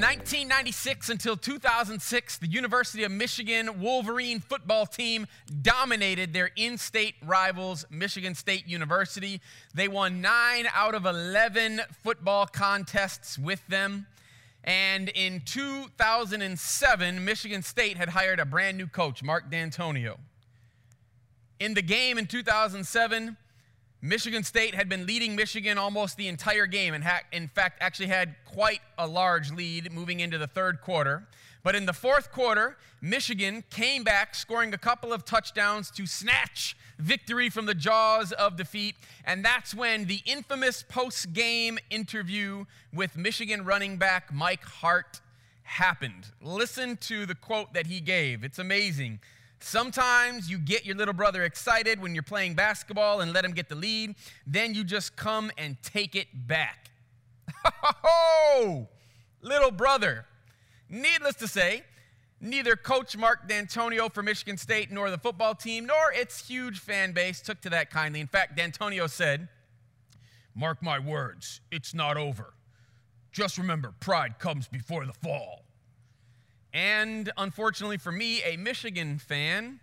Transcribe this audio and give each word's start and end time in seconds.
1996 0.00 1.10
until 1.10 1.36
2006, 1.36 2.38
the 2.38 2.46
University 2.46 3.04
of 3.04 3.12
Michigan 3.12 3.80
Wolverine 3.80 4.40
football 4.40 4.86
team 4.86 5.26
dominated 5.60 6.32
their 6.32 6.50
in 6.56 6.78
state 6.78 7.16
rivals, 7.22 7.84
Michigan 7.90 8.34
State 8.34 8.66
University. 8.66 9.42
They 9.74 9.88
won 9.88 10.22
nine 10.22 10.66
out 10.74 10.94
of 10.94 11.04
11 11.04 11.82
football 12.02 12.46
contests 12.46 13.38
with 13.38 13.66
them. 13.66 14.06
And 14.64 15.10
in 15.10 15.42
2007, 15.44 17.24
Michigan 17.24 17.62
State 17.62 17.98
had 17.98 18.08
hired 18.08 18.40
a 18.40 18.46
brand 18.46 18.78
new 18.78 18.86
coach, 18.86 19.22
Mark 19.22 19.50
Dantonio. 19.50 20.18
In 21.58 21.74
the 21.74 21.82
game 21.82 22.16
in 22.16 22.26
2007, 22.26 23.36
Michigan 24.02 24.42
State 24.42 24.74
had 24.74 24.88
been 24.88 25.06
leading 25.06 25.36
Michigan 25.36 25.76
almost 25.76 26.16
the 26.16 26.28
entire 26.28 26.66
game, 26.66 26.94
and 26.94 27.04
ha- 27.04 27.20
in 27.32 27.48
fact, 27.48 27.78
actually 27.80 28.06
had 28.06 28.34
quite 28.46 28.80
a 28.96 29.06
large 29.06 29.52
lead 29.52 29.92
moving 29.92 30.20
into 30.20 30.38
the 30.38 30.46
third 30.46 30.80
quarter. 30.80 31.26
But 31.62 31.74
in 31.74 31.84
the 31.84 31.92
fourth 31.92 32.32
quarter, 32.32 32.78
Michigan 33.02 33.62
came 33.68 34.02
back, 34.02 34.34
scoring 34.34 34.72
a 34.72 34.78
couple 34.78 35.12
of 35.12 35.26
touchdowns 35.26 35.90
to 35.92 36.06
snatch 36.06 36.74
victory 36.98 37.50
from 37.50 37.66
the 37.66 37.74
jaws 37.74 38.32
of 38.32 38.56
defeat. 38.56 38.94
And 39.26 39.44
that's 39.44 39.74
when 39.74 40.06
the 40.06 40.20
infamous 40.24 40.82
post 40.82 41.34
game 41.34 41.78
interview 41.90 42.64
with 42.94 43.16
Michigan 43.16 43.64
running 43.64 43.98
back 43.98 44.32
Mike 44.32 44.64
Hart 44.64 45.20
happened. 45.62 46.26
Listen 46.40 46.96
to 46.96 47.26
the 47.26 47.34
quote 47.34 47.74
that 47.74 47.86
he 47.86 48.00
gave, 48.00 48.44
it's 48.44 48.58
amazing. 48.58 49.20
Sometimes 49.60 50.50
you 50.50 50.58
get 50.58 50.86
your 50.86 50.96
little 50.96 51.14
brother 51.14 51.44
excited 51.44 52.00
when 52.00 52.14
you're 52.14 52.22
playing 52.22 52.54
basketball 52.54 53.20
and 53.20 53.32
let 53.32 53.44
him 53.44 53.52
get 53.52 53.68
the 53.68 53.74
lead. 53.74 54.14
Then 54.46 54.74
you 54.74 54.84
just 54.84 55.16
come 55.16 55.50
and 55.58 55.76
take 55.82 56.16
it 56.16 56.28
back. 56.32 56.90
Ho, 57.64 58.88
little 59.42 59.70
brother. 59.70 60.24
Needless 60.88 61.36
to 61.36 61.46
say, 61.46 61.84
neither 62.40 62.74
Coach 62.74 63.16
Mark 63.16 63.48
Dantonio 63.48 64.12
for 64.12 64.22
Michigan 64.22 64.56
State 64.56 64.90
nor 64.90 65.10
the 65.10 65.18
football 65.18 65.54
team 65.54 65.86
nor 65.86 66.10
its 66.12 66.48
huge 66.48 66.80
fan 66.80 67.12
base 67.12 67.42
took 67.42 67.60
to 67.60 67.70
that 67.70 67.90
kindly. 67.90 68.20
In 68.20 68.26
fact, 68.26 68.56
Dantonio 68.56 69.08
said, 69.08 69.48
Mark 70.54 70.82
my 70.82 70.98
words, 70.98 71.60
it's 71.70 71.94
not 71.94 72.16
over. 72.16 72.54
Just 73.30 73.58
remember, 73.58 73.94
pride 74.00 74.38
comes 74.38 74.66
before 74.66 75.06
the 75.06 75.12
fall. 75.12 75.64
And 76.72 77.32
unfortunately 77.36 77.98
for 77.98 78.12
me, 78.12 78.42
a 78.42 78.56
Michigan 78.56 79.18
fan, 79.18 79.80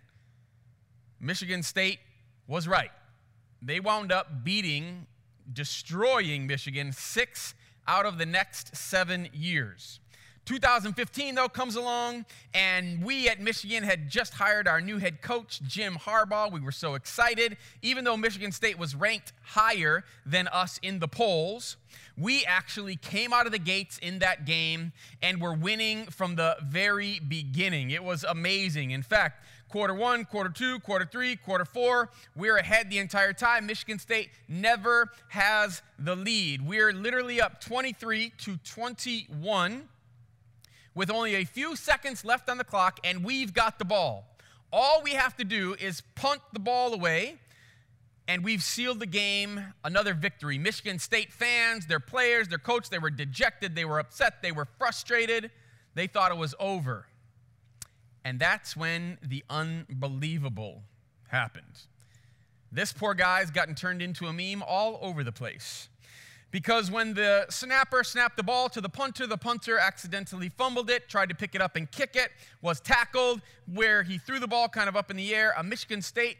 Michigan 1.20 1.62
State 1.62 1.98
was 2.46 2.66
right. 2.66 2.90
They 3.60 3.80
wound 3.80 4.12
up 4.12 4.44
beating, 4.44 5.06
destroying 5.52 6.46
Michigan 6.46 6.92
six 6.92 7.54
out 7.86 8.06
of 8.06 8.18
the 8.18 8.26
next 8.26 8.76
seven 8.76 9.28
years. 9.32 10.00
2015, 10.48 11.34
though, 11.34 11.46
comes 11.46 11.76
along, 11.76 12.24
and 12.54 13.04
we 13.04 13.28
at 13.28 13.38
Michigan 13.38 13.82
had 13.82 14.08
just 14.08 14.32
hired 14.32 14.66
our 14.66 14.80
new 14.80 14.96
head 14.96 15.20
coach, 15.20 15.60
Jim 15.64 15.96
Harbaugh. 15.96 16.50
We 16.50 16.60
were 16.60 16.72
so 16.72 16.94
excited. 16.94 17.58
Even 17.82 18.02
though 18.02 18.16
Michigan 18.16 18.50
State 18.50 18.78
was 18.78 18.94
ranked 18.94 19.34
higher 19.42 20.04
than 20.24 20.48
us 20.48 20.80
in 20.82 21.00
the 21.00 21.06
polls, 21.06 21.76
we 22.16 22.46
actually 22.46 22.96
came 22.96 23.34
out 23.34 23.44
of 23.44 23.52
the 23.52 23.58
gates 23.58 23.98
in 23.98 24.20
that 24.20 24.46
game 24.46 24.92
and 25.20 25.38
were 25.38 25.52
winning 25.52 26.06
from 26.06 26.36
the 26.36 26.56
very 26.64 27.20
beginning. 27.20 27.90
It 27.90 28.02
was 28.02 28.24
amazing. 28.24 28.92
In 28.92 29.02
fact, 29.02 29.44
quarter 29.68 29.92
one, 29.92 30.24
quarter 30.24 30.48
two, 30.48 30.80
quarter 30.80 31.04
three, 31.04 31.36
quarter 31.36 31.66
four. 31.66 32.08
We're 32.34 32.56
ahead 32.56 32.88
the 32.88 33.00
entire 33.00 33.34
time. 33.34 33.66
Michigan 33.66 33.98
State 33.98 34.30
never 34.48 35.10
has 35.28 35.82
the 35.98 36.16
lead. 36.16 36.66
We're 36.66 36.94
literally 36.94 37.38
up 37.38 37.60
23 37.60 38.32
to 38.38 38.56
21 38.56 39.90
with 40.98 41.12
only 41.12 41.36
a 41.36 41.44
few 41.44 41.76
seconds 41.76 42.24
left 42.24 42.50
on 42.50 42.58
the 42.58 42.64
clock, 42.64 42.98
and 43.04 43.22
we've 43.22 43.54
got 43.54 43.78
the 43.78 43.84
ball. 43.84 44.36
All 44.72 45.00
we 45.00 45.12
have 45.12 45.36
to 45.36 45.44
do 45.44 45.76
is 45.78 46.02
punt 46.16 46.40
the 46.52 46.58
ball 46.58 46.92
away, 46.92 47.36
and 48.26 48.42
we've 48.42 48.64
sealed 48.64 48.98
the 48.98 49.06
game. 49.06 49.74
Another 49.84 50.12
victory. 50.12 50.58
Michigan 50.58 50.98
State 50.98 51.32
fans, 51.32 51.86
their 51.86 52.00
players, 52.00 52.48
their 52.48 52.58
coach, 52.58 52.90
they 52.90 52.98
were 52.98 53.10
dejected, 53.10 53.76
they 53.76 53.84
were 53.84 54.00
upset, 54.00 54.42
they 54.42 54.50
were 54.50 54.66
frustrated. 54.76 55.52
They 55.94 56.08
thought 56.08 56.32
it 56.32 56.36
was 56.36 56.56
over. 56.58 57.06
And 58.24 58.40
that's 58.40 58.76
when 58.76 59.18
the 59.22 59.44
unbelievable 59.48 60.82
happened. 61.28 61.82
This 62.72 62.92
poor 62.92 63.14
guy's 63.14 63.52
gotten 63.52 63.76
turned 63.76 64.02
into 64.02 64.26
a 64.26 64.32
meme 64.32 64.64
all 64.66 64.98
over 65.00 65.22
the 65.22 65.30
place. 65.30 65.88
Because 66.50 66.90
when 66.90 67.12
the 67.12 67.46
snapper 67.50 68.02
snapped 68.02 68.38
the 68.38 68.42
ball 68.42 68.70
to 68.70 68.80
the 68.80 68.88
punter, 68.88 69.26
the 69.26 69.36
punter 69.36 69.78
accidentally 69.78 70.48
fumbled 70.48 70.88
it, 70.88 71.08
tried 71.08 71.28
to 71.28 71.34
pick 71.34 71.54
it 71.54 71.60
up 71.60 71.76
and 71.76 71.90
kick 71.90 72.16
it, 72.16 72.30
was 72.62 72.80
tackled, 72.80 73.42
where 73.72 74.02
he 74.02 74.16
threw 74.16 74.38
the 74.38 74.48
ball 74.48 74.68
kind 74.68 74.88
of 74.88 74.96
up 74.96 75.10
in 75.10 75.16
the 75.16 75.34
air. 75.34 75.52
A 75.58 75.62
Michigan 75.62 76.00
State 76.00 76.38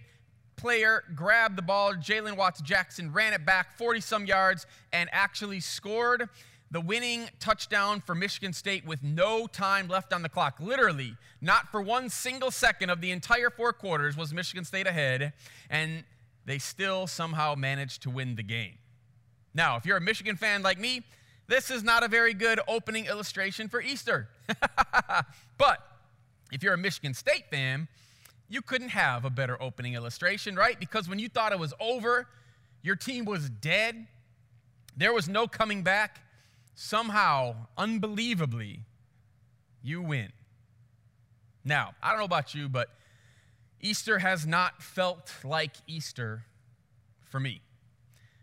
player 0.56 1.04
grabbed 1.14 1.56
the 1.56 1.62
ball. 1.62 1.94
Jalen 1.94 2.36
Watts 2.36 2.62
Jackson 2.62 3.12
ran 3.12 3.34
it 3.34 3.44
back 3.44 3.76
40 3.76 4.00
some 4.00 4.24
yards 4.24 4.66
and 4.92 5.10
actually 5.12 5.60
scored 5.60 6.28
the 6.70 6.80
winning 6.80 7.28
touchdown 7.38 8.00
for 8.00 8.14
Michigan 8.14 8.52
State 8.52 8.86
with 8.86 9.02
no 9.02 9.46
time 9.46 9.88
left 9.88 10.12
on 10.12 10.22
the 10.22 10.28
clock. 10.28 10.58
Literally, 10.60 11.16
not 11.40 11.68
for 11.68 11.80
one 11.80 12.10
single 12.10 12.50
second 12.50 12.90
of 12.90 13.00
the 13.00 13.10
entire 13.10 13.50
four 13.50 13.72
quarters 13.72 14.16
was 14.16 14.34
Michigan 14.34 14.64
State 14.64 14.86
ahead, 14.86 15.32
and 15.70 16.04
they 16.44 16.58
still 16.58 17.06
somehow 17.06 17.54
managed 17.54 18.02
to 18.02 18.10
win 18.10 18.36
the 18.36 18.42
game. 18.42 18.78
Now, 19.54 19.76
if 19.76 19.86
you're 19.86 19.96
a 19.96 20.00
Michigan 20.00 20.36
fan 20.36 20.62
like 20.62 20.78
me, 20.78 21.02
this 21.46 21.70
is 21.70 21.82
not 21.82 22.02
a 22.02 22.08
very 22.08 22.34
good 22.34 22.60
opening 22.68 23.06
illustration 23.06 23.68
for 23.68 23.80
Easter. 23.80 24.28
but 25.58 25.78
if 26.52 26.62
you're 26.62 26.74
a 26.74 26.78
Michigan 26.78 27.14
State 27.14 27.44
fan, 27.50 27.88
you 28.48 28.62
couldn't 28.62 28.90
have 28.90 29.24
a 29.24 29.30
better 29.30 29.60
opening 29.62 29.94
illustration, 29.94 30.56
right? 30.56 30.78
Because 30.78 31.08
when 31.08 31.18
you 31.18 31.28
thought 31.28 31.52
it 31.52 31.58
was 31.58 31.74
over, 31.80 32.26
your 32.82 32.96
team 32.96 33.24
was 33.24 33.48
dead, 33.48 34.06
there 34.96 35.12
was 35.12 35.28
no 35.28 35.46
coming 35.46 35.82
back, 35.82 36.20
somehow, 36.74 37.54
unbelievably, 37.76 38.80
you 39.82 40.02
win. 40.02 40.32
Now, 41.64 41.94
I 42.02 42.10
don't 42.10 42.18
know 42.18 42.24
about 42.24 42.54
you, 42.54 42.68
but 42.68 42.88
Easter 43.80 44.18
has 44.18 44.46
not 44.46 44.82
felt 44.82 45.32
like 45.44 45.76
Easter 45.86 46.44
for 47.24 47.40
me. 47.40 47.60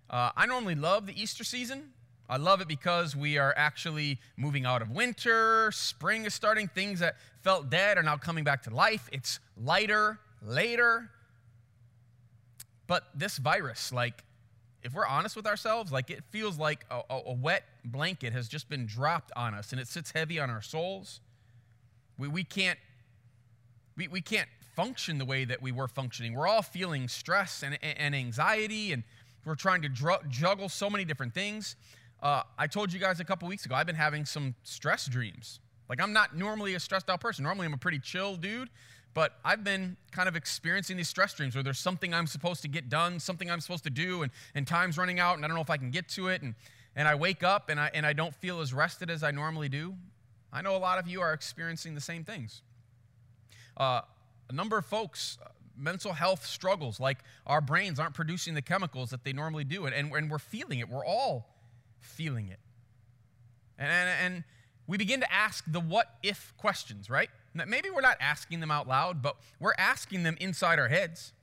Uh, 0.09 0.31
I 0.35 0.45
normally 0.45 0.75
love 0.75 1.07
the 1.07 1.19
Easter 1.19 1.43
season. 1.43 1.91
I 2.27 2.37
love 2.37 2.61
it 2.61 2.67
because 2.67 3.15
we 3.15 3.37
are 3.37 3.53
actually 3.55 4.19
moving 4.35 4.65
out 4.65 4.81
of 4.81 4.89
winter. 4.89 5.71
Spring 5.71 6.25
is 6.25 6.33
starting. 6.33 6.67
Things 6.67 6.99
that 6.99 7.17
felt 7.43 7.69
dead 7.69 7.97
are 7.97 8.03
now 8.03 8.17
coming 8.17 8.43
back 8.43 8.63
to 8.63 8.73
life. 8.73 9.07
It's 9.11 9.39
lighter, 9.55 10.19
later. 10.41 11.09
But 12.87 13.03
this 13.15 13.37
virus, 13.37 13.91
like, 13.91 14.23
if 14.83 14.93
we're 14.93 15.07
honest 15.07 15.35
with 15.35 15.47
ourselves, 15.47 15.91
like 15.91 16.11
it 16.11 16.23
feels 16.29 16.59
like 16.59 16.85
a, 16.91 17.01
a, 17.09 17.21
a, 17.27 17.33
wet 17.33 17.63
blanket 17.83 18.33
has 18.33 18.47
just 18.47 18.69
been 18.69 18.85
dropped 18.85 19.31
on 19.35 19.55
us 19.55 19.71
and 19.71 19.81
it 19.81 19.87
sits 19.87 20.11
heavy 20.11 20.39
on 20.39 20.51
our 20.51 20.61
souls. 20.61 21.21
We, 22.19 22.27
we, 22.27 22.43
can't, 22.43 22.77
we, 23.97 24.07
we 24.07 24.21
can't 24.21 24.47
function 24.75 25.17
the 25.17 25.25
way 25.25 25.43
that 25.43 25.59
we 25.59 25.71
were 25.71 25.87
functioning. 25.87 26.35
We're 26.35 26.47
all 26.47 26.61
feeling 26.61 27.07
stress 27.07 27.63
and, 27.63 27.79
and 27.81 28.13
anxiety 28.13 28.91
and 28.91 29.03
we're 29.45 29.55
trying 29.55 29.81
to 29.83 29.89
dr- 29.89 30.27
juggle 30.29 30.69
so 30.69 30.89
many 30.89 31.05
different 31.05 31.33
things. 31.33 31.75
Uh, 32.21 32.43
I 32.57 32.67
told 32.67 32.91
you 32.91 32.99
guys 32.99 33.19
a 33.19 33.25
couple 33.25 33.47
weeks 33.47 33.65
ago, 33.65 33.75
I've 33.75 33.85
been 33.85 33.95
having 33.95 34.25
some 34.25 34.55
stress 34.63 35.05
dreams. 35.07 35.59
Like, 35.87 36.01
I'm 36.01 36.13
not 36.13 36.35
normally 36.35 36.73
a 36.73 36.79
stressed 36.79 37.09
out 37.09 37.21
person. 37.21 37.43
Normally, 37.43 37.67
I'm 37.67 37.73
a 37.73 37.77
pretty 37.77 37.99
chill 37.99 38.35
dude, 38.35 38.69
but 39.13 39.33
I've 39.45 39.63
been 39.63 39.97
kind 40.11 40.27
of 40.27 40.35
experiencing 40.35 40.97
these 40.97 41.07
stress 41.07 41.33
dreams 41.33 41.55
where 41.55 41.63
there's 41.63 41.79
something 41.79 42.13
I'm 42.13 42.27
supposed 42.27 42.63
to 42.63 42.67
get 42.67 42.89
done, 42.89 43.19
something 43.19 43.51
I'm 43.51 43.61
supposed 43.61 43.83
to 43.83 43.91
do, 43.91 44.23
and, 44.23 44.31
and 44.55 44.65
time's 44.65 44.97
running 44.97 45.19
out, 45.19 45.35
and 45.35 45.45
I 45.45 45.47
don't 45.47 45.55
know 45.55 45.61
if 45.61 45.69
I 45.69 45.77
can 45.77 45.91
get 45.91 46.09
to 46.09 46.29
it. 46.29 46.41
And, 46.41 46.55
and 46.95 47.07
I 47.07 47.15
wake 47.15 47.43
up 47.43 47.69
and 47.69 47.79
I, 47.79 47.91
and 47.93 48.05
I 48.05 48.13
don't 48.13 48.33
feel 48.33 48.61
as 48.61 48.73
rested 48.73 49.09
as 49.09 49.21
I 49.21 49.31
normally 49.31 49.69
do. 49.69 49.95
I 50.51 50.61
know 50.61 50.75
a 50.75 50.79
lot 50.79 50.97
of 50.97 51.07
you 51.07 51.21
are 51.21 51.33
experiencing 51.33 51.93
the 51.93 52.01
same 52.01 52.23
things. 52.23 52.61
Uh, 53.77 54.01
a 54.49 54.53
number 54.53 54.77
of 54.77 54.85
folks 54.85 55.37
mental 55.77 56.13
health 56.13 56.45
struggles, 56.45 56.99
like 56.99 57.19
our 57.45 57.61
brains 57.61 57.99
aren't 57.99 58.13
producing 58.13 58.53
the 58.53 58.61
chemicals 58.61 59.09
that 59.09 59.23
they 59.23 59.33
normally 59.33 59.63
do, 59.63 59.85
and, 59.85 59.95
and, 59.95 60.31
we're 60.31 60.39
feeling 60.39 60.79
it. 60.79 60.89
We're 60.89 61.05
all 61.05 61.49
feeling 61.99 62.47
it. 62.49 62.59
And, 63.77 63.91
and, 63.91 64.09
and 64.21 64.43
we 64.87 64.97
begin 64.97 65.19
to 65.21 65.33
ask 65.33 65.63
the 65.67 65.79
what 65.79 66.07
if 66.23 66.53
questions, 66.57 67.09
right? 67.09 67.29
Maybe 67.53 67.89
we're 67.89 68.01
not 68.01 68.17
asking 68.19 68.59
them 68.59 68.71
out 68.71 68.87
loud, 68.87 69.21
but 69.21 69.37
we're 69.59 69.73
asking 69.77 70.23
them 70.23 70.37
inside 70.39 70.77
our 70.77 70.89
heads. 70.89 71.33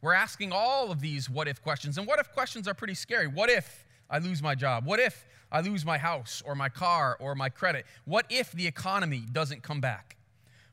We're 0.00 0.14
asking 0.14 0.52
all 0.52 0.90
of 0.90 1.00
these 1.00 1.28
what 1.28 1.48
if 1.48 1.62
questions. 1.62 1.98
And 1.98 2.06
what 2.06 2.18
if 2.18 2.32
questions 2.32 2.66
are 2.66 2.74
pretty 2.74 2.94
scary. 2.94 3.26
What 3.26 3.50
if 3.50 3.86
I 4.10 4.18
lose 4.18 4.42
my 4.42 4.54
job? 4.54 4.84
What 4.84 5.00
if 5.00 5.26
I 5.50 5.60
lose 5.60 5.84
my 5.84 5.98
house 5.98 6.42
or 6.44 6.54
my 6.54 6.68
car 6.68 7.16
or 7.20 7.34
my 7.34 7.48
credit? 7.48 7.86
What 8.04 8.26
if 8.30 8.52
the 8.52 8.66
economy 8.66 9.24
doesn't 9.30 9.62
come 9.62 9.80
back? 9.80 10.16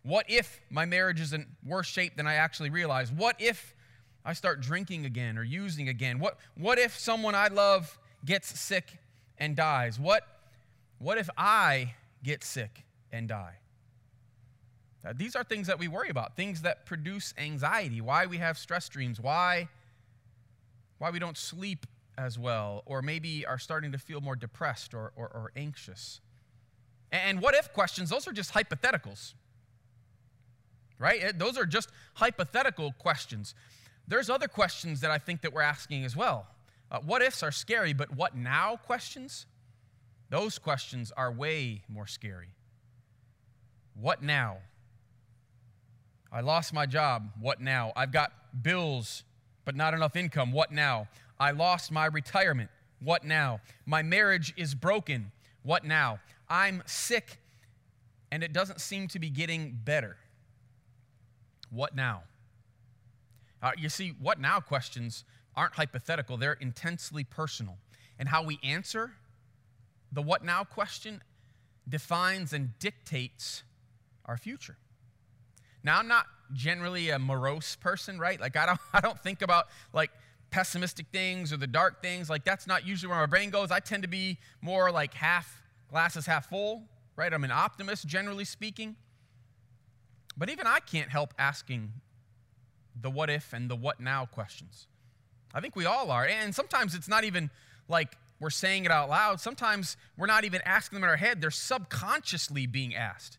What 0.04 0.26
if 0.30 0.62
my 0.70 0.86
marriage 0.86 1.20
is 1.20 1.34
in 1.34 1.46
worse 1.66 1.88
shape 1.88 2.16
than 2.16 2.28
I 2.28 2.36
actually 2.36 2.70
realize? 2.70 3.12
What 3.12 3.36
if 3.40 3.76
I 4.26 4.34
start 4.34 4.62
drinking 4.62 5.06
again 5.06 5.38
or 5.38 5.44
using 5.44 5.90
again? 5.90 6.20
What, 6.20 6.38
what 6.56 6.80
if 6.80 6.98
someone 6.98 7.36
I 7.36 7.48
love 7.48 8.00
gets 8.26 8.60
sick 8.60 8.98
and 9.38 9.56
dies? 9.56 10.00
What, 10.00 10.24
What 11.00 11.18
if 11.18 11.30
I 11.38 11.96
get 12.24 12.44
sick 12.44 12.84
and 13.12 13.28
die? 13.28 13.56
Now, 15.04 15.14
these 15.16 15.36
are 15.36 15.46
things 15.46 15.68
that 15.68 15.80
we 15.80 15.88
worry 15.88 16.10
about, 16.10 16.36
things 16.36 16.62
that 16.64 16.86
produce 16.86 17.34
anxiety, 17.38 18.02
why 18.02 18.26
we 18.26 18.38
have 18.38 18.58
stress 18.58 18.90
dreams, 18.90 19.20
why, 19.20 19.70
why 20.98 21.10
we 21.10 21.20
don't 21.20 21.38
sleep 21.38 21.86
as 22.18 22.38
well, 22.38 22.84
or 22.86 23.02
maybe 23.02 23.46
are 23.46 23.58
starting 23.58 23.94
to 23.94 23.98
feel 23.98 24.20
more 24.20 24.36
depressed 24.36 24.94
or, 24.94 25.14
or, 25.16 25.28
or 25.28 25.52
anxious. 25.56 26.20
And 27.14 27.42
what 27.42 27.56
if 27.56 27.72
questions, 27.72 28.10
those 28.10 28.28
are 28.28 28.34
just 28.34 28.54
hypotheticals, 28.54 29.36
right? 31.00 31.38
Those 31.38 31.58
are 31.58 31.66
just 31.66 31.90
hypothetical 32.16 32.94
questions. 33.00 33.56
There's 34.08 34.30
other 34.30 34.48
questions 34.48 35.02
that 35.02 35.12
I 35.12 35.18
think 35.18 35.42
that 35.42 35.54
we're 35.54 35.62
asking 35.62 36.06
as 36.06 36.16
well. 36.16 36.48
Uh, 36.92 37.00
what 37.00 37.22
ifs 37.22 37.42
are 37.42 37.52
scary, 37.52 37.94
but 37.94 38.16
what 38.16 38.36
now 38.36 38.76
questions? 38.76 39.46
Those 40.30 40.60
questions 40.60 41.12
are 41.16 41.32
way 41.32 41.84
more 41.88 42.08
scary. 42.08 42.50
What 44.00 44.22
now? 44.22 44.58
I 46.32 46.42
lost 46.42 46.74
my 46.74 46.86
job. 46.86 47.32
What 47.40 47.60
now? 47.60 47.92
I've 47.96 48.12
got 48.12 48.32
bills, 48.62 49.24
but 49.66 49.76
not 49.76 49.94
enough 49.94 50.16
income. 50.16 50.52
What 50.52 50.72
now? 50.72 51.08
I 51.40 51.52
lost 51.52 51.92
my 51.92 52.06
retirement. 52.06 52.70
What 53.00 53.24
now? 53.24 53.62
My 53.86 54.04
marriage 54.04 54.54
is 54.58 54.76
broken. 54.76 55.32
What 55.64 55.84
now? 55.84 56.20
I'm 56.50 56.84
sick 56.86 57.40
and 58.32 58.44
it 58.44 58.54
doesn't 58.54 58.82
seem 58.82 59.08
to 59.10 59.20
be 59.20 59.30
getting 59.30 59.78
better. 59.84 60.18
What 61.70 61.96
now? 61.96 62.24
Uh, 63.62 63.72
you 63.78 63.90
see, 63.90 64.14
what 64.20 64.40
now 64.40 64.60
questions 64.60 65.24
aren't 65.56 65.74
hypothetical, 65.74 66.38
they're 66.38 66.54
intensely 66.54 67.24
personal. 67.24 67.78
And 68.18 68.30
how 68.30 68.44
we 68.44 68.60
answer 68.64 69.12
the 70.12 70.22
what 70.22 70.44
now 70.44 70.64
question 70.64 71.22
defines 71.88 72.54
and 72.54 72.78
dictates 72.80 73.64
our 74.26 74.38
future. 74.38 74.78
Now, 75.84 76.00
I'm 76.00 76.08
not 76.08 76.26
generally 76.54 77.10
a 77.10 77.20
morose 77.20 77.76
person, 77.76 78.20
right? 78.20 78.40
Like, 78.40 78.56
I 78.56 78.66
don't, 78.66 78.80
I 78.94 79.02
don't 79.02 79.20
think 79.20 79.42
about 79.42 79.68
like 79.94 80.12
pessimistic 80.52 81.08
things 81.12 81.54
or 81.54 81.58
the 81.58 81.68
dark 81.68 82.02
things. 82.02 82.30
Like, 82.30 82.44
that's 82.44 82.68
not 82.68 82.86
usually 82.86 83.10
where 83.10 83.20
my 83.20 83.26
brain 83.26 83.50
goes. 83.50 83.72
I 83.72 83.80
tend 83.80 84.04
to 84.04 84.10
be 84.10 84.38
more 84.62 84.92
like 84.92 85.14
half 85.14 85.62
glasses 85.90 86.26
half 86.26 86.50
full, 86.50 86.84
right? 87.16 87.34
I'm 87.34 87.44
an 87.44 87.52
optimist, 87.52 88.08
generally 88.08 88.46
speaking. 88.46 88.96
But 90.40 90.50
even 90.50 90.66
I 90.66 90.80
can't 90.80 91.10
help 91.10 91.34
asking 91.38 91.92
the 93.00 93.10
what 93.10 93.30
if 93.30 93.52
and 93.52 93.70
the 93.70 93.76
what 93.76 94.00
now 94.00 94.26
questions. 94.26 94.88
I 95.54 95.60
think 95.60 95.76
we 95.76 95.86
all 95.86 96.10
are. 96.12 96.26
And 96.26 96.56
sometimes 96.56 96.96
it's 96.96 97.10
not 97.10 97.26
even 97.26 97.50
like 97.90 98.18
we're 98.40 98.50
saying 98.50 98.86
it 98.86 98.92
out 98.92 99.10
loud. 99.10 99.42
Sometimes 99.42 99.98
we're 100.18 100.28
not 100.28 100.46
even 100.46 100.62
asking 100.66 100.96
them 100.96 101.04
in 101.04 101.10
our 101.10 101.18
head, 101.18 101.42
they're 101.42 101.52
subconsciously 101.52 102.66
being 102.66 102.96
asked. 102.96 103.38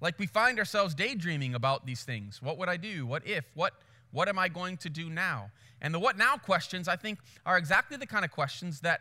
Like 0.00 0.18
we 0.20 0.26
find 0.26 0.58
ourselves 0.58 0.94
daydreaming 0.94 1.54
about 1.54 1.84
these 1.84 2.04
things. 2.04 2.40
What 2.40 2.58
would 2.58 2.68
I 2.68 2.76
do? 2.76 3.06
What 3.06 3.26
if? 3.26 3.44
What 3.54 3.74
what 4.12 4.28
am 4.28 4.38
I 4.38 4.48
going 4.48 4.76
to 4.78 4.88
do 4.88 5.10
now? 5.10 5.50
And 5.82 5.92
the 5.92 5.98
what 5.98 6.16
now 6.16 6.36
questions 6.36 6.86
I 6.86 6.96
think 6.96 7.18
are 7.44 7.58
exactly 7.58 7.96
the 7.96 8.06
kind 8.06 8.24
of 8.24 8.30
questions 8.30 8.80
that 8.80 9.00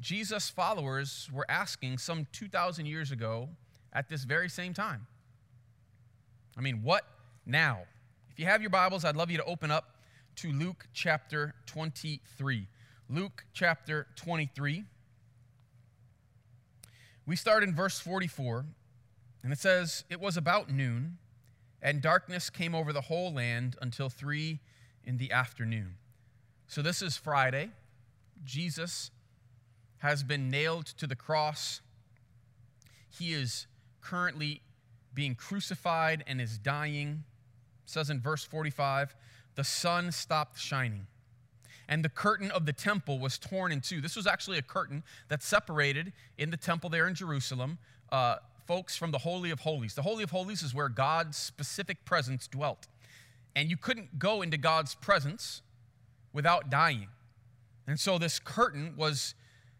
Jesus 0.00 0.48
followers 0.48 1.28
were 1.32 1.46
asking 1.48 1.98
some 1.98 2.26
2000 2.32 2.86
years 2.86 3.12
ago 3.12 3.50
at 3.92 4.08
this 4.08 4.24
very 4.24 4.48
same 4.48 4.72
time. 4.72 5.06
I 6.60 6.62
mean, 6.62 6.82
what 6.82 7.06
now? 7.46 7.84
If 8.30 8.38
you 8.38 8.44
have 8.44 8.60
your 8.60 8.68
Bibles, 8.68 9.06
I'd 9.06 9.16
love 9.16 9.30
you 9.30 9.38
to 9.38 9.44
open 9.44 9.70
up 9.70 9.94
to 10.36 10.52
Luke 10.52 10.88
chapter 10.92 11.54
23. 11.64 12.66
Luke 13.08 13.46
chapter 13.54 14.08
23. 14.16 14.84
We 17.24 17.34
start 17.34 17.62
in 17.62 17.74
verse 17.74 17.98
44, 17.98 18.66
and 19.42 19.54
it 19.54 19.58
says, 19.58 20.04
It 20.10 20.20
was 20.20 20.36
about 20.36 20.70
noon, 20.70 21.16
and 21.80 22.02
darkness 22.02 22.50
came 22.50 22.74
over 22.74 22.92
the 22.92 23.00
whole 23.00 23.32
land 23.32 23.76
until 23.80 24.10
three 24.10 24.60
in 25.02 25.16
the 25.16 25.32
afternoon. 25.32 25.94
So 26.66 26.82
this 26.82 27.00
is 27.00 27.16
Friday. 27.16 27.70
Jesus 28.44 29.10
has 30.00 30.22
been 30.22 30.50
nailed 30.50 30.84
to 30.98 31.06
the 31.06 31.16
cross. 31.16 31.80
He 33.08 33.32
is 33.32 33.66
currently 34.02 34.60
being 35.14 35.34
crucified 35.34 36.24
and 36.26 36.40
is 36.40 36.58
dying. 36.58 37.24
It 37.84 37.90
says 37.90 38.10
in 38.10 38.20
verse 38.20 38.44
45, 38.44 39.14
the 39.54 39.64
sun 39.64 40.12
stopped 40.12 40.58
shining 40.58 41.06
and 41.90 42.04
the 42.04 42.08
curtain 42.08 42.52
of 42.52 42.66
the 42.66 42.72
temple 42.72 43.18
was 43.18 43.36
torn 43.36 43.72
in 43.72 43.80
two. 43.80 44.00
This 44.00 44.14
was 44.14 44.26
actually 44.26 44.58
a 44.58 44.62
curtain 44.62 45.02
that 45.28 45.42
separated 45.42 46.12
in 46.38 46.50
the 46.50 46.56
temple 46.56 46.88
there 46.88 47.08
in 47.08 47.14
Jerusalem 47.14 47.78
uh, 48.12 48.36
folks 48.66 48.96
from 48.96 49.10
the 49.10 49.18
Holy 49.18 49.50
of 49.50 49.58
Holies. 49.58 49.94
The 49.94 50.02
Holy 50.02 50.22
of 50.22 50.30
Holies 50.30 50.62
is 50.62 50.72
where 50.72 50.88
God's 50.88 51.36
specific 51.36 52.04
presence 52.04 52.46
dwelt. 52.46 52.86
And 53.56 53.68
you 53.68 53.76
couldn't 53.76 54.20
go 54.20 54.40
into 54.40 54.56
God's 54.56 54.94
presence 54.94 55.62
without 56.32 56.70
dying. 56.70 57.08
And 57.88 57.98
so 57.98 58.18
this 58.18 58.38
curtain 58.38 58.94
was 58.96 59.34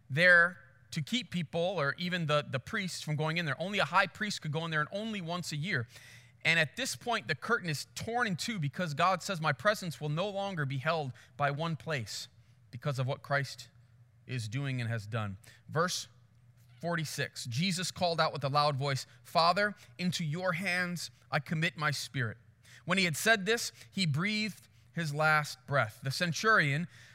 there 0.09 0.57
to 0.91 1.01
keep 1.01 1.31
people 1.31 1.75
or 1.77 1.95
even 1.97 2.27
the, 2.27 2.45
the 2.49 2.59
priests 2.59 3.01
from 3.01 3.15
going 3.15 3.37
in 3.37 3.45
there. 3.45 3.55
Only 3.59 3.79
a 3.79 3.85
high 3.85 4.07
priest 4.07 4.41
could 4.41 4.51
go 4.51 4.65
in 4.65 4.71
there 4.71 4.81
and 4.81 4.89
only 4.91 5.21
once 5.21 5.51
a 5.51 5.57
year. 5.57 5.87
And 6.43 6.59
at 6.59 6.75
this 6.75 6.95
point, 6.95 7.27
the 7.27 7.35
curtain 7.35 7.69
is 7.69 7.87
torn 7.95 8.27
in 8.27 8.35
two 8.35 8.59
because 8.59 8.93
God 8.93 9.21
says, 9.21 9.39
My 9.39 9.53
presence 9.53 10.01
will 10.01 10.09
no 10.09 10.29
longer 10.29 10.65
be 10.65 10.77
held 10.77 11.11
by 11.37 11.51
one 11.51 11.75
place 11.75 12.27
because 12.71 12.99
of 12.99 13.07
what 13.07 13.21
Christ 13.21 13.67
is 14.27 14.47
doing 14.47 14.81
and 14.81 14.89
has 14.89 15.05
done. 15.05 15.37
Verse 15.69 16.07
46 16.79 17.45
Jesus 17.45 17.91
called 17.91 18.19
out 18.19 18.33
with 18.33 18.43
a 18.43 18.49
loud 18.49 18.75
voice, 18.75 19.05
Father, 19.23 19.75
into 19.99 20.23
your 20.23 20.53
hands 20.53 21.11
I 21.31 21.39
commit 21.39 21.77
my 21.77 21.91
spirit. 21.91 22.37
When 22.85 22.97
he 22.97 23.05
had 23.05 23.15
said 23.15 23.45
this, 23.45 23.71
he 23.91 24.05
breathed 24.05 24.67
his 24.93 25.13
last 25.13 25.57
breath. 25.67 25.99
The 26.03 26.11
centurion, 26.11 26.87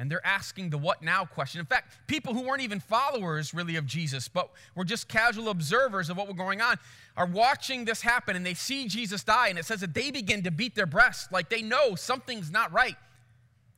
And 0.00 0.10
they're 0.10 0.26
asking 0.26 0.70
the 0.70 0.78
what 0.78 1.02
now 1.02 1.26
question. 1.26 1.60
In 1.60 1.66
fact, 1.66 1.94
people 2.06 2.32
who 2.32 2.40
weren't 2.40 2.62
even 2.62 2.80
followers 2.80 3.52
really 3.52 3.76
of 3.76 3.84
Jesus, 3.84 4.28
but 4.28 4.48
were 4.74 4.86
just 4.86 5.08
casual 5.08 5.50
observers 5.50 6.08
of 6.08 6.16
what 6.16 6.26
was 6.26 6.38
going 6.38 6.62
on, 6.62 6.78
are 7.18 7.26
watching 7.26 7.84
this 7.84 8.00
happen 8.00 8.34
and 8.34 8.46
they 8.46 8.54
see 8.54 8.88
Jesus 8.88 9.22
die. 9.22 9.48
And 9.48 9.58
it 9.58 9.66
says 9.66 9.80
that 9.80 9.92
they 9.92 10.10
begin 10.10 10.42
to 10.44 10.50
beat 10.50 10.74
their 10.74 10.86
breasts 10.86 11.30
like 11.30 11.50
they 11.50 11.60
know 11.60 11.96
something's 11.96 12.50
not 12.50 12.72
right. 12.72 12.96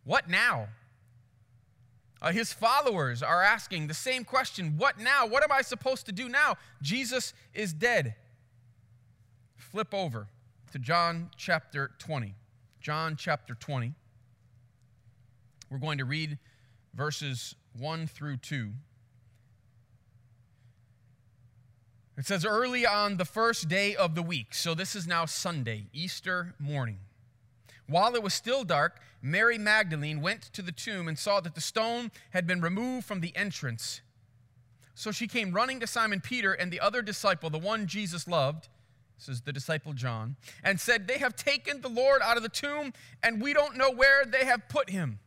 What 0.05 0.31
now? 0.31 0.69
Uh, 2.21 2.31
his 2.31 2.52
followers 2.52 3.21
are 3.21 3.43
asking 3.43 3.88
the 3.88 3.95
same 3.95 4.23
question 4.23 4.75
What 4.79 5.00
now? 5.00 5.26
What 5.26 5.43
am 5.43 5.50
I 5.50 5.62
supposed 5.62 6.07
to 6.07 6.12
do 6.12 6.29
now? 6.29 6.55
Jesus 6.81 7.35
is 7.52 7.73
dead. 7.73 8.14
Flip 9.57 9.93
over 9.93 10.29
to 10.71 10.79
John 10.79 11.31
chapter 11.37 11.91
20. 11.99 12.37
John 12.81 13.17
chapter 13.17 13.57
20. 13.57 13.95
We're 15.73 15.79
going 15.79 15.97
to 15.97 16.05
read 16.05 16.38
verses 16.93 17.55
1 17.79 18.07
through 18.07 18.37
2. 18.37 18.73
It 22.19 22.26
says, 22.26 22.45
Early 22.45 22.85
on 22.87 23.17
the 23.17 23.25
first 23.25 23.71
day 23.71 23.97
of 23.97 24.14
the 24.14 24.21
week, 24.21 24.52
so 24.52 24.75
this 24.75 24.95
is 24.95 25.07
now 25.07 25.25
Sunday, 25.25 25.87
Easter 25.95 26.55
morning. 26.59 26.99
While 27.87 28.14
it 28.14 28.23
was 28.23 28.35
still 28.35 28.64
dark, 28.64 29.00
Mary 29.23 29.57
Magdalene 29.57 30.21
went 30.21 30.43
to 30.52 30.61
the 30.61 30.73
tomb 30.73 31.09
and 31.09 31.19
saw 31.19 31.41
that 31.41 31.55
the 31.55 31.62
stone 31.62 32.11
had 32.33 32.47
been 32.47 32.61
removed 32.61 33.07
from 33.07 33.23
the 33.23 33.35
entrance. 33.35 34.02
So 34.95 35.11
she 35.11 35.26
came 35.26 35.52
running 35.52 35.81
to 35.81 35.87
Simon 35.87 36.21
Peter 36.21 36.52
and 36.52 36.71
the 36.71 36.81
other 36.81 37.00
disciple, 37.00 37.49
the 37.49 37.59
one 37.59 37.87
Jesus 37.87 38.29
loved. 38.29 38.69
This 39.17 39.31
is 39.31 39.41
the 39.41 39.55
disciple 39.55 39.95
John, 39.95 40.37
and 40.62 40.79
said, 40.79 41.09
They 41.09 41.17
have 41.17 41.35
taken 41.35 41.81
the 41.81 41.88
Lord 41.88 42.21
out 42.21 42.37
of 42.37 42.43
the 42.43 42.50
tomb, 42.50 42.93
and 43.23 43.41
we 43.41 43.55
don't 43.55 43.79
know 43.79 43.91
where 43.91 44.26
they 44.26 44.45
have 44.45 44.69
put 44.69 44.91
him. 44.91 45.21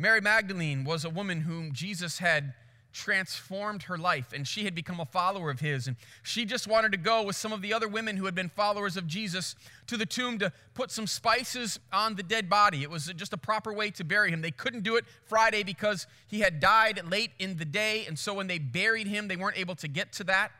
Mary 0.00 0.20
Magdalene 0.20 0.82
was 0.84 1.04
a 1.04 1.10
woman 1.10 1.42
whom 1.42 1.72
Jesus 1.72 2.18
had 2.18 2.54
transformed 2.92 3.84
her 3.84 3.98
life 3.98 4.32
and 4.32 4.48
she 4.48 4.64
had 4.64 4.74
become 4.74 4.98
a 4.98 5.04
follower 5.04 5.50
of 5.50 5.60
his 5.60 5.86
and 5.86 5.96
she 6.22 6.44
just 6.44 6.66
wanted 6.66 6.90
to 6.90 6.98
go 6.98 7.22
with 7.22 7.36
some 7.36 7.52
of 7.52 7.62
the 7.62 7.72
other 7.72 7.86
women 7.86 8.16
who 8.16 8.24
had 8.24 8.34
been 8.34 8.48
followers 8.48 8.96
of 8.96 9.06
Jesus 9.06 9.54
to 9.86 9.96
the 9.96 10.06
tomb 10.06 10.38
to 10.40 10.52
put 10.74 10.90
some 10.90 11.06
spices 11.06 11.78
on 11.92 12.16
the 12.16 12.22
dead 12.22 12.48
body 12.48 12.82
it 12.82 12.90
was 12.90 13.06
just 13.14 13.32
a 13.32 13.36
proper 13.36 13.72
way 13.72 13.90
to 13.90 14.02
bury 14.02 14.32
him 14.32 14.40
they 14.40 14.50
couldn't 14.50 14.82
do 14.82 14.96
it 14.96 15.04
Friday 15.26 15.62
because 15.62 16.08
he 16.26 16.40
had 16.40 16.58
died 16.58 17.00
late 17.08 17.30
in 17.38 17.58
the 17.58 17.64
day 17.64 18.06
and 18.08 18.18
so 18.18 18.34
when 18.34 18.48
they 18.48 18.58
buried 18.58 19.06
him 19.06 19.28
they 19.28 19.36
weren't 19.36 19.56
able 19.56 19.76
to 19.76 19.86
get 19.86 20.12
to 20.14 20.24
that 20.24 20.50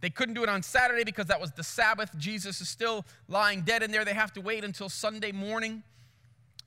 They 0.00 0.10
couldn't 0.10 0.34
do 0.34 0.42
it 0.42 0.48
on 0.48 0.62
Saturday 0.62 1.04
because 1.04 1.26
that 1.26 1.40
was 1.40 1.52
the 1.52 1.62
Sabbath. 1.62 2.16
Jesus 2.16 2.60
is 2.60 2.68
still 2.68 3.04
lying 3.28 3.62
dead 3.62 3.82
in 3.82 3.90
there. 3.90 4.04
They 4.04 4.14
have 4.14 4.32
to 4.32 4.40
wait 4.40 4.64
until 4.64 4.88
Sunday 4.88 5.32
morning. 5.32 5.82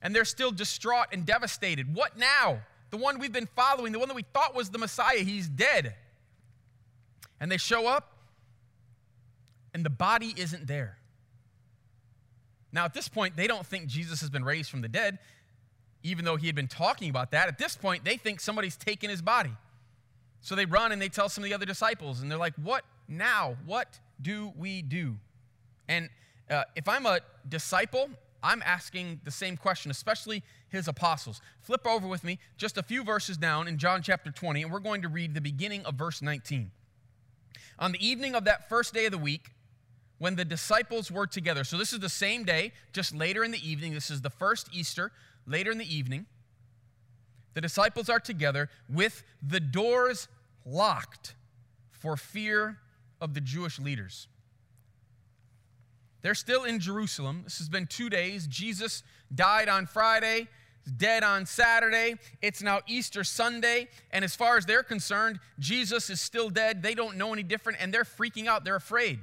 And 0.04 0.14
they're 0.14 0.24
still 0.24 0.52
distraught 0.52 1.06
and 1.10 1.26
devastated. 1.26 1.92
What 1.92 2.16
now? 2.16 2.60
The 2.90 2.98
one 2.98 3.18
we've 3.18 3.32
been 3.32 3.48
following, 3.56 3.90
the 3.90 3.98
one 3.98 4.06
that 4.06 4.14
we 4.14 4.24
thought 4.32 4.54
was 4.54 4.70
the 4.70 4.78
Messiah, 4.78 5.18
he's 5.18 5.48
dead. 5.48 5.96
And 7.40 7.50
they 7.50 7.56
show 7.56 7.88
up, 7.88 8.12
and 9.74 9.84
the 9.84 9.90
body 9.90 10.32
isn't 10.36 10.68
there. 10.68 10.98
Now, 12.72 12.84
at 12.84 12.94
this 12.94 13.08
point, 13.08 13.36
they 13.36 13.46
don't 13.46 13.66
think 13.66 13.86
Jesus 13.86 14.20
has 14.20 14.30
been 14.30 14.44
raised 14.44 14.70
from 14.70 14.82
the 14.82 14.88
dead, 14.88 15.18
even 16.02 16.24
though 16.24 16.36
he 16.36 16.46
had 16.46 16.54
been 16.54 16.68
talking 16.68 17.10
about 17.10 17.30
that. 17.32 17.48
At 17.48 17.58
this 17.58 17.76
point, 17.76 18.04
they 18.04 18.16
think 18.16 18.40
somebody's 18.40 18.76
taken 18.76 19.10
his 19.10 19.22
body. 19.22 19.52
So 20.40 20.54
they 20.54 20.66
run 20.66 20.92
and 20.92 21.00
they 21.00 21.08
tell 21.08 21.28
some 21.28 21.42
of 21.42 21.48
the 21.48 21.54
other 21.54 21.66
disciples, 21.66 22.20
and 22.20 22.30
they're 22.30 22.38
like, 22.38 22.54
What 22.62 22.84
now? 23.08 23.56
What 23.64 23.98
do 24.20 24.52
we 24.56 24.82
do? 24.82 25.16
And 25.88 26.10
uh, 26.50 26.64
if 26.76 26.88
I'm 26.88 27.06
a 27.06 27.20
disciple, 27.48 28.10
I'm 28.44 28.62
asking 28.62 29.22
the 29.24 29.30
same 29.30 29.56
question, 29.56 29.90
especially 29.90 30.42
his 30.68 30.86
apostles. 30.86 31.40
Flip 31.62 31.86
over 31.86 32.06
with 32.06 32.22
me 32.22 32.38
just 32.58 32.76
a 32.76 32.82
few 32.82 33.02
verses 33.02 33.38
down 33.38 33.66
in 33.66 33.78
John 33.78 34.02
chapter 34.02 34.30
20, 34.30 34.62
and 34.62 34.70
we're 34.70 34.80
going 34.80 35.00
to 35.02 35.08
read 35.08 35.32
the 35.32 35.40
beginning 35.40 35.84
of 35.86 35.94
verse 35.94 36.20
19. 36.20 36.70
On 37.78 37.92
the 37.92 38.06
evening 38.06 38.34
of 38.34 38.44
that 38.44 38.68
first 38.68 38.92
day 38.92 39.06
of 39.06 39.12
the 39.12 39.18
week, 39.18 39.50
when 40.18 40.36
the 40.36 40.44
disciples 40.44 41.10
were 41.10 41.26
together, 41.26 41.64
so 41.64 41.78
this 41.78 41.92
is 41.92 42.00
the 42.00 42.08
same 42.10 42.44
day, 42.44 42.72
just 42.92 43.14
later 43.14 43.42
in 43.42 43.50
the 43.50 43.68
evening, 43.68 43.94
this 43.94 44.10
is 44.10 44.20
the 44.20 44.30
first 44.30 44.68
Easter, 44.72 45.10
later 45.46 45.72
in 45.72 45.78
the 45.78 45.96
evening, 45.96 46.26
the 47.54 47.60
disciples 47.62 48.10
are 48.10 48.20
together 48.20 48.68
with 48.88 49.22
the 49.42 49.60
doors 49.60 50.28
locked 50.66 51.34
for 51.90 52.16
fear 52.16 52.78
of 53.20 53.32
the 53.32 53.40
Jewish 53.40 53.78
leaders. 53.78 54.28
They're 56.24 56.34
still 56.34 56.64
in 56.64 56.80
Jerusalem. 56.80 57.42
This 57.44 57.58
has 57.58 57.68
been 57.68 57.86
two 57.86 58.08
days. 58.08 58.46
Jesus 58.46 59.02
died 59.34 59.68
on 59.68 59.84
Friday, 59.84 60.48
dead 60.96 61.22
on 61.22 61.44
Saturday. 61.44 62.14
It's 62.40 62.62
now 62.62 62.80
Easter 62.86 63.24
Sunday. 63.24 63.88
And 64.10 64.24
as 64.24 64.34
far 64.34 64.56
as 64.56 64.64
they're 64.64 64.82
concerned, 64.82 65.38
Jesus 65.58 66.08
is 66.08 66.22
still 66.22 66.48
dead. 66.48 66.82
They 66.82 66.94
don't 66.94 67.18
know 67.18 67.34
any 67.34 67.42
different, 67.42 67.76
and 67.78 67.92
they're 67.92 68.04
freaking 68.04 68.46
out. 68.46 68.64
They're 68.64 68.74
afraid. 68.74 69.18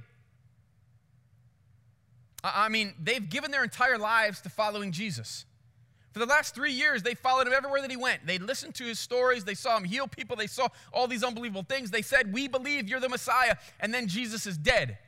I 2.43 2.69
mean, 2.69 2.93
they've 3.01 3.27
given 3.27 3.49
their 3.49 3.63
entire 3.63 3.97
lives 3.97 4.39
to 4.41 4.49
following 4.49 4.91
Jesus. 4.91 5.45
For 6.11 6.19
the 6.19 6.27
last 6.27 6.53
three 6.53 6.73
years, 6.73 7.01
they 7.01 7.15
followed 7.15 7.47
him 7.47 7.53
everywhere 7.53 7.81
that 7.81 7.89
he 7.89 7.97
went. 7.97 8.27
They 8.27 8.37
listened 8.37 8.75
to 8.75 8.83
his 8.83 8.99
stories. 8.99 9.43
They 9.43 9.55
saw 9.55 9.75
him 9.75 9.85
heal 9.85 10.07
people. 10.07 10.35
They 10.35 10.45
saw 10.45 10.67
all 10.93 11.07
these 11.07 11.23
unbelievable 11.23 11.65
things. 11.67 11.89
They 11.89 12.03
said, 12.03 12.31
We 12.31 12.47
believe 12.47 12.87
you're 12.87 12.99
the 12.99 13.09
Messiah. 13.09 13.55
And 13.79 13.91
then 13.91 14.07
Jesus 14.07 14.45
is 14.45 14.55
dead. 14.55 14.99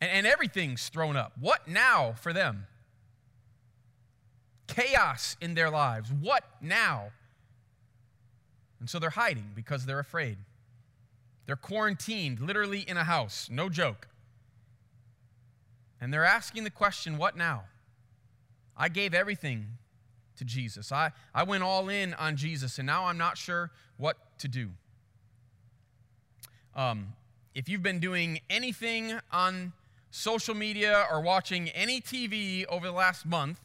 And, 0.00 0.10
and 0.10 0.26
everything's 0.26 0.88
thrown 0.88 1.16
up. 1.16 1.32
What 1.40 1.68
now 1.68 2.14
for 2.20 2.32
them? 2.32 2.66
Chaos 4.66 5.36
in 5.40 5.54
their 5.54 5.70
lives. 5.70 6.12
What 6.12 6.44
now? 6.60 7.10
And 8.80 8.88
so 8.88 8.98
they're 8.98 9.10
hiding 9.10 9.52
because 9.54 9.86
they're 9.86 9.98
afraid. 9.98 10.38
They're 11.46 11.56
quarantined, 11.56 12.40
literally 12.40 12.80
in 12.80 12.96
a 12.96 13.04
house. 13.04 13.48
No 13.50 13.68
joke. 13.68 14.08
And 16.00 16.12
they're 16.12 16.24
asking 16.24 16.64
the 16.64 16.70
question, 16.70 17.18
What 17.18 17.36
now? 17.36 17.64
I 18.76 18.88
gave 18.88 19.14
everything 19.14 19.66
to 20.36 20.44
Jesus. 20.44 20.92
I, 20.92 21.10
I 21.34 21.42
went 21.42 21.64
all 21.64 21.88
in 21.88 22.14
on 22.14 22.36
Jesus, 22.36 22.78
and 22.78 22.86
now 22.86 23.06
I'm 23.06 23.18
not 23.18 23.36
sure 23.36 23.72
what 23.96 24.16
to 24.38 24.48
do. 24.48 24.68
Um, 26.76 27.14
if 27.54 27.68
you've 27.68 27.82
been 27.82 27.98
doing 27.98 28.40
anything 28.48 29.18
on 29.32 29.72
social 30.10 30.54
media 30.54 31.06
or 31.10 31.20
watching 31.20 31.68
any 31.70 32.00
TV 32.00 32.64
over 32.66 32.86
the 32.86 32.92
last 32.92 33.26
month, 33.26 33.60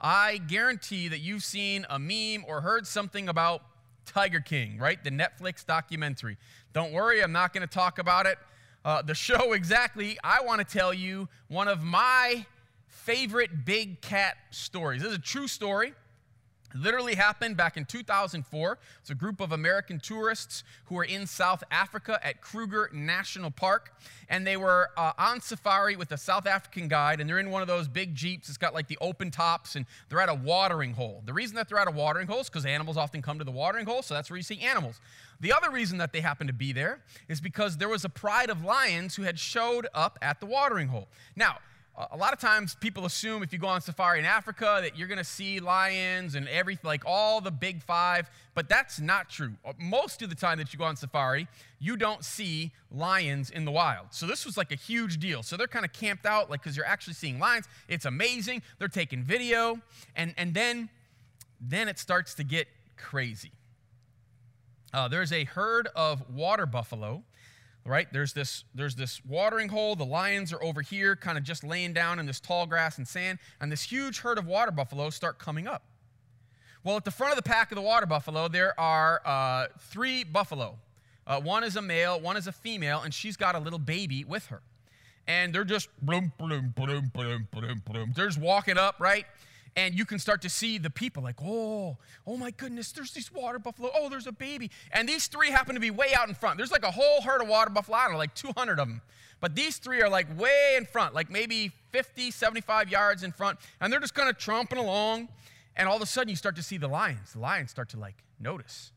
I 0.00 0.38
guarantee 0.38 1.08
that 1.08 1.20
you've 1.20 1.44
seen 1.44 1.86
a 1.90 1.98
meme 1.98 2.44
or 2.46 2.60
heard 2.60 2.86
something 2.86 3.28
about 3.28 3.62
Tiger 4.04 4.40
King, 4.40 4.78
right? 4.78 5.02
The 5.02 5.10
Netflix 5.10 5.66
documentary. 5.66 6.38
Don't 6.72 6.92
worry, 6.92 7.22
I'm 7.22 7.32
not 7.32 7.52
going 7.52 7.66
to 7.66 7.72
talk 7.72 7.98
about 7.98 8.26
it. 8.26 8.38
Uh, 8.84 9.02
the 9.02 9.14
show 9.14 9.52
exactly, 9.54 10.18
I 10.22 10.42
want 10.42 10.66
to 10.66 10.78
tell 10.78 10.94
you 10.94 11.28
one 11.48 11.68
of 11.68 11.82
my 11.82 12.46
favorite 12.86 13.64
big 13.64 14.00
cat 14.00 14.36
stories. 14.50 15.02
This 15.02 15.12
is 15.12 15.18
a 15.18 15.20
true 15.20 15.48
story. 15.48 15.94
It 16.74 16.80
literally 16.80 17.14
happened 17.14 17.56
back 17.56 17.76
in 17.76 17.84
2004. 17.84 18.78
It's 19.00 19.10
a 19.10 19.14
group 19.14 19.40
of 19.40 19.52
American 19.52 19.98
tourists 19.98 20.64
who 20.86 20.96
were 20.96 21.04
in 21.04 21.26
South 21.26 21.64
Africa 21.70 22.20
at 22.22 22.40
Kruger 22.40 22.90
National 22.92 23.50
Park, 23.50 23.94
and 24.28 24.46
they 24.46 24.56
were 24.56 24.90
uh, 24.96 25.12
on 25.18 25.40
safari 25.40 25.96
with 25.96 26.12
a 26.12 26.16
South 26.16 26.46
African 26.46 26.88
guide, 26.88 27.20
and 27.20 27.28
they're 27.28 27.38
in 27.38 27.50
one 27.50 27.62
of 27.62 27.68
those 27.68 27.88
big 27.88 28.14
jeeps. 28.14 28.48
It's 28.48 28.58
got 28.58 28.74
like 28.74 28.88
the 28.88 28.98
open 29.00 29.30
tops, 29.30 29.76
and 29.76 29.86
they're 30.08 30.20
at 30.20 30.28
a 30.28 30.34
watering 30.34 30.92
hole. 30.92 31.22
The 31.24 31.32
reason 31.32 31.56
that 31.56 31.68
they're 31.68 31.78
at 31.78 31.88
a 31.88 31.92
watering 31.92 32.26
hole 32.26 32.40
is 32.40 32.48
because 32.48 32.66
animals 32.66 32.96
often 32.96 33.22
come 33.22 33.38
to 33.38 33.44
the 33.44 33.50
watering 33.50 33.86
hole, 33.86 34.02
so 34.02 34.14
that's 34.14 34.30
where 34.30 34.36
you 34.36 34.42
see 34.42 34.60
animals. 34.60 35.00
The 35.40 35.52
other 35.52 35.70
reason 35.70 35.98
that 35.98 36.12
they 36.12 36.20
happened 36.20 36.48
to 36.48 36.54
be 36.54 36.72
there 36.72 37.00
is 37.28 37.40
because 37.40 37.76
there 37.76 37.88
was 37.88 38.04
a 38.04 38.08
pride 38.08 38.50
of 38.50 38.64
lions 38.64 39.14
who 39.16 39.22
had 39.22 39.38
showed 39.38 39.86
up 39.94 40.18
at 40.20 40.40
the 40.40 40.46
watering 40.46 40.88
hole. 40.88 41.08
Now, 41.36 41.58
a 42.12 42.16
lot 42.16 42.32
of 42.32 42.38
times 42.38 42.76
people 42.76 43.06
assume 43.06 43.42
if 43.42 43.52
you 43.52 43.58
go 43.58 43.66
on 43.66 43.80
safari 43.80 44.20
in 44.20 44.24
Africa 44.24 44.78
that 44.82 44.96
you're 44.96 45.08
going 45.08 45.18
to 45.18 45.24
see 45.24 45.58
lions 45.58 46.36
and 46.36 46.48
everything, 46.48 46.86
like 46.86 47.02
all 47.04 47.40
the 47.40 47.50
big 47.50 47.82
five, 47.82 48.30
but 48.54 48.68
that's 48.68 49.00
not 49.00 49.28
true. 49.28 49.54
Uh, 49.64 49.72
most 49.78 50.22
of 50.22 50.28
the 50.28 50.36
time 50.36 50.58
that 50.58 50.72
you 50.72 50.78
go 50.78 50.84
on 50.84 50.94
safari, 50.94 51.48
you 51.80 51.96
don't 51.96 52.24
see 52.24 52.70
lions 52.92 53.50
in 53.50 53.64
the 53.64 53.72
wild. 53.72 54.06
So 54.10 54.26
this 54.26 54.46
was 54.46 54.56
like 54.56 54.70
a 54.70 54.76
huge 54.76 55.18
deal. 55.18 55.42
So 55.42 55.56
they're 55.56 55.66
kind 55.66 55.84
of 55.84 55.92
camped 55.92 56.24
out, 56.24 56.50
like, 56.50 56.62
because 56.62 56.76
you're 56.76 56.86
actually 56.86 57.14
seeing 57.14 57.40
lions. 57.40 57.66
It's 57.88 58.04
amazing. 58.04 58.62
They're 58.78 58.86
taking 58.88 59.24
video, 59.24 59.80
and, 60.14 60.34
and 60.36 60.54
then, 60.54 60.90
then 61.60 61.88
it 61.88 61.98
starts 61.98 62.34
to 62.34 62.44
get 62.44 62.68
crazy. 62.96 63.50
Uh, 64.94 65.08
there's 65.08 65.32
a 65.32 65.44
herd 65.44 65.88
of 65.96 66.30
water 66.30 66.64
buffalo 66.64 67.24
right? 67.88 68.06
There's 68.12 68.32
this 68.32 68.64
there's 68.74 68.94
this 68.94 69.20
watering 69.24 69.68
hole. 69.68 69.96
The 69.96 70.04
lions 70.04 70.52
are 70.52 70.62
over 70.62 70.82
here 70.82 71.16
kind 71.16 71.38
of 71.38 71.44
just 71.44 71.64
laying 71.64 71.92
down 71.92 72.18
in 72.18 72.26
this 72.26 72.38
tall 72.38 72.66
grass 72.66 72.98
and 72.98 73.08
sand 73.08 73.38
and 73.60 73.72
this 73.72 73.82
huge 73.82 74.20
herd 74.20 74.38
of 74.38 74.46
water 74.46 74.70
buffalo 74.70 75.10
start 75.10 75.38
coming 75.38 75.66
up. 75.66 75.82
Well 76.84 76.96
at 76.96 77.04
the 77.04 77.10
front 77.10 77.32
of 77.32 77.36
the 77.36 77.48
pack 77.48 77.72
of 77.72 77.76
the 77.76 77.82
water 77.82 78.06
buffalo 78.06 78.48
there 78.48 78.78
are 78.78 79.22
uh, 79.24 79.66
three 79.80 80.22
buffalo. 80.22 80.78
Uh, 81.26 81.40
one 81.40 81.64
is 81.64 81.76
a 81.76 81.82
male 81.82 82.20
one 82.20 82.36
is 82.36 82.46
a 82.46 82.52
female 82.52 83.00
and 83.02 83.12
she's 83.12 83.36
got 83.36 83.54
a 83.54 83.58
little 83.58 83.78
baby 83.78 84.24
with 84.24 84.46
her. 84.46 84.60
And 85.26 85.54
they're 85.54 85.64
just 85.64 85.88
bloom, 86.00 86.32
bloom, 86.38 86.72
bloom, 86.74 87.10
bloom, 87.12 87.48
bloom, 87.50 87.82
bloom. 87.84 88.12
they're 88.14 88.28
just 88.28 88.40
walking 88.40 88.78
up 88.78 88.96
right 88.98 89.26
and 89.78 89.96
you 89.96 90.04
can 90.04 90.18
start 90.18 90.42
to 90.42 90.48
see 90.48 90.76
the 90.76 90.90
people 90.90 91.22
like, 91.22 91.36
oh, 91.40 91.96
oh 92.26 92.36
my 92.36 92.50
goodness, 92.50 92.90
there's 92.90 93.12
these 93.12 93.32
water 93.32 93.60
buffalo. 93.60 93.90
Oh, 93.94 94.08
there's 94.08 94.26
a 94.26 94.32
baby. 94.32 94.72
And 94.90 95.08
these 95.08 95.28
three 95.28 95.52
happen 95.52 95.76
to 95.76 95.80
be 95.80 95.92
way 95.92 96.08
out 96.16 96.28
in 96.28 96.34
front. 96.34 96.56
There's 96.56 96.72
like 96.72 96.82
a 96.82 96.90
whole 96.90 97.22
herd 97.22 97.40
of 97.40 97.46
water 97.46 97.70
buffalo, 97.70 97.96
I 97.96 98.02
don't 98.02 98.14
know, 98.14 98.18
like 98.18 98.34
200 98.34 98.72
of 98.72 98.88
them. 98.88 99.02
But 99.38 99.54
these 99.54 99.76
three 99.76 100.02
are 100.02 100.08
like 100.08 100.26
way 100.36 100.74
in 100.76 100.84
front, 100.84 101.14
like 101.14 101.30
maybe 101.30 101.70
50, 101.92 102.32
75 102.32 102.88
yards 102.90 103.22
in 103.22 103.30
front. 103.30 103.60
And 103.80 103.92
they're 103.92 104.00
just 104.00 104.14
kind 104.14 104.28
of 104.28 104.36
tromping 104.36 104.78
along. 104.78 105.28
And 105.76 105.88
all 105.88 105.94
of 105.94 106.02
a 106.02 106.06
sudden, 106.06 106.28
you 106.28 106.34
start 106.34 106.56
to 106.56 106.62
see 106.64 106.76
the 106.76 106.88
lions. 106.88 107.34
The 107.34 107.38
lions 107.38 107.70
start 107.70 107.88
to 107.90 108.00
like 108.00 108.16
notice. 108.40 108.90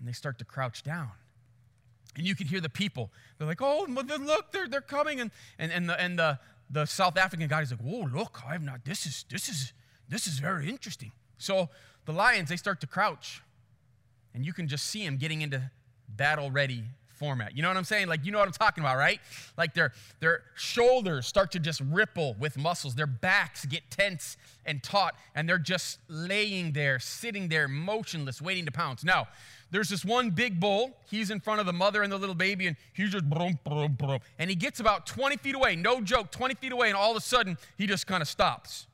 And 0.00 0.08
they 0.08 0.12
start 0.12 0.36
to 0.40 0.44
crouch 0.44 0.82
down. 0.82 1.12
And 2.16 2.26
you 2.26 2.34
can 2.34 2.48
hear 2.48 2.60
the 2.60 2.68
people. 2.68 3.12
They're 3.38 3.46
like, 3.46 3.62
oh, 3.62 3.86
look, 3.88 4.50
they're, 4.50 4.66
they're 4.66 4.80
coming. 4.80 5.20
And, 5.20 5.30
and, 5.60 5.70
and, 5.70 5.88
the, 5.88 6.00
and 6.00 6.18
the, 6.18 6.40
the 6.70 6.86
South 6.86 7.16
African 7.16 7.48
guy 7.48 7.62
is 7.62 7.70
like, 7.70 7.80
"Whoa, 7.80 8.06
look! 8.06 8.42
I've 8.46 8.62
not. 8.62 8.84
This 8.84 9.06
is 9.06 9.24
this 9.28 9.48
is 9.48 9.72
this 10.08 10.26
is 10.26 10.38
very 10.38 10.68
interesting." 10.68 11.12
So 11.38 11.68
the 12.04 12.12
lions 12.12 12.48
they 12.48 12.56
start 12.56 12.80
to 12.80 12.86
crouch, 12.86 13.42
and 14.34 14.44
you 14.44 14.52
can 14.52 14.68
just 14.68 14.86
see 14.86 15.04
them 15.04 15.16
getting 15.16 15.42
into 15.42 15.70
battle 16.08 16.50
ready 16.50 16.84
format. 17.16 17.56
You 17.56 17.62
know 17.62 17.68
what 17.68 17.76
I'm 17.76 17.84
saying? 17.84 18.08
Like 18.08 18.24
you 18.24 18.32
know 18.32 18.38
what 18.38 18.48
I'm 18.48 18.52
talking 18.52 18.82
about, 18.82 18.96
right? 18.96 19.20
Like 19.56 19.74
their 19.74 19.92
their 20.20 20.42
shoulders 20.54 21.26
start 21.26 21.52
to 21.52 21.58
just 21.58 21.80
ripple 21.80 22.34
with 22.38 22.56
muscles. 22.56 22.94
Their 22.94 23.06
backs 23.06 23.64
get 23.64 23.90
tense 23.90 24.36
and 24.64 24.82
taut, 24.82 25.14
and 25.34 25.48
they're 25.48 25.58
just 25.58 25.98
laying 26.08 26.72
there, 26.72 26.98
sitting 26.98 27.48
there, 27.48 27.68
motionless, 27.68 28.42
waiting 28.42 28.64
to 28.66 28.72
pounce. 28.72 29.04
Now, 29.04 29.28
there's 29.70 29.88
this 29.88 30.04
one 30.04 30.30
big 30.30 30.60
bull. 30.60 30.96
He's 31.10 31.30
in 31.30 31.40
front 31.40 31.60
of 31.60 31.66
the 31.66 31.72
mother 31.72 32.02
and 32.02 32.12
the 32.12 32.18
little 32.18 32.34
baby, 32.34 32.66
and 32.66 32.76
he's 32.92 33.10
just 33.10 33.28
brum, 33.28 33.58
brum, 33.64 33.92
brum. 33.92 34.20
And 34.38 34.50
he 34.50 34.56
gets 34.56 34.80
about 34.80 35.06
20 35.06 35.36
feet 35.38 35.54
away, 35.54 35.76
no 35.76 36.00
joke, 36.00 36.30
20 36.30 36.54
feet 36.54 36.72
away, 36.72 36.88
and 36.88 36.96
all 36.96 37.10
of 37.10 37.16
a 37.16 37.20
sudden, 37.20 37.56
he 37.76 37.86
just 37.86 38.06
kind 38.06 38.22
of 38.22 38.28
stops. 38.28 38.86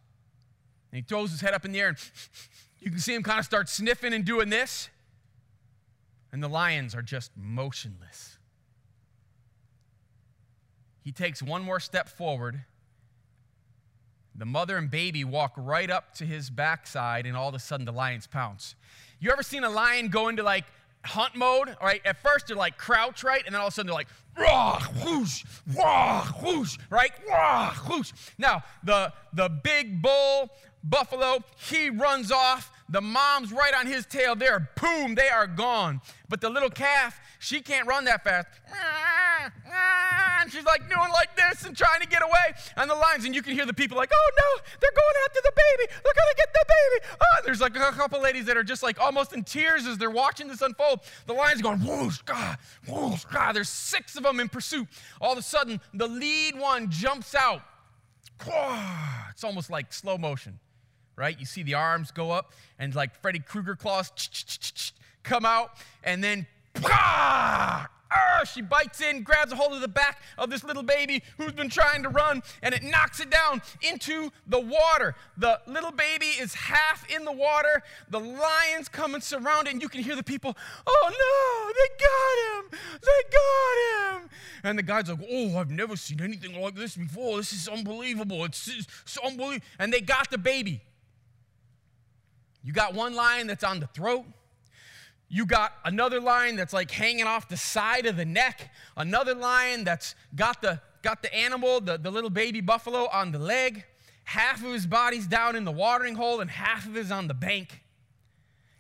And 0.91 0.99
he 0.99 1.03
throws 1.03 1.31
his 1.31 1.41
head 1.41 1.55
up 1.55 1.65
in 1.65 1.73
the 1.73 1.81
air, 1.81 1.89
and 1.89 1.99
you 2.81 2.91
can 2.91 3.01
see 3.01 3.15
him 3.15 3.23
kind 3.23 3.39
of 3.39 3.45
start 3.45 3.69
sniffing 3.69 4.13
and 4.13 4.25
doing 4.25 4.49
this. 4.49 4.89
And 6.33 6.43
the 6.43 6.49
lions 6.49 6.95
are 6.95 7.03
just 7.03 7.31
motionless. 7.37 8.39
He 11.03 11.13
takes 11.13 11.43
one 11.43 11.63
more 11.63 11.81
step 11.81 12.09
forward. 12.09 12.65
The 14.35 14.47
mother 14.47 14.79
and 14.79 14.91
baby 14.91 15.25
walk 15.25 15.53
right 15.57 15.91
up 15.91 16.15
to 16.15 16.25
his 16.25 16.49
backside, 16.49 17.27
and 17.27 17.37
all 17.37 17.49
of 17.49 17.55
a 17.55 17.59
sudden 17.59 17.85
the 17.85 17.93
lions 17.93 18.27
pounce. 18.27 18.75
You 19.21 19.31
ever 19.31 19.43
seen 19.43 19.63
a 19.63 19.71
lion 19.71 20.09
go 20.09 20.29
into 20.29 20.43
like 20.43 20.65
hunt 21.05 21.35
mode, 21.35 21.77
right? 21.83 22.01
At 22.05 22.23
first 22.23 22.47
they're 22.47 22.57
like 22.57 22.79
crouch, 22.79 23.25
right? 23.25 23.43
And 23.45 23.55
then 23.55 23.61
all 23.61 23.67
of 23.67 23.73
a 23.73 23.75
sudden 23.75 23.89
they're 23.89 23.95
like, 23.95 24.09
rah, 24.39 24.81
whoosh, 25.05 25.45
rah, 25.77 26.25
whoosh, 26.43 26.79
right? 26.89 27.13
Rah, 27.29 27.75
whoosh. 27.89 28.13
Now, 28.39 28.63
the, 28.83 29.13
the 29.33 29.49
big 29.49 30.01
bull 30.01 30.51
buffalo, 30.83 31.45
he 31.57 31.91
runs 31.91 32.33
off. 32.33 32.71
The 32.93 33.01
mom's 33.01 33.53
right 33.53 33.73
on 33.75 33.87
his 33.87 34.05
tail. 34.05 34.37
They're 34.37 34.69
boom, 34.79 35.15
they 35.15 35.31
are 35.31 35.47
gone. 35.47 36.03
But 36.29 36.43
the 36.43 36.51
little 36.51 36.69
calf, 36.69 37.19
she 37.39 37.63
can't 37.63 37.89
run 37.89 38.05
that 38.05 38.23
fast. 38.23 38.49
And 40.43 40.53
she's 40.53 40.65
like 40.65 40.89
doing 40.91 41.11
like 41.11 41.35
this 41.35 41.65
and 41.65 41.75
trying 41.75 42.03
to 42.03 42.07
get 42.07 42.23
away. 42.23 42.55
And 42.77 42.91
the 42.91 42.95
lions, 42.95 43.25
and 43.25 43.35
you 43.35 43.41
can 43.41 43.55
hear 43.55 43.65
the 43.65 43.73
people 43.73 43.97
like, 43.97 44.11
oh 44.13 44.31
no, 44.37 44.63
they're 44.79 44.91
going 44.91 45.15
after 45.25 45.41
the 45.43 45.53
baby. 45.57 45.91
They're 46.05 46.13
gonna 46.13 46.37
get 46.37 46.53
the 46.53 46.65
baby. 46.69 47.17
Oh, 47.19 47.41
there's 47.47 47.61
like 47.63 47.77
a 47.77 47.93
couple 47.93 48.21
ladies 48.21 48.45
that 48.45 48.59
are 48.59 48.63
just 48.63 48.83
like 48.83 49.01
almost 49.01 49.33
in 49.33 49.43
tears 49.43 49.87
as 49.87 49.97
they're 49.97 50.11
watching 50.11 50.47
this 50.47 50.61
unfold. 50.61 51.01
The 51.27 51.33
lions 51.33 51.63
going, 51.63 51.79
whoosh, 51.79 52.19
God, 52.23 52.59
whoosh, 52.87 53.25
God. 53.25 53.53
There's 53.57 53.71
six 53.71 54.17
of 54.17 54.25
them 54.25 54.39
in 54.39 54.51
pursuit. 54.51 54.87
All 55.19 55.33
of 55.33 55.39
a 55.39 55.43
sudden, 55.43 55.81
the 55.95 56.07
lead 56.07 56.59
one 56.59 56.91
jumps 56.91 57.35
out. 57.35 57.63
It's 59.31 59.45
almost 59.45 59.71
like 59.71 59.95
slow 59.95 60.19
motion 60.19 60.59
right? 61.17 61.39
You 61.39 61.47
see 61.47 61.63
the 61.63 61.75
arms 61.75 62.11
go 62.11 62.31
up, 62.31 62.53
and 62.79 62.95
like 62.95 63.15
Freddy 63.21 63.41
Krueger 63.41 63.77
claws 63.77 64.11
come 65.23 65.45
out, 65.45 65.73
and 66.05 66.23
then 66.23 66.47
she 68.45 68.61
bites 68.61 69.01
in, 69.01 69.23
grabs 69.23 69.53
a 69.53 69.57
hold 69.57 69.73
of 69.73 69.81
the 69.81 69.89
back 69.89 70.21
of 70.37 70.51
this 70.51 70.65
little 70.65 70.83
baby 70.83 71.23
who's 71.39 71.53
been 71.53 71.69
trying 71.69 72.03
to 72.03 72.09
run, 72.09 72.43
and 72.63 72.75
it 72.75 72.83
knocks 72.83 73.21
it 73.21 73.31
down 73.31 73.63
into 73.81 74.31
the 74.47 74.61
water. 74.61 75.15
The 75.37 75.61
little 75.67 75.93
baby 75.93 76.27
is 76.27 76.55
half 76.55 77.09
in 77.11 77.25
the 77.25 77.33
water. 77.33 77.83
The 78.11 78.19
lions 78.19 78.89
come 78.89 79.15
and 79.15 79.23
surround 79.23 79.69
it, 79.69 79.73
and 79.73 79.83
you 79.83 79.89
can 79.89 80.03
hear 80.03 80.17
the 80.17 80.23
people, 80.23 80.57
oh 80.87 81.11
no, 81.11 81.73
they 81.73 81.89
got 82.05 82.65
him! 82.65 83.01
They 83.01 83.23
got 83.33 84.21
him! 84.21 84.31
And 84.65 84.79
the 84.79 84.83
guy's 84.83 85.09
like, 85.09 85.21
oh, 85.31 85.59
I've 85.59 85.71
never 85.71 85.97
seen 85.97 86.21
anything 86.21 86.61
like 86.61 86.75
this 86.75 86.97
before. 86.97 87.37
This 87.39 87.53
is 87.53 87.69
unbelievable. 87.69 88.45
It's, 88.45 88.69
it's 88.69 89.19
unbelievable. 89.19 89.65
And 89.79 89.93
they 89.93 90.01
got 90.01 90.31
the 90.31 90.39
baby. 90.39 90.83
You 92.63 92.73
got 92.73 92.95
one 92.95 93.15
lion 93.15 93.47
that's 93.47 93.65
on 93.65 93.81
the 93.81 93.87
throat. 93.89 94.25
You 95.29 95.47
got 95.47 95.73
another 95.85 96.21
lion 96.21 96.57
that's 96.57 96.73
like 96.73 96.91
hanging 96.91 97.25
off 97.25 97.49
the 97.49 97.57
side 97.57 98.07
of 98.07 98.17
the 98.17 98.25
neck. 98.25 98.71
Another 98.97 99.35
lion 99.35 99.85
that's 99.85 100.15
got 100.35 100.61
the, 100.61 100.81
got 101.03 101.23
the 101.23 101.35
animal, 101.35 101.81
the, 101.81 101.97
the 101.99 102.11
little 102.11 102.31
baby 102.31 102.61
buffalo, 102.61 103.09
on 103.13 103.33
the 103.33 103.39
leg. 103.39 103.85
Half 104.25 104.65
of 104.65 104.73
his 104.73 104.87
body's 104.87 105.27
down 105.27 105.57
in 105.57 105.65
the 105.65 105.73
watering 105.73 106.15
hole 106.15 106.41
and 106.41 106.51
half 106.51 106.87
of 106.87 106.97
it 106.97 107.01
is 107.01 107.11
on 107.11 107.29
the 107.29 107.35
bank. 107.35 107.83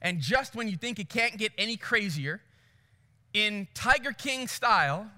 And 0.00 0.20
just 0.20 0.54
when 0.54 0.68
you 0.68 0.76
think 0.76 0.98
it 0.98 1.08
can't 1.08 1.36
get 1.38 1.52
any 1.56 1.76
crazier, 1.76 2.40
in 3.34 3.66
Tiger 3.74 4.12
King 4.12 4.46
style, 4.46 5.10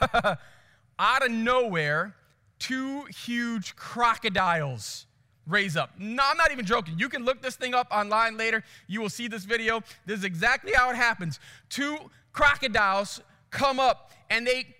out 0.98 1.24
of 1.24 1.30
nowhere, 1.30 2.16
two 2.58 3.04
huge 3.04 3.76
crocodiles 3.76 5.06
raise 5.50 5.76
up. 5.76 5.90
No, 5.98 6.22
I'm 6.26 6.36
not 6.36 6.52
even 6.52 6.64
joking. 6.64 6.98
You 6.98 7.08
can 7.08 7.24
look 7.24 7.42
this 7.42 7.56
thing 7.56 7.74
up 7.74 7.88
online 7.90 8.36
later. 8.36 8.62
You 8.86 9.00
will 9.00 9.08
see 9.08 9.28
this 9.28 9.44
video. 9.44 9.82
This 10.06 10.20
is 10.20 10.24
exactly 10.24 10.72
how 10.74 10.90
it 10.90 10.96
happens. 10.96 11.40
Two 11.68 11.98
crocodiles 12.32 13.20
come 13.50 13.80
up 13.80 14.12
and 14.30 14.46
they 14.46 14.74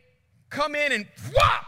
come 0.48 0.74
in 0.74 0.92
and 0.92 1.06
whop 1.34 1.66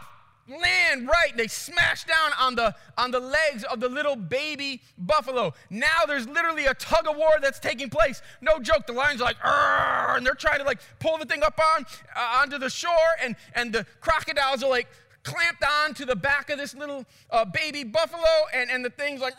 land 0.48 1.06
right 1.06 1.36
they 1.36 1.46
smash 1.46 2.04
down 2.04 2.32
on 2.38 2.56
the 2.56 2.74
on 2.98 3.12
the 3.12 3.20
legs 3.20 3.62
of 3.64 3.78
the 3.78 3.88
little 3.88 4.16
baby 4.16 4.82
buffalo 4.98 5.54
now 5.70 6.04
there's 6.06 6.26
literally 6.28 6.66
a 6.66 6.74
tug 6.74 7.06
of 7.08 7.16
war 7.16 7.30
that's 7.40 7.60
taking 7.60 7.88
place 7.88 8.20
no 8.40 8.58
joke 8.58 8.84
the 8.86 8.92
lions 8.92 9.20
are 9.20 9.24
like 9.24 9.36
and 9.44 10.26
they're 10.26 10.34
trying 10.34 10.58
to 10.58 10.64
like 10.64 10.80
pull 10.98 11.16
the 11.16 11.24
thing 11.24 11.44
up 11.44 11.58
on 11.76 11.86
uh, 12.16 12.40
onto 12.40 12.58
the 12.58 12.68
shore 12.68 12.90
and 13.22 13.36
and 13.54 13.72
the 13.72 13.86
crocodiles 14.00 14.64
are 14.64 14.70
like 14.70 14.88
clamped 15.24 15.64
on 15.64 15.94
to 15.94 16.04
the 16.04 16.16
back 16.16 16.50
of 16.50 16.58
this 16.58 16.74
little 16.74 17.04
uh, 17.30 17.44
baby 17.44 17.84
buffalo, 17.84 18.22
and, 18.54 18.70
and 18.70 18.84
the 18.84 18.90
thing's 18.90 19.20
like, 19.20 19.34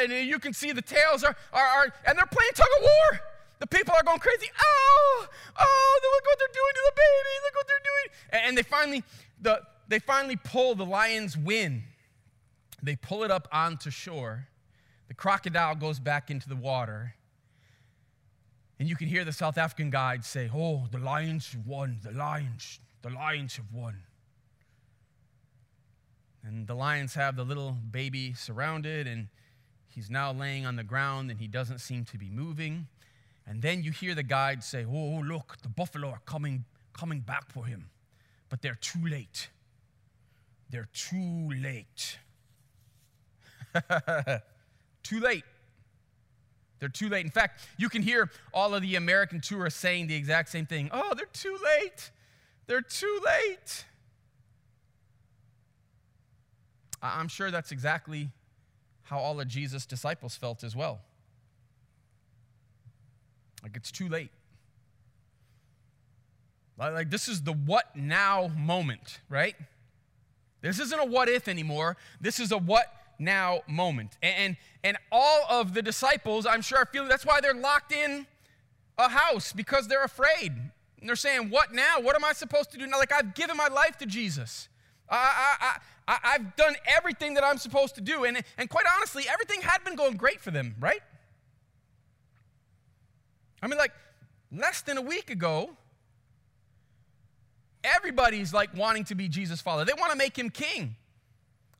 and 0.00 0.12
you 0.12 0.38
can 0.38 0.52
see 0.52 0.72
the 0.72 0.82
tails 0.82 1.22
are, 1.24 1.36
are, 1.52 1.66
are, 1.66 1.94
and 2.06 2.18
they're 2.18 2.26
playing 2.26 2.50
tug 2.54 2.66
of 2.78 2.82
war. 2.82 3.20
The 3.60 3.66
people 3.66 3.94
are 3.94 4.02
going 4.02 4.20
crazy. 4.20 4.46
Oh, 4.60 5.26
oh, 5.58 6.00
look 6.02 6.26
what 6.26 6.38
they're 6.38 6.48
doing 6.48 6.74
to 6.74 6.82
the 6.84 6.92
baby. 6.96 7.34
Look 7.44 7.54
what 7.54 7.66
they're 7.66 7.76
doing. 7.84 8.18
And, 8.30 8.48
and 8.48 8.58
they 8.58 8.62
finally, 8.62 9.04
the, 9.40 9.62
they 9.88 9.98
finally 9.98 10.36
pull 10.36 10.74
the 10.74 10.86
lion's 10.86 11.36
win. 11.36 11.82
They 12.82 12.94
pull 12.94 13.24
it 13.24 13.30
up 13.30 13.48
onto 13.50 13.90
shore. 13.90 14.46
The 15.08 15.14
crocodile 15.14 15.74
goes 15.74 15.98
back 15.98 16.30
into 16.30 16.48
the 16.48 16.56
water. 16.56 17.14
And 18.78 18.88
you 18.88 18.94
can 18.94 19.08
hear 19.08 19.24
the 19.24 19.32
South 19.32 19.58
African 19.58 19.90
guide 19.90 20.24
say, 20.24 20.48
Oh, 20.54 20.86
the 20.92 20.98
lions 20.98 21.52
have 21.52 21.66
won. 21.66 21.98
The 22.04 22.12
lions, 22.12 22.78
the 23.02 23.10
lions 23.10 23.56
have 23.56 23.72
won. 23.72 23.96
And 26.48 26.66
the 26.66 26.74
lions 26.74 27.12
have 27.12 27.36
the 27.36 27.44
little 27.44 27.76
baby 27.90 28.32
surrounded, 28.32 29.06
and 29.06 29.28
he's 29.86 30.08
now 30.08 30.32
laying 30.32 30.64
on 30.64 30.76
the 30.76 30.82
ground 30.82 31.30
and 31.30 31.38
he 31.38 31.46
doesn't 31.46 31.80
seem 31.80 32.06
to 32.06 32.16
be 32.16 32.30
moving. 32.30 32.88
And 33.46 33.60
then 33.60 33.82
you 33.82 33.92
hear 33.92 34.14
the 34.14 34.22
guide 34.22 34.64
say, 34.64 34.86
Oh, 34.86 35.22
look, 35.22 35.58
the 35.62 35.68
buffalo 35.68 36.08
are 36.08 36.22
coming, 36.24 36.64
coming 36.94 37.20
back 37.20 37.52
for 37.52 37.66
him. 37.66 37.90
But 38.48 38.62
they're 38.62 38.78
too 38.80 39.06
late. 39.06 39.50
They're 40.70 40.88
too 40.94 41.50
late. 41.50 42.18
too 45.02 45.20
late. 45.20 45.44
They're 46.78 46.88
too 46.88 47.10
late. 47.10 47.26
In 47.26 47.30
fact, 47.30 47.60
you 47.76 47.90
can 47.90 48.00
hear 48.00 48.30
all 48.54 48.74
of 48.74 48.80
the 48.80 48.96
American 48.96 49.42
tourists 49.42 49.80
saying 49.80 50.06
the 50.06 50.14
exact 50.14 50.48
same 50.48 50.64
thing. 50.64 50.88
Oh, 50.92 51.12
they're 51.14 51.26
too 51.26 51.58
late. 51.62 52.10
They're 52.66 52.80
too 52.80 53.20
late. 53.22 53.84
I'm 57.02 57.28
sure 57.28 57.50
that's 57.50 57.72
exactly 57.72 58.30
how 59.04 59.18
all 59.18 59.40
of 59.40 59.48
Jesus' 59.48 59.86
disciples 59.86 60.36
felt 60.36 60.64
as 60.64 60.74
well. 60.74 61.00
Like 63.62 63.76
it's 63.76 63.90
too 63.90 64.08
late. 64.08 64.30
Like 66.78 67.10
this 67.10 67.28
is 67.28 67.42
the 67.42 67.52
what 67.52 67.96
now 67.96 68.48
moment, 68.56 69.20
right? 69.28 69.56
This 70.60 70.78
isn't 70.78 70.98
a 70.98 71.04
what 71.04 71.28
if 71.28 71.48
anymore. 71.48 71.96
This 72.20 72.40
is 72.40 72.52
a 72.52 72.58
what 72.58 72.92
now 73.18 73.60
moment. 73.66 74.16
And, 74.22 74.56
and 74.82 74.96
all 75.10 75.44
of 75.48 75.74
the 75.74 75.82
disciples, 75.82 76.46
I'm 76.46 76.62
sure, 76.62 76.78
are 76.78 76.86
feeling 76.86 77.08
that's 77.08 77.26
why 77.26 77.40
they're 77.40 77.54
locked 77.54 77.92
in 77.92 78.26
a 78.96 79.08
house 79.08 79.52
because 79.52 79.88
they're 79.88 80.04
afraid. 80.04 80.52
And 81.00 81.08
they're 81.08 81.16
saying, 81.16 81.50
What 81.50 81.72
now? 81.72 82.00
What 82.00 82.16
am 82.16 82.24
I 82.24 82.32
supposed 82.32 82.72
to 82.72 82.78
do 82.78 82.86
now? 82.86 82.98
Like, 82.98 83.12
I've 83.12 83.34
given 83.34 83.56
my 83.56 83.68
life 83.68 83.96
to 83.98 84.06
Jesus. 84.06 84.68
I, 85.10 85.78
I, 86.06 86.16
I, 86.22 86.32
have 86.32 86.56
done 86.56 86.74
everything 86.86 87.34
that 87.34 87.44
I'm 87.44 87.58
supposed 87.58 87.94
to 87.96 88.00
do. 88.00 88.24
And, 88.24 88.42
and 88.56 88.68
quite 88.68 88.86
honestly, 88.96 89.24
everything 89.30 89.60
had 89.60 89.84
been 89.84 89.96
going 89.96 90.16
great 90.16 90.40
for 90.40 90.50
them, 90.50 90.74
right? 90.80 91.00
I 93.62 93.66
mean, 93.66 93.78
like, 93.78 93.92
less 94.52 94.82
than 94.82 94.98
a 94.98 95.02
week 95.02 95.30
ago, 95.30 95.70
everybody's 97.82 98.52
like 98.52 98.74
wanting 98.76 99.04
to 99.04 99.14
be 99.14 99.28
Jesus' 99.28 99.60
follower. 99.60 99.84
They 99.84 99.94
want 99.94 100.12
to 100.12 100.18
make 100.18 100.38
him 100.38 100.50
king. 100.50 100.96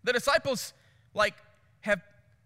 The 0.05 0.12
disciples, 0.12 0.73
like, 1.14 1.35
have 1.81 2.01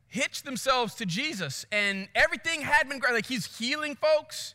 hitched 0.09 0.45
themselves 0.45 0.95
to 0.97 1.07
Jesus, 1.07 1.65
and 1.73 2.09
everything 2.15 2.61
had 2.61 2.89
been 2.89 2.99
great. 2.99 3.15
Like, 3.15 3.27
he's 3.27 3.59
healing 3.59 3.97
folks, 3.97 4.55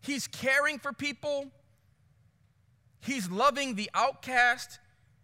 he's 0.00 0.26
caring 0.26 0.78
for 0.78 0.92
people, 0.92 1.46
he's 3.00 3.30
loving 3.30 3.74
the 3.74 3.90
outcast. 3.94 4.80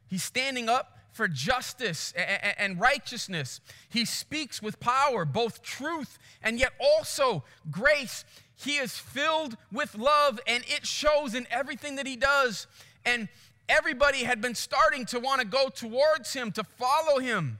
He's 0.06 0.22
standing 0.22 0.68
up 0.68 0.98
for 1.12 1.28
justice 1.28 2.12
and 2.58 2.80
righteousness. 2.80 3.60
He 3.88 4.04
speaks 4.04 4.60
with 4.60 4.80
power, 4.80 5.24
both 5.24 5.62
truth 5.62 6.18
and 6.42 6.58
yet 6.58 6.72
also 6.80 7.44
grace. 7.70 8.24
He 8.56 8.76
is 8.76 8.96
filled 8.98 9.56
with 9.72 9.94
love, 9.96 10.40
and 10.46 10.64
it 10.66 10.86
shows 10.86 11.34
in 11.34 11.46
everything 11.50 11.96
that 11.96 12.06
he 12.06 12.16
does. 12.16 12.66
And 13.04 13.28
everybody 13.68 14.24
had 14.24 14.40
been 14.40 14.54
starting 14.54 15.06
to 15.06 15.20
want 15.20 15.40
to 15.40 15.46
go 15.46 15.68
towards 15.68 16.32
him, 16.32 16.52
to 16.52 16.64
follow 16.64 17.18
him. 17.18 17.58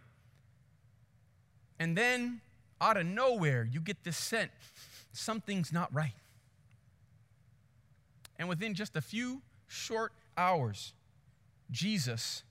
And 1.79 1.97
then, 1.97 2.41
out 2.81 2.97
of 2.97 3.07
nowhere, 3.07 3.69
you 3.71 3.81
get 3.81 4.05
this 4.05 4.17
scent 4.17 4.51
something's 5.13 5.73
not 5.73 5.93
right. 5.95 6.15
And 8.39 8.49
within 8.49 8.75
just 8.75 8.97
a 8.97 9.01
few 9.01 9.43
short 9.69 10.13
hours, 10.37 10.93
Jesus 11.71 12.43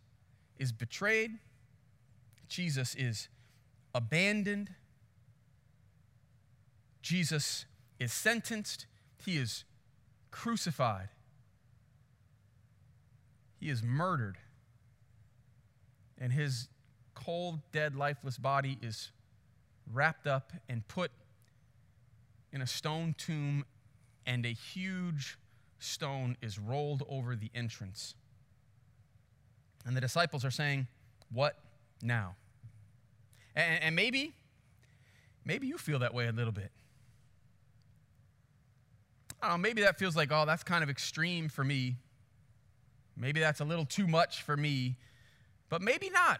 is 0.57 0.71
betrayed, 0.71 1.31
Jesus 2.47 2.95
is 2.95 3.29
abandoned, 3.95 4.69
Jesus 7.01 7.65
is 7.99 8.13
sentenced, 8.13 8.85
he 9.25 9.37
is 9.37 9.65
crucified, 10.31 11.09
he 13.59 13.69
is 13.69 13.83
murdered, 13.83 14.37
and 16.17 16.33
his 16.33 16.67
cold, 17.13 17.59
dead, 17.71 17.95
lifeless 17.95 18.37
body 18.37 18.77
is 18.81 19.11
wrapped 19.91 20.27
up 20.27 20.51
and 20.69 20.87
put 20.87 21.11
in 22.51 22.61
a 22.61 22.67
stone 22.67 23.15
tomb 23.17 23.65
and 24.25 24.45
a 24.45 24.53
huge 24.53 25.37
stone 25.79 26.37
is 26.41 26.57
rolled 26.57 27.03
over 27.09 27.35
the 27.35 27.49
entrance. 27.53 28.15
And 29.85 29.95
the 29.95 30.01
disciples 30.01 30.45
are 30.45 30.51
saying, 30.51 30.87
What 31.31 31.57
now? 32.01 32.35
And, 33.55 33.83
and 33.83 33.95
maybe, 33.95 34.33
maybe 35.45 35.67
you 35.67 35.77
feel 35.77 35.99
that 35.99 36.13
way 36.13 36.27
a 36.27 36.31
little 36.31 36.53
bit. 36.53 36.71
Know, 39.41 39.57
maybe 39.57 39.81
that 39.81 39.99
feels 39.99 40.15
like, 40.15 40.29
oh, 40.31 40.45
that's 40.45 40.63
kind 40.63 40.83
of 40.83 40.89
extreme 40.89 41.49
for 41.49 41.63
me. 41.63 41.97
Maybe 43.17 43.39
that's 43.39 43.59
a 43.59 43.65
little 43.65 43.85
too 43.85 44.07
much 44.07 44.41
for 44.41 44.55
me. 44.55 44.95
But 45.69 45.81
maybe 45.81 46.09
not. 46.09 46.39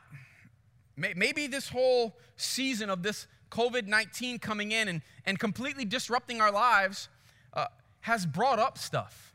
Maybe 0.96 1.48
this 1.48 1.70
whole 1.70 2.18
season 2.38 2.90
of 2.90 3.04
this 3.04 3.28
COVID 3.52 3.88
19 3.88 4.40
coming 4.40 4.72
in 4.72 4.88
and, 4.88 5.02
and 5.26 5.40
completely 5.40 5.86
disrupting 5.86 6.40
our 6.40 6.52
lives 6.52 7.10
uh, 7.54 7.66
has 8.02 8.26
brought 8.26 8.60
up 8.60 8.78
stuff. 8.78 9.34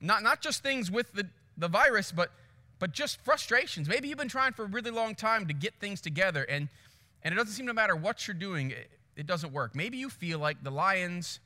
Not, 0.00 0.22
not 0.22 0.40
just 0.40 0.62
things 0.62 0.90
with 0.90 1.12
the, 1.12 1.28
the 1.56 1.68
virus, 1.68 2.12
but, 2.12 2.32
but 2.82 2.90
just 2.90 3.20
frustrations. 3.20 3.88
Maybe 3.88 4.08
you've 4.08 4.18
been 4.18 4.26
trying 4.26 4.54
for 4.54 4.64
a 4.64 4.66
really 4.66 4.90
long 4.90 5.14
time 5.14 5.46
to 5.46 5.54
get 5.54 5.72
things 5.74 6.00
together, 6.00 6.42
and, 6.42 6.68
and 7.22 7.32
it 7.32 7.36
doesn't 7.36 7.52
seem 7.52 7.68
to 7.68 7.74
matter 7.74 7.94
what 7.94 8.26
you're 8.26 8.34
doing, 8.34 8.72
it, 8.72 8.90
it 9.14 9.24
doesn't 9.24 9.52
work. 9.52 9.76
Maybe 9.76 9.98
you 9.98 10.10
feel 10.10 10.40
like 10.40 10.64
the 10.64 10.72
Lions 10.72 11.38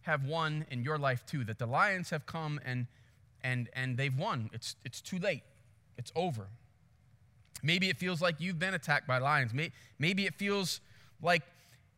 have 0.00 0.24
won 0.24 0.66
in 0.68 0.82
your 0.82 0.98
life 0.98 1.24
too, 1.24 1.44
that 1.44 1.60
the 1.60 1.66
Lions 1.66 2.10
have 2.10 2.26
come 2.26 2.58
and, 2.64 2.88
and, 3.44 3.68
and 3.72 3.96
they've 3.96 4.18
won. 4.18 4.50
It's, 4.52 4.74
it's 4.84 5.00
too 5.00 5.20
late, 5.20 5.44
it's 5.96 6.10
over. 6.16 6.48
Maybe 7.62 7.88
it 7.88 7.96
feels 7.96 8.20
like 8.20 8.40
you've 8.40 8.58
been 8.58 8.74
attacked 8.74 9.06
by 9.06 9.18
lions. 9.18 9.52
Maybe 10.00 10.26
it 10.26 10.34
feels 10.34 10.80
like 11.22 11.42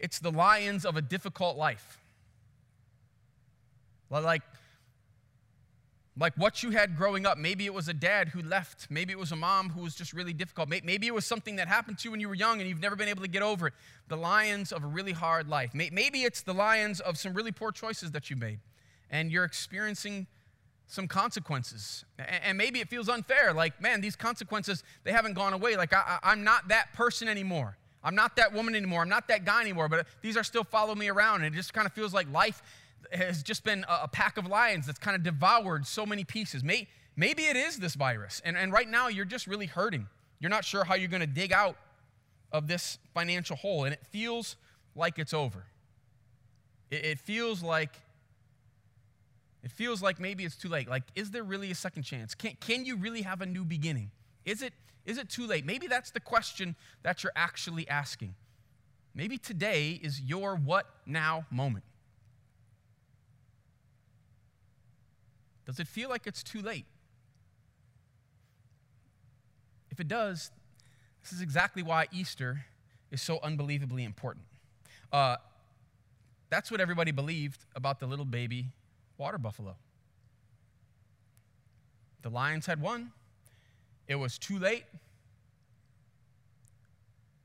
it's 0.01 0.19
the 0.19 0.31
lions 0.31 0.85
of 0.85 0.99
a 0.99 1.03
difficult 1.03 1.57
life. 1.57 1.99
Like, 4.11 4.43
like 6.19 6.35
what 6.37 6.63
you 6.63 6.71
had 6.71 6.97
growing 6.97 7.25
up. 7.25 7.39
Maybe 7.39 7.65
it 7.65 7.73
was 7.73 7.89
a 7.89 7.95
dad 7.95 8.29
who 8.29 8.43
left. 8.43 8.89
Maybe 8.91 9.13
it 9.13 9.19
was 9.19 9.33
a 9.33 9.37
mom 9.37 9.71
who 9.71 9.83
was 9.83 9.95
just 9.95 10.13
really 10.13 10.35
difficult. 10.35 10.69
Maybe 10.69 11.07
it 11.07 11.15
was 11.15 11.25
something 11.25 11.57
that 11.57 11.69
happened 11.69 11.99
to 11.99 12.05
you 12.05 12.11
when 12.11 12.21
you 12.21 12.29
were 12.29 12.35
young 12.35 12.61
and 12.61 12.69
you've 12.69 12.81
never 12.81 12.97
been 12.97 13.09
able 13.09 13.23
to 13.23 13.29
get 13.29 13.43
over 13.43 13.69
it. 13.69 13.75
The 14.09 14.17
lions 14.17 14.73
of 14.73 14.85
a 14.85 14.87
really 14.87 15.13
hard 15.13 15.49
life. 15.49 15.73
Maybe 15.75 16.23
it's 16.23 16.43
the 16.43 16.53
lions 16.53 17.01
of 17.01 17.17
some 17.17 17.33
really 17.33 17.53
poor 17.53 17.73
choices 17.73 18.11
that 18.13 18.29
you 18.29 18.37
made 18.37 18.61
and 19.11 19.33
you're 19.33 19.45
experiencing 19.45 20.27
some 20.87 21.09
consequences. 21.09 22.05
And 22.19 22.59
maybe 22.59 22.81
it 22.81 22.89
feels 22.89 23.09
unfair. 23.09 23.55
Like, 23.55 23.81
man, 23.81 24.03
these 24.03 24.17
consequences, 24.17 24.85
they 25.05 25.13
haven't 25.13 25.33
gone 25.33 25.55
away. 25.55 25.77
Like, 25.77 25.95
I, 25.95 26.19
am 26.23 26.45
not 26.45 26.69
that 26.69 26.93
person 26.93 27.29
anymore. 27.29 27.79
I'm 28.05 28.15
not 28.15 28.37
that 28.37 28.53
woman 28.53 28.75
anymore. 28.75 29.01
I'm 29.03 29.09
not 29.09 29.29
that 29.29 29.45
guy 29.45 29.63
anymore. 29.63 29.89
But 29.89 30.07
these 30.21 30.37
are 30.37 30.45
still 30.45 30.65
following 30.65 30.99
me 30.99 31.09
around. 31.09 31.45
And 31.45 31.55
it 31.55 31.57
just 31.57 31.73
kind 31.73 31.87
of 31.87 31.93
feels 31.93 32.13
like 32.13 32.31
life 32.31 32.63
has 33.13 33.43
just 33.43 33.65
been 33.65 33.85
a, 33.89 34.09
pack 34.09 34.37
of 34.37 34.47
lions 34.47 34.87
that's 34.87 34.99
kind 34.99 35.15
of 35.17 35.23
devoured 35.23 35.87
so 35.87 36.07
many 36.07 36.25
pieces. 36.25 36.63
Maybe, 36.63 37.43
it 37.43 37.57
is 37.57 37.79
this 37.79 37.95
virus. 37.95 38.41
And, 38.45 38.57
and 38.57 38.73
right 38.73 38.89
now, 38.89 39.09
you're 39.09 39.25
just 39.25 39.47
really 39.47 39.67
hurting. 39.67 40.07
You're 40.41 40.51
not 40.51 40.65
sure 40.65 40.85
how 40.85 40.95
you're 40.95 41.09
going 41.09 41.21
to 41.21 41.27
dig 41.27 41.53
out 41.53 41.77
of 42.51 42.69
this 42.69 42.99
financial 43.15 43.57
hole. 43.57 43.85
And 43.85 43.93
it 43.93 44.05
feels 44.11 44.57
like 44.95 45.19
it's 45.19 45.35
over. 45.35 45.65
It, 46.91 47.05
it 47.05 47.19
feels 47.19 47.63
like. 47.63 47.95
It 49.65 49.71
feels 49.71 50.03
like 50.03 50.19
maybe 50.19 50.45
it's 50.45 50.57
too 50.57 50.69
late. 50.69 50.89
Like, 50.89 51.05
is 51.15 51.31
there 51.31 51.45
really 51.45 51.71
a 51.71 51.75
second 51.77 52.03
chance? 52.03 52.35
Can, 52.35 52.57
can 52.61 52.85
you 52.85 52.97
really 52.97 53.23
have 53.23 53.43
a 53.43 53.47
new 53.47 53.65
beginning? 53.65 54.11
Is 54.45 54.61
it, 54.61 54.73
is 55.07 55.19
it 55.19 55.29
too 55.29 55.47
late? 55.47 55.65
Maybe 55.65 55.87
that's 55.87 56.11
the 56.11 56.19
question 56.19 56.75
that 57.05 57.23
you're 57.23 57.33
actually 57.37 57.89
asking. 57.89 58.35
Maybe 59.15 59.39
today 59.39 60.01
is 60.03 60.21
your 60.21 60.57
what 60.57 60.87
now 61.07 61.47
moment. 61.51 61.85
Does 65.67 65.79
it 65.79 65.87
feel 65.87 66.09
like 66.09 66.27
it's 66.27 66.43
too 66.43 66.61
late? 66.61 66.87
If 69.91 70.01
it 70.01 70.09
does, 70.09 70.51
this 71.23 71.33
is 71.33 71.41
exactly 71.41 71.83
why 71.83 72.07
Easter 72.13 72.65
is 73.11 73.23
so 73.23 73.39
unbelievably 73.43 74.05
important. 74.05 74.45
Uh, 75.13 75.37
that's 76.51 76.71
what 76.71 76.81
everybody 76.81 77.13
believed 77.13 77.65
about 77.77 78.01
the 78.01 78.07
little 78.07 78.25
baby 78.25 78.67
water 79.19 79.39
buffalo. 79.39 79.77
The 82.23 82.31
lions 82.31 82.67
had 82.67 82.81
won. 82.81 83.13
It 84.09 84.17
was 84.17 84.39
too 84.39 84.59
late. 84.59 84.85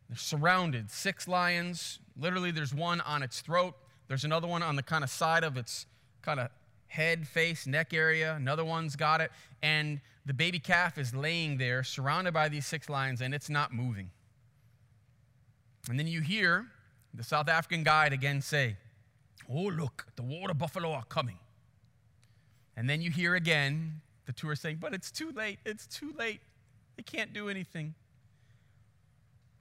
They're 0.07 0.17
surrounded. 0.17 0.89
Six 0.89 1.27
lions. 1.27 1.99
Literally, 2.19 2.51
there's 2.51 2.73
one 2.73 3.01
on 3.01 3.23
its 3.23 3.41
throat. 3.41 3.75
There's 4.07 4.23
another 4.23 4.47
one 4.47 4.63
on 4.63 4.75
the 4.75 4.83
kind 4.83 5.03
of 5.03 5.09
side 5.09 5.43
of 5.43 5.57
its 5.57 5.85
kind 6.21 6.39
of 6.39 6.49
head, 6.87 7.27
face, 7.27 7.67
neck 7.67 7.93
area. 7.93 8.35
Another 8.35 8.65
one's 8.65 8.95
got 8.95 9.21
it. 9.21 9.31
And 9.61 10.01
the 10.25 10.33
baby 10.33 10.59
calf 10.59 10.97
is 10.97 11.13
laying 11.13 11.57
there, 11.57 11.83
surrounded 11.83 12.33
by 12.33 12.49
these 12.49 12.65
six 12.65 12.89
lions, 12.89 13.21
and 13.21 13.33
it's 13.33 13.49
not 13.49 13.73
moving. 13.73 14.09
And 15.89 15.97
then 15.97 16.07
you 16.07 16.21
hear 16.21 16.67
the 17.13 17.23
South 17.23 17.47
African 17.47 17.83
guide 17.83 18.13
again 18.13 18.41
say, 18.41 18.77
Oh, 19.49 19.67
look, 19.67 20.07
the 20.17 20.23
water 20.23 20.53
buffalo 20.53 20.91
are 20.91 21.05
coming. 21.05 21.39
And 22.75 22.89
then 22.89 23.01
you 23.01 23.09
hear 23.09 23.35
again 23.35 24.01
the 24.25 24.33
tourists 24.33 24.63
saying, 24.63 24.77
But 24.81 24.93
it's 24.93 25.11
too 25.11 25.31
late. 25.31 25.59
It's 25.65 25.87
too 25.87 26.13
late. 26.17 26.41
They 26.97 27.03
can't 27.03 27.33
do 27.33 27.47
anything. 27.47 27.95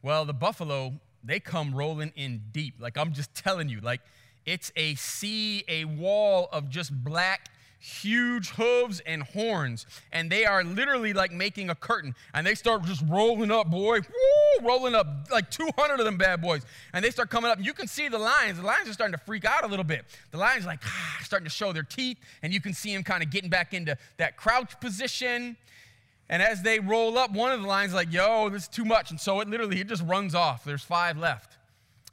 Well, 0.02 0.24
the 0.24 0.34
buffalo, 0.34 0.94
they 1.22 1.40
come 1.40 1.74
rolling 1.74 2.12
in 2.16 2.42
deep. 2.52 2.74
Like 2.80 2.96
I'm 2.96 3.12
just 3.12 3.34
telling 3.34 3.68
you, 3.68 3.80
like 3.80 4.00
it's 4.46 4.72
a 4.76 4.94
sea, 4.94 5.64
a 5.68 5.84
wall 5.84 6.48
of 6.52 6.70
just 6.70 6.92
black, 7.04 7.50
huge 7.80 8.50
hooves 8.50 9.00
and 9.00 9.24
horns. 9.24 9.86
And 10.12 10.30
they 10.30 10.44
are 10.44 10.62
literally 10.64 11.12
like 11.12 11.32
making 11.32 11.68
a 11.68 11.74
curtain. 11.74 12.14
And 12.32 12.46
they 12.46 12.54
start 12.54 12.84
just 12.84 13.02
rolling 13.08 13.50
up, 13.50 13.70
boy. 13.70 13.98
Woo, 14.00 14.66
rolling 14.66 14.94
up 14.94 15.06
like 15.30 15.50
200 15.50 15.98
of 15.98 16.06
them 16.06 16.16
bad 16.16 16.40
boys. 16.40 16.62
And 16.92 17.04
they 17.04 17.10
start 17.10 17.28
coming 17.28 17.50
up. 17.50 17.58
You 17.60 17.72
can 17.72 17.88
see 17.88 18.08
the 18.08 18.18
lions. 18.18 18.58
The 18.58 18.64
lions 18.64 18.88
are 18.88 18.92
starting 18.92 19.18
to 19.18 19.24
freak 19.24 19.44
out 19.44 19.64
a 19.64 19.66
little 19.66 19.84
bit. 19.84 20.04
The 20.30 20.38
lions 20.38 20.64
like 20.64 20.80
ah, 20.84 21.18
starting 21.22 21.46
to 21.46 21.50
show 21.50 21.72
their 21.72 21.82
teeth. 21.82 22.18
And 22.42 22.52
you 22.52 22.60
can 22.60 22.72
see 22.72 22.94
them 22.94 23.02
kind 23.02 23.22
of 23.22 23.30
getting 23.30 23.50
back 23.50 23.74
into 23.74 23.98
that 24.16 24.36
crouch 24.36 24.78
position. 24.80 25.56
And 26.28 26.42
as 26.42 26.62
they 26.62 26.80
roll 26.80 27.18
up, 27.18 27.32
one 27.32 27.52
of 27.52 27.60
the 27.60 27.68
lions 27.68 27.94
like, 27.94 28.12
yo, 28.12 28.48
this 28.48 28.62
is 28.62 28.68
too 28.68 28.84
much. 28.84 29.10
And 29.10 29.20
so 29.20 29.40
it 29.40 29.48
literally, 29.48 29.80
it 29.80 29.88
just 29.88 30.04
runs 30.04 30.34
off. 30.34 30.64
There's 30.64 30.82
five 30.82 31.18
left. 31.18 31.55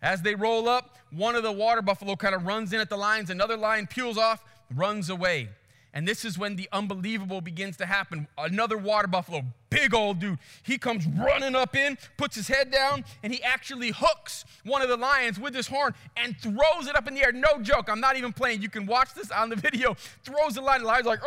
As 0.04 0.22
they 0.22 0.36
roll 0.36 0.68
up, 0.68 0.98
one 1.12 1.36
of 1.36 1.44
the 1.44 1.52
water 1.52 1.82
buffalo 1.82 2.18
kind 2.18 2.36
of 2.36 2.46
runs 2.46 2.74
in 2.74 2.82
at 2.82 2.90
the 2.90 2.98
lines, 2.98 3.30
another 3.30 3.56
lion 3.56 3.88
peels 3.88 4.18
off, 4.18 4.44
runs 4.76 5.10
away. 5.10 5.48
And 5.94 6.08
this 6.08 6.26
is 6.26 6.38
when 6.38 6.56
the 6.56 6.68
unbelievable 6.74 7.40
begins 7.40 7.78
to 7.78 7.86
happen. 7.86 8.28
Another 8.38 8.78
water 8.78 9.08
buffalo, 9.08 9.44
big 9.70 9.94
old 9.94 10.20
dude, 10.20 10.40
he 10.64 10.78
comes 10.78 11.06
running 11.06 11.56
up 11.56 11.76
in, 11.76 11.98
puts 12.18 12.36
his 12.36 12.48
head 12.48 12.70
down, 12.72 13.06
and 13.22 13.32
he 13.32 13.42
actually 13.44 13.92
hooks 13.92 14.44
one 14.66 14.82
of 14.82 14.90
the 14.90 14.98
lions 14.98 15.40
with 15.40 15.56
his 15.56 15.68
horn 15.68 15.94
and 16.18 16.36
throws 16.38 16.88
it 16.88 16.96
up 16.96 17.08
in 17.08 17.14
the 17.14 17.24
air. 17.24 17.32
No 17.32 17.60
joke, 17.62 17.90
I'm 17.90 18.02
not 18.02 18.18
even 18.18 18.34
playing. 18.34 18.62
You 18.62 18.70
can 18.70 18.86
watch 18.86 19.14
this 19.14 19.32
on 19.32 19.50
the 19.50 19.56
video. 19.68 19.96
Throws 20.24 20.56
the 20.56 20.62
lion, 20.62 20.82
the 20.82 20.88
lion's 20.88 21.06
like, 21.06 21.22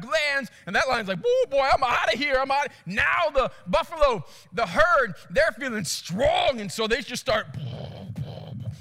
glands, 0.00 0.50
and 0.66 0.74
that 0.76 0.88
lion's 0.88 1.08
like, 1.08 1.18
oh 1.24 1.44
boy, 1.50 1.68
I'm 1.72 1.82
out 1.82 2.12
of 2.12 2.18
here. 2.18 2.36
I'm 2.40 2.50
out." 2.50 2.68
Now 2.86 3.30
the 3.32 3.50
buffalo, 3.66 4.24
the 4.52 4.66
herd, 4.66 5.14
they're 5.30 5.52
feeling 5.58 5.84
strong, 5.84 6.60
and 6.60 6.70
so 6.70 6.86
they 6.86 7.00
just 7.00 7.22
start. 7.22 7.46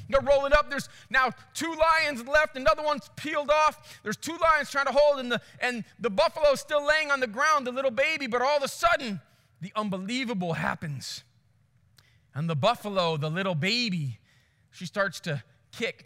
They're 0.10 0.22
rolling 0.22 0.54
up. 0.54 0.70
There's 0.70 0.90
now 1.10 1.32
two 1.54 1.74
lions 1.74 2.26
left. 2.26 2.56
Another 2.56 2.82
one's 2.82 3.10
peeled 3.16 3.50
off. 3.50 4.00
There's 4.04 4.18
two 4.18 4.38
lions 4.42 4.72
trying 4.72 4.86
to 4.86 4.94
hold, 4.94 5.20
and 5.20 5.32
the 5.32 5.42
and 5.60 5.84
the 6.00 6.10
buffalo's 6.10 6.62
still 6.62 6.86
laying 6.86 7.12
on 7.12 7.20
the 7.20 7.28
ground, 7.28 7.68
the 7.68 7.72
little 7.72 7.92
baby. 7.92 8.28
But 8.28 8.42
all 8.42 8.58
of 8.58 8.64
a 8.64 8.68
sudden, 8.68 9.22
the 9.62 9.72
unbelievable 9.76 10.54
happens, 10.54 11.24
and 12.34 12.50
the 12.50 12.56
buffalo, 12.56 13.18
the 13.18 13.30
little 13.30 13.56
baby, 13.56 14.20
she 14.72 14.86
starts 14.86 15.20
to 15.22 15.44
kick 15.72 16.06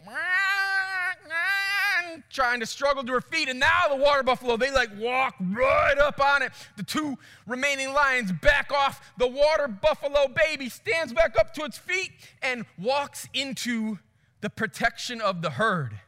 trying 2.30 2.60
to 2.60 2.66
struggle 2.66 3.04
to 3.04 3.12
her 3.12 3.20
feet. 3.20 3.48
And 3.48 3.60
now 3.60 3.88
the 3.88 3.96
water 3.96 4.22
buffalo, 4.22 4.56
they 4.56 4.70
like 4.70 4.90
walk 4.98 5.34
right 5.40 5.98
up 5.98 6.20
on 6.20 6.42
it. 6.42 6.52
The 6.76 6.82
two 6.82 7.18
remaining 7.46 7.92
lions 7.92 8.32
back 8.32 8.72
off. 8.72 9.12
The 9.18 9.26
water 9.26 9.68
buffalo 9.68 10.28
baby 10.28 10.68
stands 10.68 11.12
back 11.12 11.38
up 11.38 11.54
to 11.54 11.64
its 11.64 11.78
feet 11.78 12.10
and 12.42 12.64
walks 12.78 13.28
into 13.34 13.98
the 14.40 14.50
protection 14.50 15.20
of 15.20 15.42
the 15.42 15.50
herd. 15.50 16.00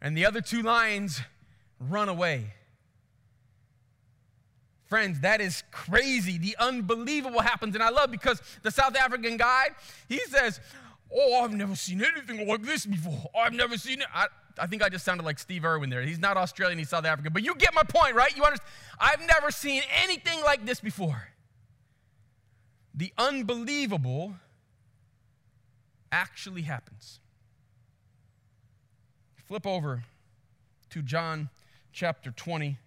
And 0.00 0.16
the 0.16 0.26
other 0.26 0.40
two 0.40 0.62
lions 0.62 1.20
run 1.78 2.08
away. 2.08 2.54
Friends, 4.86 5.20
that 5.20 5.40
is 5.40 5.62
crazy. 5.70 6.36
The 6.36 6.56
unbelievable 6.58 7.40
happens. 7.40 7.74
And 7.74 7.82
I 7.82 7.88
love 7.88 8.10
because 8.10 8.42
the 8.62 8.70
South 8.70 8.94
African 8.94 9.38
guide, 9.38 9.70
he 10.08 10.18
says, 10.18 10.60
Oh, 11.14 11.42
I've 11.42 11.52
never 11.52 11.76
seen 11.76 12.02
anything 12.02 12.46
like 12.46 12.62
this 12.62 12.86
before. 12.86 13.30
I've 13.34 13.52
never 13.52 13.76
seen 13.76 14.00
it. 14.00 14.06
I 14.58 14.66
think 14.66 14.82
I 14.82 14.88
just 14.88 15.04
sounded 15.04 15.24
like 15.24 15.38
Steve 15.38 15.64
Irwin 15.64 15.90
there. 15.90 16.02
He's 16.02 16.18
not 16.18 16.36
Australian, 16.36 16.78
he's 16.78 16.88
South 16.88 17.04
African. 17.04 17.32
But 17.32 17.42
you 17.42 17.54
get 17.54 17.74
my 17.74 17.82
point, 17.82 18.14
right? 18.14 18.36
You 18.36 18.42
understand? 18.44 18.70
I've 18.98 19.20
never 19.26 19.50
seen 19.50 19.82
anything 20.02 20.42
like 20.42 20.64
this 20.64 20.80
before. 20.80 21.28
The 22.94 23.12
unbelievable 23.16 24.34
actually 26.10 26.62
happens. 26.62 27.20
Flip 29.46 29.66
over 29.66 30.04
to 30.90 31.02
John 31.02 31.48
chapter 31.92 32.30
20. 32.30 32.78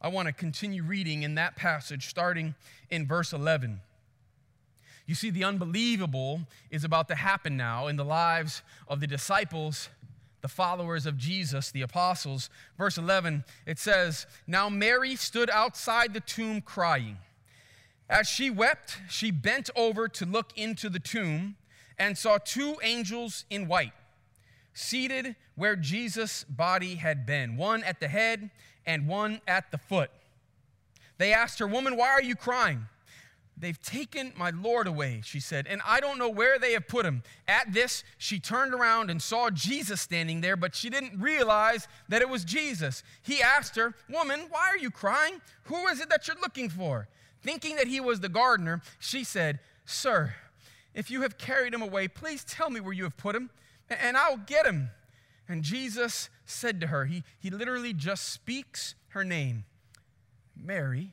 I 0.00 0.08
want 0.08 0.26
to 0.26 0.32
continue 0.32 0.82
reading 0.82 1.24
in 1.24 1.34
that 1.34 1.56
passage, 1.56 2.08
starting 2.08 2.54
in 2.88 3.06
verse 3.06 3.32
11. 3.32 3.80
You 5.06 5.14
see, 5.14 5.30
the 5.30 5.42
unbelievable 5.42 6.42
is 6.70 6.84
about 6.84 7.08
to 7.08 7.14
happen 7.14 7.56
now 7.56 7.86
in 7.86 7.96
the 7.96 8.04
lives 8.04 8.62
of 8.86 9.00
the 9.00 9.06
disciples, 9.06 9.88
the 10.40 10.48
followers 10.48 11.06
of 11.06 11.16
Jesus, 11.16 11.70
the 11.70 11.82
apostles. 11.82 12.50
Verse 12.76 12.98
11, 12.98 13.44
it 13.66 13.78
says, 13.78 14.26
Now 14.46 14.68
Mary 14.68 15.16
stood 15.16 15.50
outside 15.50 16.14
the 16.14 16.20
tomb 16.20 16.60
crying. 16.60 17.18
As 18.08 18.26
she 18.26 18.50
wept, 18.50 18.98
she 19.08 19.30
bent 19.30 19.68
over 19.76 20.08
to 20.08 20.24
look 20.24 20.56
into 20.56 20.88
the 20.88 20.98
tomb 20.98 21.56
and 21.98 22.16
saw 22.16 22.38
two 22.38 22.76
angels 22.82 23.44
in 23.50 23.68
white 23.68 23.92
seated 24.78 25.34
where 25.56 25.74
Jesus' 25.74 26.44
body 26.44 26.94
had 26.94 27.26
been, 27.26 27.56
one 27.56 27.82
at 27.82 27.98
the 27.98 28.08
head 28.08 28.50
and 28.86 29.08
one 29.08 29.40
at 29.46 29.70
the 29.70 29.78
foot. 29.78 30.10
They 31.18 31.32
asked 31.32 31.58
her, 31.58 31.66
Woman, 31.66 31.96
why 31.96 32.08
are 32.08 32.22
you 32.22 32.36
crying? 32.36 32.86
They've 33.60 33.80
taken 33.82 34.32
my 34.36 34.50
Lord 34.50 34.86
away, 34.86 35.20
she 35.24 35.40
said, 35.40 35.66
and 35.68 35.82
I 35.84 35.98
don't 36.00 36.18
know 36.18 36.28
where 36.28 36.58
they 36.58 36.72
have 36.72 36.86
put 36.86 37.04
him. 37.04 37.22
At 37.48 37.72
this, 37.72 38.04
she 38.16 38.38
turned 38.38 38.72
around 38.72 39.10
and 39.10 39.20
saw 39.20 39.50
Jesus 39.50 40.00
standing 40.00 40.40
there, 40.40 40.56
but 40.56 40.76
she 40.76 40.90
didn't 40.90 41.20
realize 41.20 41.88
that 42.08 42.22
it 42.22 42.28
was 42.28 42.44
Jesus. 42.44 43.02
He 43.22 43.42
asked 43.42 43.74
her, 43.74 43.94
Woman, 44.08 44.46
why 44.48 44.68
are 44.70 44.78
you 44.78 44.90
crying? 44.90 45.40
Who 45.64 45.88
is 45.88 46.00
it 46.00 46.08
that 46.08 46.28
you're 46.28 46.40
looking 46.40 46.68
for? 46.68 47.08
Thinking 47.42 47.76
that 47.76 47.88
he 47.88 48.00
was 48.00 48.20
the 48.20 48.28
gardener, 48.28 48.80
she 49.00 49.24
said, 49.24 49.58
Sir, 49.84 50.34
if 50.94 51.10
you 51.10 51.22
have 51.22 51.38
carried 51.38 51.74
him 51.74 51.82
away, 51.82 52.06
please 52.06 52.44
tell 52.44 52.70
me 52.70 52.80
where 52.80 52.92
you 52.92 53.04
have 53.04 53.16
put 53.16 53.34
him, 53.34 53.50
and 53.90 54.16
I'll 54.16 54.36
get 54.36 54.66
him. 54.66 54.90
And 55.48 55.62
Jesus 55.62 56.28
said 56.44 56.80
to 56.80 56.88
her, 56.88 57.06
He, 57.06 57.24
he 57.40 57.50
literally 57.50 57.92
just 57.92 58.28
speaks 58.28 58.94
her 59.08 59.24
name, 59.24 59.64
Mary. 60.56 61.12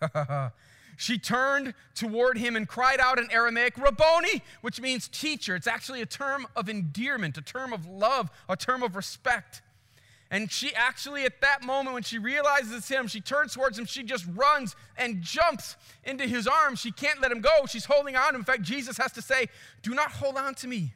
she 0.96 1.18
turned 1.18 1.74
toward 1.94 2.38
him 2.38 2.56
and 2.56 2.68
cried 2.68 3.00
out 3.00 3.18
in 3.18 3.30
Aramaic, 3.30 3.76
Rabboni, 3.78 4.42
which 4.60 4.80
means 4.80 5.08
teacher. 5.08 5.54
It's 5.56 5.66
actually 5.66 6.02
a 6.02 6.06
term 6.06 6.46
of 6.56 6.68
endearment, 6.68 7.38
a 7.38 7.42
term 7.42 7.72
of 7.72 7.86
love, 7.86 8.30
a 8.48 8.56
term 8.56 8.82
of 8.82 8.96
respect. 8.96 9.62
And 10.30 10.52
she 10.52 10.74
actually, 10.74 11.24
at 11.24 11.40
that 11.40 11.62
moment, 11.62 11.94
when 11.94 12.02
she 12.02 12.18
realizes 12.18 12.72
it's 12.74 12.88
him, 12.88 13.06
she 13.06 13.20
turns 13.20 13.54
towards 13.54 13.78
him, 13.78 13.86
she 13.86 14.02
just 14.02 14.26
runs 14.34 14.76
and 14.96 15.22
jumps 15.22 15.76
into 16.04 16.26
his 16.26 16.46
arms. 16.46 16.80
She 16.80 16.92
can't 16.92 17.20
let 17.22 17.32
him 17.32 17.40
go. 17.40 17.64
She's 17.66 17.86
holding 17.86 18.14
on. 18.14 18.34
In 18.34 18.44
fact, 18.44 18.62
Jesus 18.62 18.98
has 18.98 19.12
to 19.12 19.22
say, 19.22 19.46
Do 19.82 19.94
not 19.94 20.12
hold 20.12 20.36
on 20.36 20.54
to 20.56 20.66
me, 20.66 20.92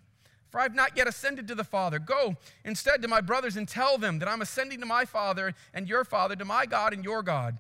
for 0.50 0.60
I've 0.60 0.74
not 0.74 0.96
yet 0.96 1.08
ascended 1.08 1.48
to 1.48 1.54
the 1.54 1.64
Father. 1.64 1.98
Go 1.98 2.36
instead 2.64 3.00
to 3.02 3.08
my 3.08 3.22
brothers 3.22 3.56
and 3.56 3.66
tell 3.66 3.96
them 3.96 4.18
that 4.18 4.28
I'm 4.28 4.42
ascending 4.42 4.80
to 4.80 4.86
my 4.86 5.06
Father 5.06 5.54
and 5.72 5.88
your 5.88 6.04
Father, 6.04 6.36
to 6.36 6.44
my 6.44 6.66
God 6.66 6.92
and 6.92 7.02
your 7.02 7.22
God. 7.22 7.58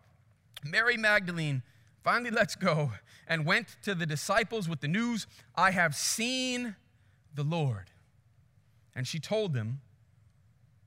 Mary 0.64 0.96
Magdalene 0.96 1.62
finally 2.02 2.30
lets 2.30 2.54
go 2.54 2.92
and 3.26 3.46
went 3.46 3.76
to 3.82 3.94
the 3.94 4.06
disciples 4.06 4.68
with 4.68 4.80
the 4.80 4.88
news 4.88 5.26
I 5.54 5.70
have 5.70 5.94
seen 5.94 6.76
the 7.34 7.44
Lord. 7.44 7.90
And 8.94 9.06
she 9.06 9.18
told 9.18 9.54
them 9.54 9.80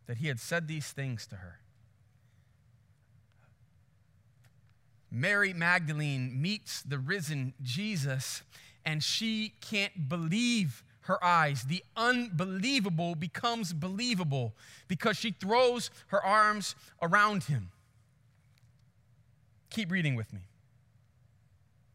that 0.05 0.17
he 0.17 0.27
had 0.27 0.39
said 0.39 0.67
these 0.67 0.91
things 0.91 1.25
to 1.27 1.37
her. 1.37 1.59
Mary 5.09 5.53
Magdalene 5.53 6.41
meets 6.41 6.81
the 6.81 6.99
risen 6.99 7.53
Jesus, 7.61 8.43
and 8.85 9.01
she 9.01 9.53
can't 9.61 10.09
believe 10.09 10.83
her 11.01 11.23
eyes. 11.23 11.63
The 11.63 11.83
unbelievable 11.95 13.15
becomes 13.15 13.71
believable 13.71 14.53
because 14.87 15.17
she 15.17 15.31
throws 15.31 15.89
her 16.07 16.23
arms 16.23 16.75
around 17.01 17.45
him. 17.45 17.71
Keep 19.75 19.91
reading 19.91 20.15
with 20.15 20.31
me. 20.31 20.39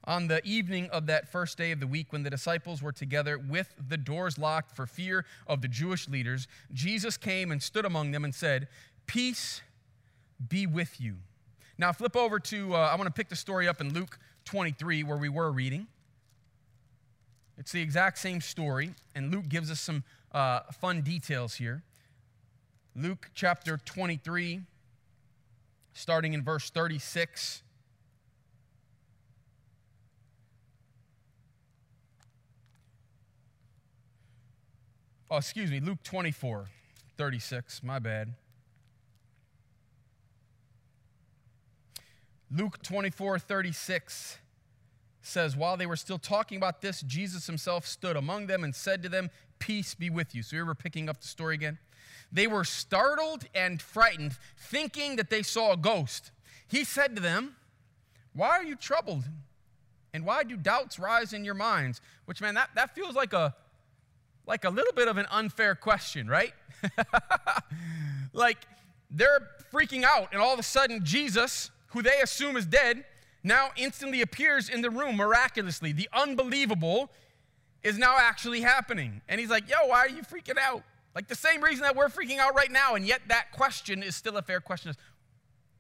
On 0.05 0.29
the 0.29 0.45
evening 0.47 0.91
of 0.91 1.07
that 1.07 1.33
first 1.33 1.57
day 1.57 1.71
of 1.71 1.81
the 1.81 1.87
week, 1.87 2.13
when 2.13 2.25
the 2.25 2.29
disciples 2.29 2.83
were 2.83 2.93
together 2.93 3.39
with 3.39 3.75
the 3.89 3.97
doors 3.97 4.37
locked 4.37 4.77
for 4.77 4.85
fear 4.85 5.25
of 5.47 5.63
the 5.63 5.69
Jewish 5.69 6.07
leaders, 6.07 6.47
Jesus 6.75 7.17
came 7.17 7.51
and 7.51 7.63
stood 7.63 7.87
among 7.87 8.11
them 8.11 8.23
and 8.23 8.35
said, 8.35 8.69
Peace 9.07 9.63
be 10.47 10.67
with 10.67 11.01
you. 11.01 11.17
Now, 11.79 11.91
flip 11.93 12.17
over 12.17 12.39
to, 12.39 12.75
uh, 12.75 12.91
I 12.93 12.97
want 12.97 13.07
to 13.07 13.15
pick 13.15 13.31
the 13.31 13.35
story 13.35 13.67
up 13.67 13.81
in 13.81 13.95
Luke 13.95 14.19
23, 14.45 15.03
where 15.03 15.17
we 15.17 15.31
were 15.31 15.51
reading. 15.51 15.87
It's 17.57 17.73
the 17.73 17.81
exact 17.81 18.19
same 18.19 18.43
story, 18.43 18.91
and 19.15 19.31
Luke 19.31 19.49
gives 19.49 19.71
us 19.71 19.81
some 19.81 20.05
uh, 20.33 20.61
fun 20.83 21.01
details 21.01 21.55
here. 21.55 21.83
Luke 22.95 23.31
chapter 23.33 23.79
23, 23.79 24.61
starting 25.95 26.35
in 26.35 26.45
verse 26.45 26.69
36. 26.69 27.63
Oh, 35.31 35.37
excuse 35.37 35.71
me, 35.71 35.81
Luke 35.81 36.03
24, 36.03 36.69
36, 37.17 37.83
my 37.83 37.99
bad. 37.99 38.35
Luke 42.51 42.83
24, 42.83 43.39
36 43.39 44.39
says, 45.23 45.57
While 45.57 45.77
they 45.77 45.87
were 45.87 45.97
still 45.97 46.19
talking 46.19 46.59
about 46.59 46.81
this, 46.81 47.03
Jesus 47.03 47.47
himself 47.47 47.87
stood 47.87 48.17
among 48.17 48.49
them 48.49 48.65
and 48.65 48.75
said 48.75 49.03
to 49.05 49.09
them, 49.09 49.31
Peace 49.61 49.95
be 49.95 50.11
with 50.11 50.35
you. 50.35 50.43
So 50.43 50.57
here 50.57 50.67
we're 50.67 50.75
picking 50.75 51.09
up 51.09 51.21
the 51.21 51.29
story 51.29 51.55
again. 51.55 51.79
They 52.33 52.47
were 52.47 52.65
startled 52.65 53.45
and 53.55 53.81
frightened, 53.81 54.37
thinking 54.57 55.17
that 55.17 55.31
they 55.31 55.43
saw 55.43 55.73
a 55.73 55.77
ghost. 55.77 56.33
He 56.67 56.83
said 56.83 57.15
to 57.15 57.23
them, 57.23 57.55
Why 58.33 58.49
are 58.49 58.65
you 58.65 58.75
troubled? 58.75 59.25
And 60.13 60.25
why 60.25 60.43
do 60.43 60.57
doubts 60.57 60.99
rise 60.99 61.33
in 61.33 61.45
your 61.45 61.55
minds? 61.55 62.01
Which, 62.25 62.41
man, 62.41 62.55
that, 62.55 62.71
that 62.75 62.97
feels 62.97 63.15
like 63.15 63.33
a 63.33 63.55
like 64.51 64.65
a 64.65 64.69
little 64.69 64.93
bit 64.93 65.07
of 65.07 65.17
an 65.17 65.27
unfair 65.31 65.77
question, 65.77 66.27
right? 66.27 66.53
like 68.33 68.59
they're 69.09 69.49
freaking 69.73 70.03
out, 70.03 70.29
and 70.33 70.43
all 70.43 70.53
of 70.53 70.59
a 70.59 70.65
sudden, 70.65 71.05
Jesus, 71.05 71.71
who 71.89 72.03
they 72.03 72.21
assume 72.21 72.57
is 72.57 72.67
dead, 72.67 73.05
now 73.45 73.71
instantly 73.77 74.23
appears 74.23 74.69
in 74.69 74.83
the 74.83 74.91
room 74.91 75.17
miraculously. 75.17 75.93
The 75.93 76.09
unbelievable 76.13 77.11
is 77.85 77.97
now 77.97 78.17
actually 78.19 78.61
happening. 78.61 79.23
And 79.29 79.41
he's 79.41 79.51
like, 79.51 79.71
Yo, 79.71 79.87
why 79.87 80.01
are 80.01 80.09
you 80.09 80.23
freaking 80.23 80.59
out? 80.59 80.83
Like 81.15 81.29
the 81.29 81.37
same 81.37 81.63
reason 81.63 81.83
that 81.83 81.95
we're 81.95 82.09
freaking 82.09 82.39
out 82.39 82.57
right 82.57 82.73
now, 82.73 82.97
and 82.97 83.07
yet 83.07 83.23
that 83.29 83.53
question 83.53 84.03
is 84.03 84.17
still 84.17 84.37
a 84.37 84.43
fair 84.43 84.61
question. 84.61 84.93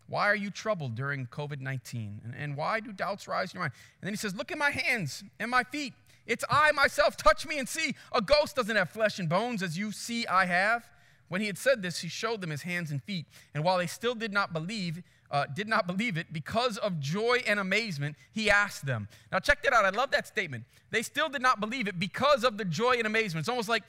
Why 0.06 0.28
are 0.28 0.36
you 0.36 0.50
troubled 0.50 0.94
during 0.94 1.26
COVID 1.26 1.60
19? 1.60 2.20
And, 2.24 2.34
and 2.36 2.56
why 2.56 2.78
do 2.78 2.92
doubts 2.92 3.26
rise 3.26 3.52
in 3.52 3.58
your 3.58 3.64
mind? 3.64 3.72
And 4.00 4.06
then 4.06 4.12
he 4.12 4.16
says, 4.16 4.36
Look 4.36 4.52
at 4.52 4.58
my 4.58 4.70
hands 4.70 5.24
and 5.40 5.50
my 5.50 5.64
feet. 5.64 5.92
It's 6.30 6.44
I 6.48 6.70
myself. 6.70 7.16
Touch 7.16 7.44
me 7.44 7.58
and 7.58 7.68
see. 7.68 7.96
A 8.12 8.22
ghost 8.22 8.54
doesn't 8.54 8.76
have 8.76 8.88
flesh 8.88 9.18
and 9.18 9.28
bones 9.28 9.64
as 9.64 9.76
you 9.76 9.90
see 9.90 10.28
I 10.28 10.44
have. 10.46 10.88
When 11.26 11.40
he 11.40 11.48
had 11.48 11.58
said 11.58 11.82
this, 11.82 11.98
he 11.98 12.08
showed 12.08 12.40
them 12.40 12.50
his 12.50 12.62
hands 12.62 12.92
and 12.92 13.02
feet. 13.02 13.26
And 13.52 13.64
while 13.64 13.78
they 13.78 13.88
still 13.88 14.14
did 14.14 14.32
not 14.32 14.52
believe, 14.52 15.02
uh, 15.32 15.46
did 15.52 15.66
not 15.66 15.88
believe 15.88 16.16
it, 16.16 16.32
because 16.32 16.78
of 16.78 17.00
joy 17.00 17.42
and 17.48 17.58
amazement, 17.58 18.14
he 18.32 18.48
asked 18.48 18.86
them. 18.86 19.08
Now, 19.32 19.40
check 19.40 19.60
that 19.64 19.72
out. 19.72 19.84
I 19.84 19.90
love 19.90 20.12
that 20.12 20.28
statement. 20.28 20.64
They 20.92 21.02
still 21.02 21.28
did 21.28 21.42
not 21.42 21.58
believe 21.58 21.88
it 21.88 21.98
because 21.98 22.44
of 22.44 22.58
the 22.58 22.64
joy 22.64 22.94
and 22.94 23.06
amazement. 23.06 23.42
It's 23.42 23.48
almost 23.48 23.68
like 23.68 23.82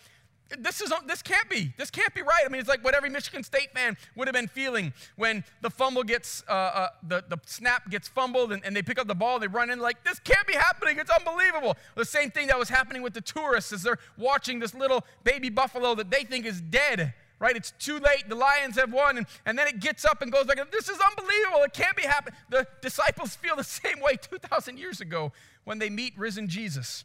this 0.60 0.82
is 0.82 0.92
this 1.08 1.22
can't 1.22 1.50
be 1.50 1.74
this 1.78 1.90
can't 1.90 2.14
be 2.14 2.22
right. 2.22 2.44
I 2.46 2.50
mean 2.50 2.60
it's 2.60 2.70
like 2.70 2.84
what 2.84 2.94
every 2.94 3.10
michigan 3.10 3.44
state 3.44 3.72
fan 3.74 3.98
would 4.16 4.28
have 4.28 4.36
been 4.36 4.48
feeling 4.48 4.94
when 5.16 5.44
the 5.62 5.70
fumble 5.70 6.04
gets 6.04 6.44
uh, 6.48 6.52
uh, 6.52 6.88
the, 7.04 7.24
the 7.28 7.38
snap 7.46 7.90
gets 7.90 8.08
fumbled 8.08 8.52
and, 8.52 8.64
and, 8.66 8.76
they 8.76 8.82
pick 8.82 9.00
up 9.00 9.08
the 9.08 9.16
ball 9.16 9.40
they 9.40 9.48
run 9.48 9.70
in 9.70 9.80
like 9.80 10.04
this 10.04 10.20
can't 10.20 10.48
be 10.48 10.54
happening 10.54 10.98
it's 10.98 11.12
unbelievable. 11.12 11.78
The 11.96 12.06
same 12.06 12.32
thing 12.32 12.48
that 12.48 12.58
was 12.58 12.70
happening 12.70 13.02
with 13.02 13.14
the 13.14 13.22
tourists 13.22 13.72
as 13.74 13.84
they're 13.84 14.00
watching 14.18 14.60
this 14.60 14.74
little 14.74 15.06
baby 15.24 15.50
buffalo 15.50 15.96
that 15.96 16.10
they 16.10 16.24
think 16.24 16.46
is 16.46 16.62
dead 16.62 17.14
right? 17.40 17.56
It's 17.56 17.72
too 17.80 17.98
late 17.98 18.30
the 18.30 18.36
lions 18.36 18.76
have 18.76 18.94
won 18.94 19.18
and, 19.18 19.26
and 19.48 19.58
then 19.58 19.68
it 19.68 19.80
gets 19.80 20.06
up 20.06 20.22
and 20.22 20.32
goes 20.32 20.46
like 20.46 20.60
this 20.72 20.88
is 20.88 21.00
unbelievable 21.00 21.64
it 21.64 21.74
can't 21.74 21.98
be 21.98 22.04
happening. 22.04 22.38
The 22.50 22.68
disciples 22.82 23.36
feel 23.36 23.56
the 23.56 23.64
same 23.82 24.00
way 24.00 24.16
2000 24.16 24.78
years 24.78 25.02
ago 25.02 25.32
when 25.64 25.80
they 25.80 25.90
meet 25.90 26.18
risen 26.18 26.48
jesus 26.48 27.04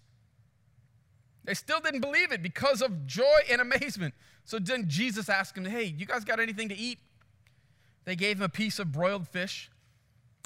they 1.46 1.54
still 1.54 1.80
didn't 1.80 2.00
believe 2.00 2.32
it 2.32 2.42
because 2.42 2.82
of 2.82 3.06
joy 3.06 3.38
and 3.50 3.60
amazement. 3.60 4.14
So 4.44 4.58
then 4.58 4.88
Jesus 4.88 5.28
asked 5.28 5.54
them, 5.54 5.64
Hey, 5.64 5.84
you 5.84 6.04
guys 6.04 6.24
got 6.24 6.40
anything 6.40 6.68
to 6.68 6.76
eat? 6.76 6.98
They 8.04 8.16
gave 8.16 8.38
him 8.38 8.42
a 8.42 8.48
piece 8.48 8.78
of 8.78 8.92
broiled 8.92 9.26
fish, 9.26 9.70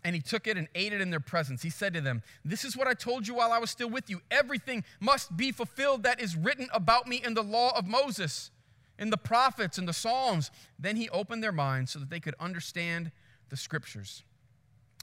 and 0.04 0.14
he 0.14 0.22
took 0.22 0.46
it 0.46 0.56
and 0.56 0.68
ate 0.74 0.92
it 0.92 1.00
in 1.00 1.10
their 1.10 1.20
presence. 1.20 1.62
He 1.62 1.70
said 1.70 1.92
to 1.94 2.00
them, 2.00 2.22
This 2.44 2.64
is 2.64 2.76
what 2.76 2.86
I 2.86 2.94
told 2.94 3.26
you 3.26 3.34
while 3.34 3.52
I 3.52 3.58
was 3.58 3.70
still 3.70 3.90
with 3.90 4.08
you. 4.08 4.20
Everything 4.30 4.84
must 5.00 5.36
be 5.36 5.52
fulfilled 5.52 6.02
that 6.04 6.20
is 6.20 6.36
written 6.36 6.68
about 6.72 7.06
me 7.06 7.20
in 7.24 7.34
the 7.34 7.42
law 7.42 7.76
of 7.76 7.86
Moses, 7.86 8.50
in 8.98 9.10
the 9.10 9.18
prophets, 9.18 9.78
in 9.78 9.86
the 9.86 9.92
Psalms. 9.92 10.50
Then 10.78 10.96
he 10.96 11.08
opened 11.10 11.42
their 11.42 11.52
minds 11.52 11.92
so 11.92 11.98
that 11.98 12.10
they 12.10 12.20
could 12.20 12.34
understand 12.38 13.10
the 13.48 13.56
scriptures. 13.56 14.22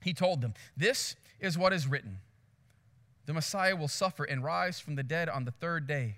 He 0.03 0.13
told 0.13 0.41
them, 0.41 0.53
This 0.75 1.15
is 1.39 1.57
what 1.57 1.73
is 1.73 1.87
written 1.87 2.19
the 3.27 3.33
Messiah 3.33 3.75
will 3.75 3.89
suffer 3.89 4.23
and 4.23 4.41
rise 4.41 4.79
from 4.79 4.95
the 4.95 5.03
dead 5.03 5.27
on 5.27 5.43
the 5.43 5.51
third 5.51 5.85
day, 5.85 6.15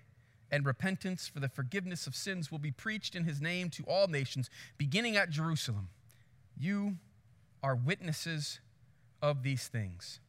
and 0.51 0.63
repentance 0.63 1.27
for 1.27 1.39
the 1.39 1.49
forgiveness 1.49 2.05
of 2.05 2.15
sins 2.15 2.51
will 2.51 2.59
be 2.59 2.71
preached 2.71 3.15
in 3.15 3.23
his 3.23 3.41
name 3.41 3.71
to 3.71 3.83
all 3.83 4.07
nations, 4.07 4.47
beginning 4.77 5.17
at 5.17 5.31
Jerusalem. 5.31 5.89
You 6.55 6.97
are 7.63 7.75
witnesses 7.75 8.59
of 9.23 9.41
these 9.41 9.67
things. 9.67 10.19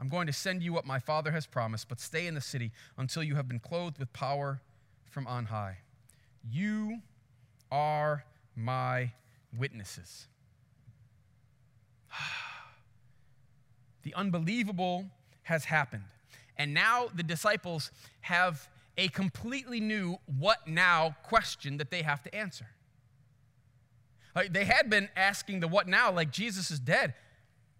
I'm 0.00 0.08
going 0.08 0.26
to 0.26 0.32
send 0.32 0.62
you 0.62 0.72
what 0.72 0.86
my 0.86 0.98
Father 0.98 1.32
has 1.32 1.46
promised, 1.46 1.86
but 1.86 2.00
stay 2.00 2.26
in 2.26 2.34
the 2.34 2.40
city 2.40 2.72
until 2.96 3.22
you 3.22 3.36
have 3.36 3.46
been 3.46 3.60
clothed 3.60 3.98
with 3.98 4.12
power 4.14 4.62
from 5.04 5.26
on 5.26 5.46
high. 5.46 5.78
You 6.50 7.02
are 7.70 8.24
my 8.54 9.12
witnesses. 9.56 10.28
the 14.02 14.14
unbelievable 14.14 15.10
has 15.46 15.64
happened. 15.64 16.04
And 16.56 16.74
now 16.74 17.08
the 17.14 17.22
disciples 17.22 17.90
have 18.22 18.68
a 18.98 19.08
completely 19.08 19.78
new 19.80 20.18
what 20.38 20.66
now 20.66 21.16
question 21.22 21.76
that 21.76 21.90
they 21.90 22.02
have 22.02 22.22
to 22.22 22.34
answer. 22.34 22.66
Like 24.34 24.52
they 24.52 24.64
had 24.64 24.90
been 24.90 25.08
asking 25.16 25.60
the 25.60 25.68
what 25.68 25.86
now, 25.86 26.12
like 26.12 26.30
Jesus 26.30 26.70
is 26.70 26.80
dead. 26.80 27.14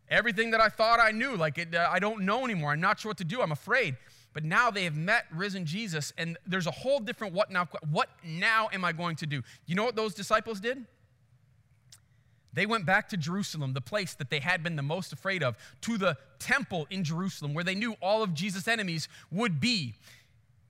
Everything 0.08 0.52
that 0.52 0.60
I 0.60 0.68
thought 0.68 1.00
I 1.00 1.10
knew, 1.10 1.36
like 1.36 1.58
it, 1.58 1.74
uh, 1.74 1.88
I 1.90 1.98
don't 1.98 2.22
know 2.22 2.44
anymore. 2.44 2.70
I'm 2.70 2.80
not 2.80 3.00
sure 3.00 3.10
what 3.10 3.18
to 3.18 3.24
do. 3.24 3.42
I'm 3.42 3.50
afraid. 3.52 3.96
But 4.32 4.44
now 4.44 4.70
they 4.70 4.84
have 4.84 4.96
met 4.96 5.24
risen 5.32 5.64
Jesus, 5.64 6.12
and 6.16 6.36
there's 6.46 6.66
a 6.66 6.70
whole 6.70 7.00
different 7.00 7.32
what 7.32 7.50
now. 7.50 7.66
What 7.90 8.10
now 8.22 8.68
am 8.72 8.84
I 8.84 8.92
going 8.92 9.16
to 9.16 9.26
do? 9.26 9.42
You 9.66 9.74
know 9.74 9.84
what 9.84 9.96
those 9.96 10.14
disciples 10.14 10.60
did? 10.60 10.84
They 12.56 12.64
went 12.64 12.86
back 12.86 13.10
to 13.10 13.18
Jerusalem, 13.18 13.74
the 13.74 13.82
place 13.82 14.14
that 14.14 14.30
they 14.30 14.40
had 14.40 14.62
been 14.62 14.76
the 14.76 14.82
most 14.82 15.12
afraid 15.12 15.42
of, 15.42 15.58
to 15.82 15.98
the 15.98 16.16
temple 16.38 16.86
in 16.88 17.04
Jerusalem 17.04 17.52
where 17.52 17.62
they 17.62 17.74
knew 17.74 17.96
all 18.00 18.22
of 18.22 18.32
Jesus' 18.32 18.66
enemies 18.66 19.08
would 19.30 19.60
be, 19.60 19.92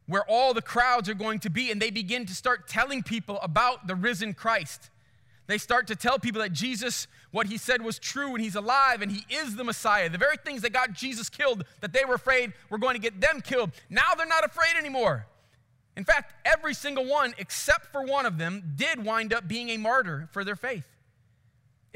where 0.06 0.24
all 0.28 0.52
the 0.52 0.60
crowds 0.60 1.08
are 1.08 1.14
going 1.14 1.38
to 1.38 1.48
be, 1.48 1.70
and 1.70 1.80
they 1.80 1.90
begin 1.90 2.26
to 2.26 2.34
start 2.34 2.66
telling 2.66 3.04
people 3.04 3.38
about 3.40 3.86
the 3.86 3.94
risen 3.94 4.34
Christ. 4.34 4.90
They 5.46 5.58
start 5.58 5.86
to 5.86 5.94
tell 5.94 6.18
people 6.18 6.42
that 6.42 6.52
Jesus, 6.52 7.06
what 7.30 7.46
he 7.46 7.56
said 7.56 7.80
was 7.82 8.00
true 8.00 8.34
and 8.34 8.42
he's 8.42 8.56
alive 8.56 9.00
and 9.00 9.12
he 9.12 9.24
is 9.32 9.54
the 9.54 9.62
Messiah. 9.62 10.08
The 10.08 10.18
very 10.18 10.38
things 10.38 10.62
that 10.62 10.72
got 10.72 10.92
Jesus 10.92 11.28
killed, 11.28 11.64
that 11.82 11.92
they 11.92 12.04
were 12.04 12.14
afraid 12.14 12.52
were 12.68 12.78
going 12.78 12.94
to 12.94 13.00
get 13.00 13.20
them 13.20 13.40
killed, 13.40 13.70
now 13.88 14.12
they're 14.18 14.26
not 14.26 14.44
afraid 14.44 14.74
anymore. 14.76 15.28
In 15.96 16.02
fact, 16.02 16.34
every 16.44 16.74
single 16.74 17.06
one, 17.06 17.32
except 17.38 17.92
for 17.92 18.02
one 18.02 18.26
of 18.26 18.38
them, 18.38 18.72
did 18.74 19.04
wind 19.04 19.32
up 19.32 19.46
being 19.46 19.68
a 19.68 19.76
martyr 19.76 20.28
for 20.32 20.42
their 20.42 20.56
faith. 20.56 20.84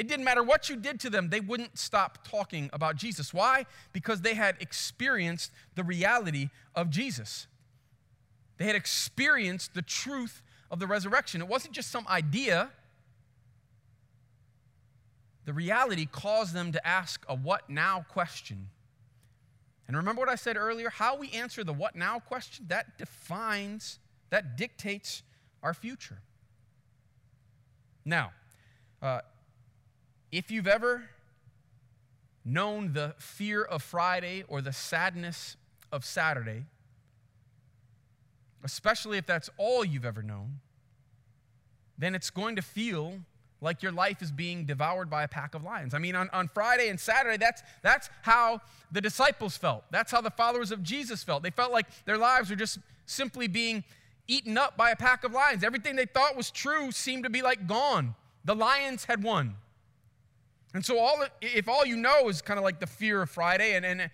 It 0.01 0.09
didn't 0.09 0.25
matter 0.25 0.43
what 0.43 0.71
you 0.71 0.77
did 0.77 0.99
to 1.01 1.11
them, 1.11 1.29
they 1.29 1.41
wouldn't 1.41 1.79
stop 1.79 2.27
talking 2.27 2.71
about 2.73 2.97
Jesus. 2.97 3.35
Why? 3.35 3.67
Because 3.93 4.23
they 4.23 4.33
had 4.33 4.57
experienced 4.59 5.53
the 5.75 5.85
reality 5.85 6.49
of 6.75 6.89
Jesus. 6.89 7.47
They 8.57 8.65
had 8.65 8.77
experienced 8.77 9.75
the 9.75 9.83
truth 9.83 10.43
of 10.71 10.79
the 10.79 10.87
resurrection. 10.87 11.43
It 11.43 11.49
wasn't 11.49 11.75
just 11.75 11.91
some 11.91 12.09
idea, 12.09 12.71
the 15.45 15.53
reality 15.53 16.09
caused 16.11 16.55
them 16.55 16.73
to 16.73 16.87
ask 16.87 17.23
a 17.29 17.35
what 17.35 17.69
now 17.69 18.07
question. 18.09 18.71
And 19.87 19.99
remember 19.99 20.21
what 20.21 20.31
I 20.31 20.37
said 20.37 20.57
earlier? 20.57 20.89
How 20.89 21.19
we 21.19 21.31
answer 21.33 21.63
the 21.63 21.75
what 21.75 21.95
now 21.95 22.21
question, 22.21 22.65
that 22.69 22.97
defines, 22.97 23.99
that 24.31 24.57
dictates 24.57 25.23
our 25.63 25.75
future. 25.75 26.23
Now, 28.07 28.33
uh, 29.03 29.21
if 30.33 30.51
you've 30.51 30.67
ever 30.67 31.11
known 32.45 32.93
the 32.93 33.15
fear 33.19 33.63
of 33.63 33.83
Friday 33.83 34.45
or 34.49 34.61
the 34.61 34.73
sadness 34.73 35.57
of 35.93 36.05
Saturday, 36.05 36.65
especially 38.65 39.19
if 39.19 39.27
that's 39.27 39.51
all 39.57 39.85
you've 39.85 40.05
ever 40.05 40.23
known, 40.23 40.61
then 41.99 42.15
it's 42.15 42.31
going 42.31 42.57
to 42.57 42.63
feel 42.63 43.19
like 43.61 43.83
your 43.83 43.93
life 43.93 44.23
is 44.23 44.31
being 44.31 44.65
devoured 44.65 45.11
by 45.11 45.23
a 45.23 45.29
pack 45.29 45.55
of 45.55 45.63
lions. 45.63 45.93
I 45.93 45.99
mean, 45.99 46.15
on, 46.15 46.31
on 46.33 46.49
Friday 46.49 46.89
and 46.89 46.99
Saturday, 46.99 47.37
that's, 47.37 47.63
that's 47.83 48.09
how 48.23 48.63
the 48.91 49.03
disciples 49.03 49.57
felt. 49.57 49.85
That's 49.91 50.11
how 50.11 50.23
the 50.23 50.31
followers 50.31 50.73
of 50.73 50.83
Jesus 50.83 51.23
felt. 51.23 51.43
They 51.43 51.51
felt 51.51 51.71
like 51.71 51.87
their 52.07 52.17
lives 52.17 52.49
were 52.49 52.57
just 52.57 52.79
simply 53.05 53.49
being 53.49 53.85
eaten 54.27 54.57
up 54.57 54.79
by 54.79 54.91
a 54.91 54.97
pack 54.97 55.25
of 55.25 55.33
lions. 55.33 55.63
Everything 55.63 55.97
they 55.97 56.07
thought 56.07 56.37
was 56.37 56.51
true 56.51 56.91
seemed 56.91 57.25
to 57.25 57.31
be 57.31 57.43
like 57.43 57.67
gone. 57.67 58.15
The 58.45 58.55
lions 58.55 59.05
had 59.05 59.23
won. 59.23 59.57
And 60.73 60.85
so, 60.85 60.99
all, 60.99 61.25
if 61.41 61.69
all 61.69 61.85
you 61.85 61.97
know 61.97 62.29
is 62.29 62.43
kind 62.43 62.59
of 62.59 62.65
like 62.65 62.79
the 62.79 62.87
fear 62.87 63.23
of 63.23 63.31
Friday 63.31 63.75
and, 63.75 63.85
and, 63.85 64.11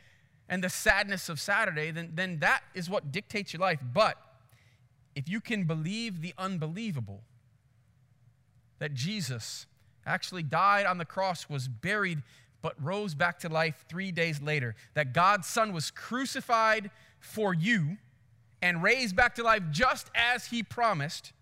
and 0.48 0.64
the 0.64 0.70
sadness 0.70 1.28
of 1.28 1.38
Saturday, 1.38 1.90
then, 1.90 2.12
then 2.14 2.38
that 2.38 2.62
is 2.74 2.88
what 2.88 3.12
dictates 3.12 3.52
your 3.52 3.60
life. 3.60 3.80
But 3.92 4.16
if 5.14 5.28
you 5.28 5.40
can 5.40 5.64
believe 5.64 6.22
the 6.22 6.32
unbelievable, 6.38 7.22
that 8.78 8.94
Jesus 8.94 9.66
actually 10.06 10.42
died 10.42 10.86
on 10.86 10.98
the 10.98 11.04
cross, 11.04 11.48
was 11.48 11.68
buried, 11.68 12.22
but 12.62 12.74
rose 12.82 13.14
back 13.14 13.38
to 13.40 13.48
life 13.48 13.84
three 13.88 14.12
days 14.12 14.40
later. 14.40 14.74
That 14.94 15.12
God's 15.12 15.46
Son 15.46 15.72
was 15.72 15.90
crucified 15.90 16.90
for 17.18 17.52
you 17.52 17.98
and 18.62 18.82
raised 18.82 19.16
back 19.16 19.34
to 19.34 19.42
life 19.42 19.62
just 19.70 20.10
as 20.14 20.46
He 20.46 20.62
promised, 20.62 21.32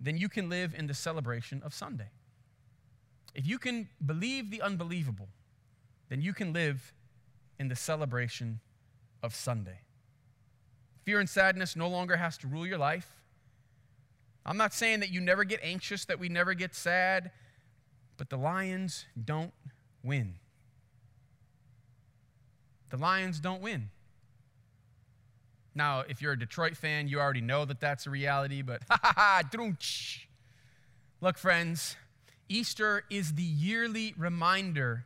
then 0.00 0.16
you 0.16 0.28
can 0.28 0.48
live 0.48 0.74
in 0.76 0.86
the 0.86 0.94
celebration 0.94 1.62
of 1.64 1.72
Sunday. 1.72 2.10
If 3.34 3.46
you 3.46 3.58
can 3.58 3.88
believe 4.04 4.50
the 4.50 4.62
unbelievable, 4.62 5.28
then 6.08 6.20
you 6.20 6.32
can 6.32 6.52
live 6.52 6.92
in 7.58 7.68
the 7.68 7.76
celebration 7.76 8.60
of 9.22 9.34
Sunday. 9.34 9.80
Fear 11.04 11.20
and 11.20 11.28
sadness 11.28 11.76
no 11.76 11.88
longer 11.88 12.16
has 12.16 12.38
to 12.38 12.46
rule 12.46 12.66
your 12.66 12.78
life. 12.78 13.20
I'm 14.46 14.56
not 14.56 14.72
saying 14.72 15.00
that 15.00 15.10
you 15.10 15.20
never 15.20 15.44
get 15.44 15.60
anxious, 15.62 16.04
that 16.06 16.18
we 16.18 16.28
never 16.28 16.54
get 16.54 16.74
sad, 16.74 17.30
but 18.16 18.30
the 18.30 18.36
Lions 18.36 19.06
don't 19.22 19.52
win. 20.02 20.34
The 22.90 22.96
Lions 22.96 23.40
don't 23.40 23.62
win. 23.62 23.90
Now, 25.74 26.00
if 26.00 26.22
you're 26.22 26.32
a 26.32 26.38
Detroit 26.38 26.76
fan, 26.76 27.08
you 27.08 27.18
already 27.18 27.40
know 27.40 27.64
that 27.64 27.80
that's 27.80 28.06
a 28.06 28.10
reality, 28.10 28.62
but 28.62 28.82
ha 28.90 28.98
ha 29.02 29.12
ha, 29.16 29.42
Look, 31.20 31.38
friends, 31.38 31.96
Easter 32.48 33.04
is 33.10 33.34
the 33.34 33.42
yearly 33.42 34.14
reminder 34.16 35.04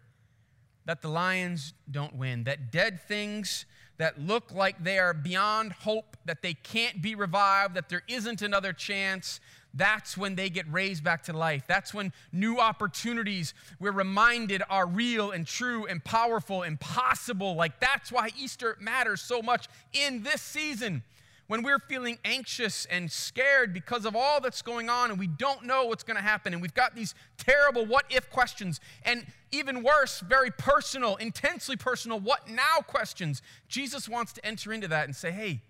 that 0.85 1.03
the 1.03 1.09
Lions 1.09 1.75
don't 1.91 2.15
win, 2.15 2.45
that 2.45 2.73
dead 2.73 3.01
things 3.07 3.67
that 3.99 4.21
look 4.21 4.53
like 4.53 4.83
they 4.83 4.99
are 4.99 5.13
beyond 5.13 5.73
hope, 5.73 6.17
that 6.25 6.41
they 6.41 6.55
can't 6.55 7.03
be 7.03 7.15
revived, 7.15 7.75
that 7.75 7.89
there 7.89 8.05
isn't 8.09 8.43
another 8.43 8.73
chance, 8.73 9.41
that's 9.75 10.17
when 10.17 10.35
they 10.35 10.49
get 10.49 10.71
raised 10.73 11.05
back 11.05 11.25
to 11.25 11.33
life. 11.33 11.65
That's 11.67 11.93
when 11.93 12.13
new 12.33 12.59
opportunities 12.59 13.55
we're 13.79 13.93
reminded 13.93 14.63
are 14.71 14.87
real 14.87 15.31
and 15.31 15.47
true 15.47 15.85
and 15.87 16.03
powerful 16.03 16.63
and 16.63 16.81
possible. 16.81 17.55
Like 17.55 17.79
that's 17.81 18.11
why 18.11 18.31
Easter 18.39 18.77
matters 18.81 19.21
so 19.21 19.43
much 19.43 19.69
in 19.93 20.23
this 20.23 20.41
season 20.41 21.03
when 21.49 21.63
we're 21.63 21.79
feeling 21.79 22.19
anxious 22.25 22.87
and 22.87 23.11
scared 23.11 23.73
because 23.73 24.05
of 24.05 24.15
all 24.15 24.41
that's 24.41 24.61
going 24.63 24.89
on 24.91 25.11
and 25.11 25.19
we 25.19 25.27
don't 25.27 25.65
know 25.65 25.87
what's 25.87 26.05
going 26.05 26.17
to 26.17 26.23
happen 26.23 26.53
and 26.53 26.61
we've 26.61 26.75
got 26.75 26.95
these 26.95 27.15
terrible 27.39 27.85
what 27.85 28.05
if 28.11 28.31
questions 28.31 28.81
and 29.03 29.27
even 29.51 29.83
worse, 29.83 30.21
very 30.21 30.51
personal, 30.51 31.17
intensely 31.17 31.75
personal, 31.75 32.21
what 32.21 32.49
now 32.49 32.81
questions, 32.87 33.41
Jesus 33.67 34.09
wants 34.09 34.35
to 34.35 34.45
enter 34.45 34.75
into 34.75 34.89
that 34.89 35.07
and 35.07 35.17
say, 35.17 35.31
hey, 35.31 35.63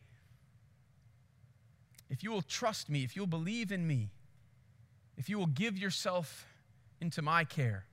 if 2.10 2.24
you 2.24 2.32
will 2.32 2.42
trust 2.42 2.90
me, 2.90 3.04
if 3.04 3.14
you'll 3.14 3.26
believe 3.28 3.70
in 3.70 3.86
me, 3.86 4.10
if 5.16 5.28
you 5.28 5.38
will 5.38 5.46
give 5.46 5.78
yourself 5.78 6.46
into 7.00 7.22
my 7.22 7.44
care, 7.44 7.84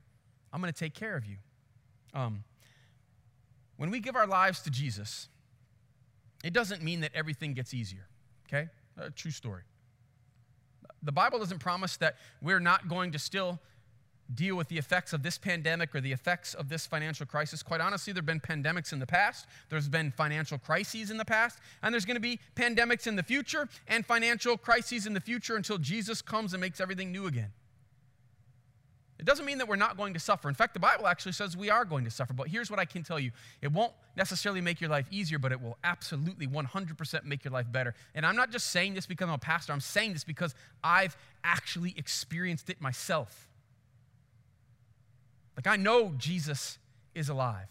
I'm 0.52 0.60
going 0.60 0.72
to 0.72 0.78
take 0.78 0.94
care 0.94 1.16
of 1.16 1.24
you. 1.24 1.36
Um, 2.14 2.42
when 3.76 3.90
we 3.90 4.00
give 4.00 4.16
our 4.16 4.26
lives 4.26 4.62
to 4.62 4.70
Jesus, 4.70 5.28
it 6.46 6.52
doesn't 6.52 6.80
mean 6.80 7.00
that 7.00 7.10
everything 7.12 7.54
gets 7.54 7.74
easier, 7.74 8.06
okay? 8.46 8.68
A 8.96 9.10
true 9.10 9.32
story. 9.32 9.62
The 11.02 11.10
Bible 11.10 11.40
doesn't 11.40 11.58
promise 11.58 11.96
that 11.96 12.16
we're 12.40 12.60
not 12.60 12.88
going 12.88 13.10
to 13.12 13.18
still 13.18 13.58
deal 14.32 14.56
with 14.56 14.68
the 14.68 14.78
effects 14.78 15.12
of 15.12 15.22
this 15.22 15.38
pandemic 15.38 15.94
or 15.94 16.00
the 16.00 16.12
effects 16.12 16.54
of 16.54 16.68
this 16.68 16.86
financial 16.86 17.26
crisis. 17.26 17.62
Quite 17.62 17.80
honestly, 17.80 18.12
there 18.12 18.20
have 18.20 18.26
been 18.26 18.40
pandemics 18.40 18.92
in 18.92 19.00
the 19.00 19.06
past, 19.06 19.46
there's 19.70 19.88
been 19.88 20.12
financial 20.12 20.58
crises 20.58 21.10
in 21.10 21.16
the 21.16 21.24
past, 21.24 21.58
and 21.82 21.92
there's 21.92 22.04
going 22.04 22.16
to 22.16 22.20
be 22.20 22.38
pandemics 22.54 23.08
in 23.08 23.16
the 23.16 23.22
future 23.24 23.68
and 23.88 24.06
financial 24.06 24.56
crises 24.56 25.06
in 25.06 25.14
the 25.14 25.20
future 25.20 25.56
until 25.56 25.78
Jesus 25.78 26.22
comes 26.22 26.54
and 26.54 26.60
makes 26.60 26.80
everything 26.80 27.10
new 27.10 27.26
again. 27.26 27.50
It 29.18 29.24
doesn't 29.24 29.46
mean 29.46 29.58
that 29.58 29.68
we're 29.68 29.76
not 29.76 29.96
going 29.96 30.12
to 30.14 30.20
suffer. 30.20 30.48
In 30.48 30.54
fact, 30.54 30.74
the 30.74 30.80
Bible 30.80 31.06
actually 31.06 31.32
says 31.32 31.56
we 31.56 31.70
are 31.70 31.84
going 31.84 32.04
to 32.04 32.10
suffer. 32.10 32.34
But 32.34 32.48
here's 32.48 32.70
what 32.70 32.78
I 32.78 32.84
can 32.84 33.02
tell 33.02 33.18
you 33.18 33.30
it 33.62 33.72
won't 33.72 33.92
necessarily 34.14 34.60
make 34.60 34.80
your 34.80 34.90
life 34.90 35.06
easier, 35.10 35.38
but 35.38 35.52
it 35.52 35.60
will 35.60 35.78
absolutely 35.82 36.46
100% 36.46 37.24
make 37.24 37.44
your 37.44 37.52
life 37.52 37.66
better. 37.70 37.94
And 38.14 38.26
I'm 38.26 38.36
not 38.36 38.50
just 38.50 38.68
saying 38.68 38.94
this 38.94 39.06
because 39.06 39.28
I'm 39.28 39.34
a 39.34 39.38
pastor, 39.38 39.72
I'm 39.72 39.80
saying 39.80 40.12
this 40.12 40.24
because 40.24 40.54
I've 40.84 41.16
actually 41.44 41.94
experienced 41.96 42.68
it 42.68 42.80
myself. 42.80 43.48
Like, 45.56 45.66
I 45.66 45.76
know 45.76 46.12
Jesus 46.18 46.78
is 47.14 47.30
alive. 47.30 47.68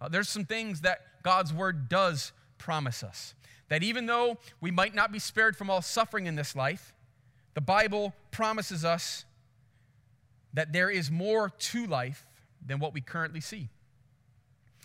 Uh, 0.00 0.08
there's 0.08 0.28
some 0.28 0.44
things 0.44 0.82
that 0.82 1.00
God's 1.24 1.52
word 1.52 1.88
does 1.88 2.32
promise 2.58 3.02
us. 3.02 3.34
That 3.68 3.82
even 3.82 4.06
though 4.06 4.38
we 4.60 4.70
might 4.70 4.94
not 4.94 5.10
be 5.10 5.18
spared 5.18 5.56
from 5.56 5.70
all 5.70 5.82
suffering 5.82 6.26
in 6.26 6.36
this 6.36 6.54
life, 6.54 6.94
the 7.54 7.60
Bible 7.60 8.14
promises 8.30 8.84
us 8.84 9.24
that 10.56 10.72
there 10.72 10.90
is 10.90 11.10
more 11.10 11.50
to 11.50 11.86
life 11.86 12.26
than 12.64 12.80
what 12.80 12.94
we 12.94 13.00
currently 13.02 13.40
see. 13.40 13.68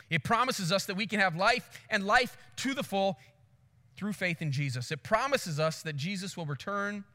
It 0.09 0.23
promises 0.23 0.69
us 0.71 0.85
that 0.85 0.95
we 0.95 1.07
can 1.07 1.21
have 1.21 1.37
life 1.37 1.81
and 1.89 2.05
life 2.05 2.37
to 2.57 2.73
the 2.73 2.83
full 2.83 3.17
through 3.95 4.11
faith 4.11 4.41
in 4.41 4.51
Jesus. 4.51 4.91
It 4.91 5.01
promises 5.01 5.61
us 5.61 5.81
that 5.83 5.95
Jesus 5.95 6.35
will 6.35 6.45
return 6.45 7.05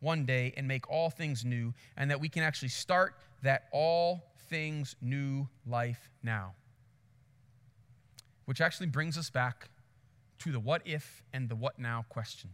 one 0.00 0.26
day 0.26 0.52
and 0.54 0.68
make 0.68 0.88
all 0.90 1.08
things 1.08 1.46
new, 1.46 1.72
and 1.96 2.10
that 2.10 2.20
we 2.20 2.28
can 2.28 2.42
actually 2.42 2.68
start 2.68 3.14
that 3.42 3.64
all 3.72 4.22
things 4.50 4.96
new 5.00 5.48
life 5.66 6.10
now. 6.22 6.52
Which 8.44 8.60
actually 8.60 8.88
brings 8.88 9.16
us 9.16 9.30
back 9.30 9.70
to 10.40 10.52
the 10.52 10.60
what 10.60 10.82
if 10.84 11.22
and 11.32 11.48
the 11.48 11.56
what 11.56 11.78
now 11.78 12.04
question. 12.10 12.50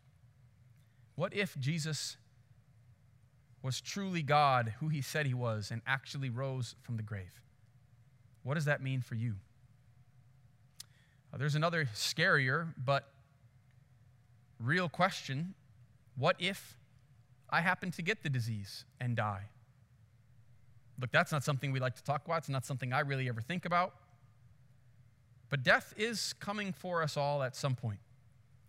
What 1.17 1.35
if 1.35 1.59
Jesus 1.59 2.17
was 3.63 3.81
truly 3.81 4.23
God, 4.23 4.75
who 4.81 4.89
he 4.89 5.03
said 5.03 5.27
he 5.27 5.35
was, 5.35 5.71
and 5.71 5.83
actually 5.87 6.31
rose 6.31 6.75
from 6.83 6.97
the 6.97 7.03
grave? 7.03 7.41
What 8.43 8.55
does 8.55 8.65
that 8.65 8.83
mean 8.83 9.03
for 9.03 9.15
you? 9.15 9.37
Uh, 11.33 11.37
there's 11.37 11.55
another 11.55 11.89
scarier 11.95 12.69
but 12.83 13.09
real 14.59 14.89
question. 14.89 15.55
What 16.17 16.37
if 16.39 16.77
I 17.51 17.61
happen 17.61 17.91
to 17.93 18.03
get 18.03 18.23
the 18.23 18.31
disease 18.31 18.85
and 19.01 19.17
die? 19.17 19.45
Look, 21.01 21.13
that's 21.13 21.33
not 21.33 21.45
something 21.45 21.73
we 21.73 21.81
like 21.81 21.97
to 21.97 22.05
talk 22.05 22.25
about. 22.27 22.39
It's 22.39 22.49
not 22.49 22.67
something 22.67 22.93
I 22.93 23.01
really 23.01 23.29
ever 23.29 23.41
think 23.41 23.65
about. 23.65 23.95
But 25.49 25.63
death 25.63 25.95
is 25.97 26.35
coming 26.35 26.73
for 26.73 27.03
us 27.03 27.17
all 27.17 27.43
at 27.43 27.57
some 27.57 27.75
point. 27.75 27.99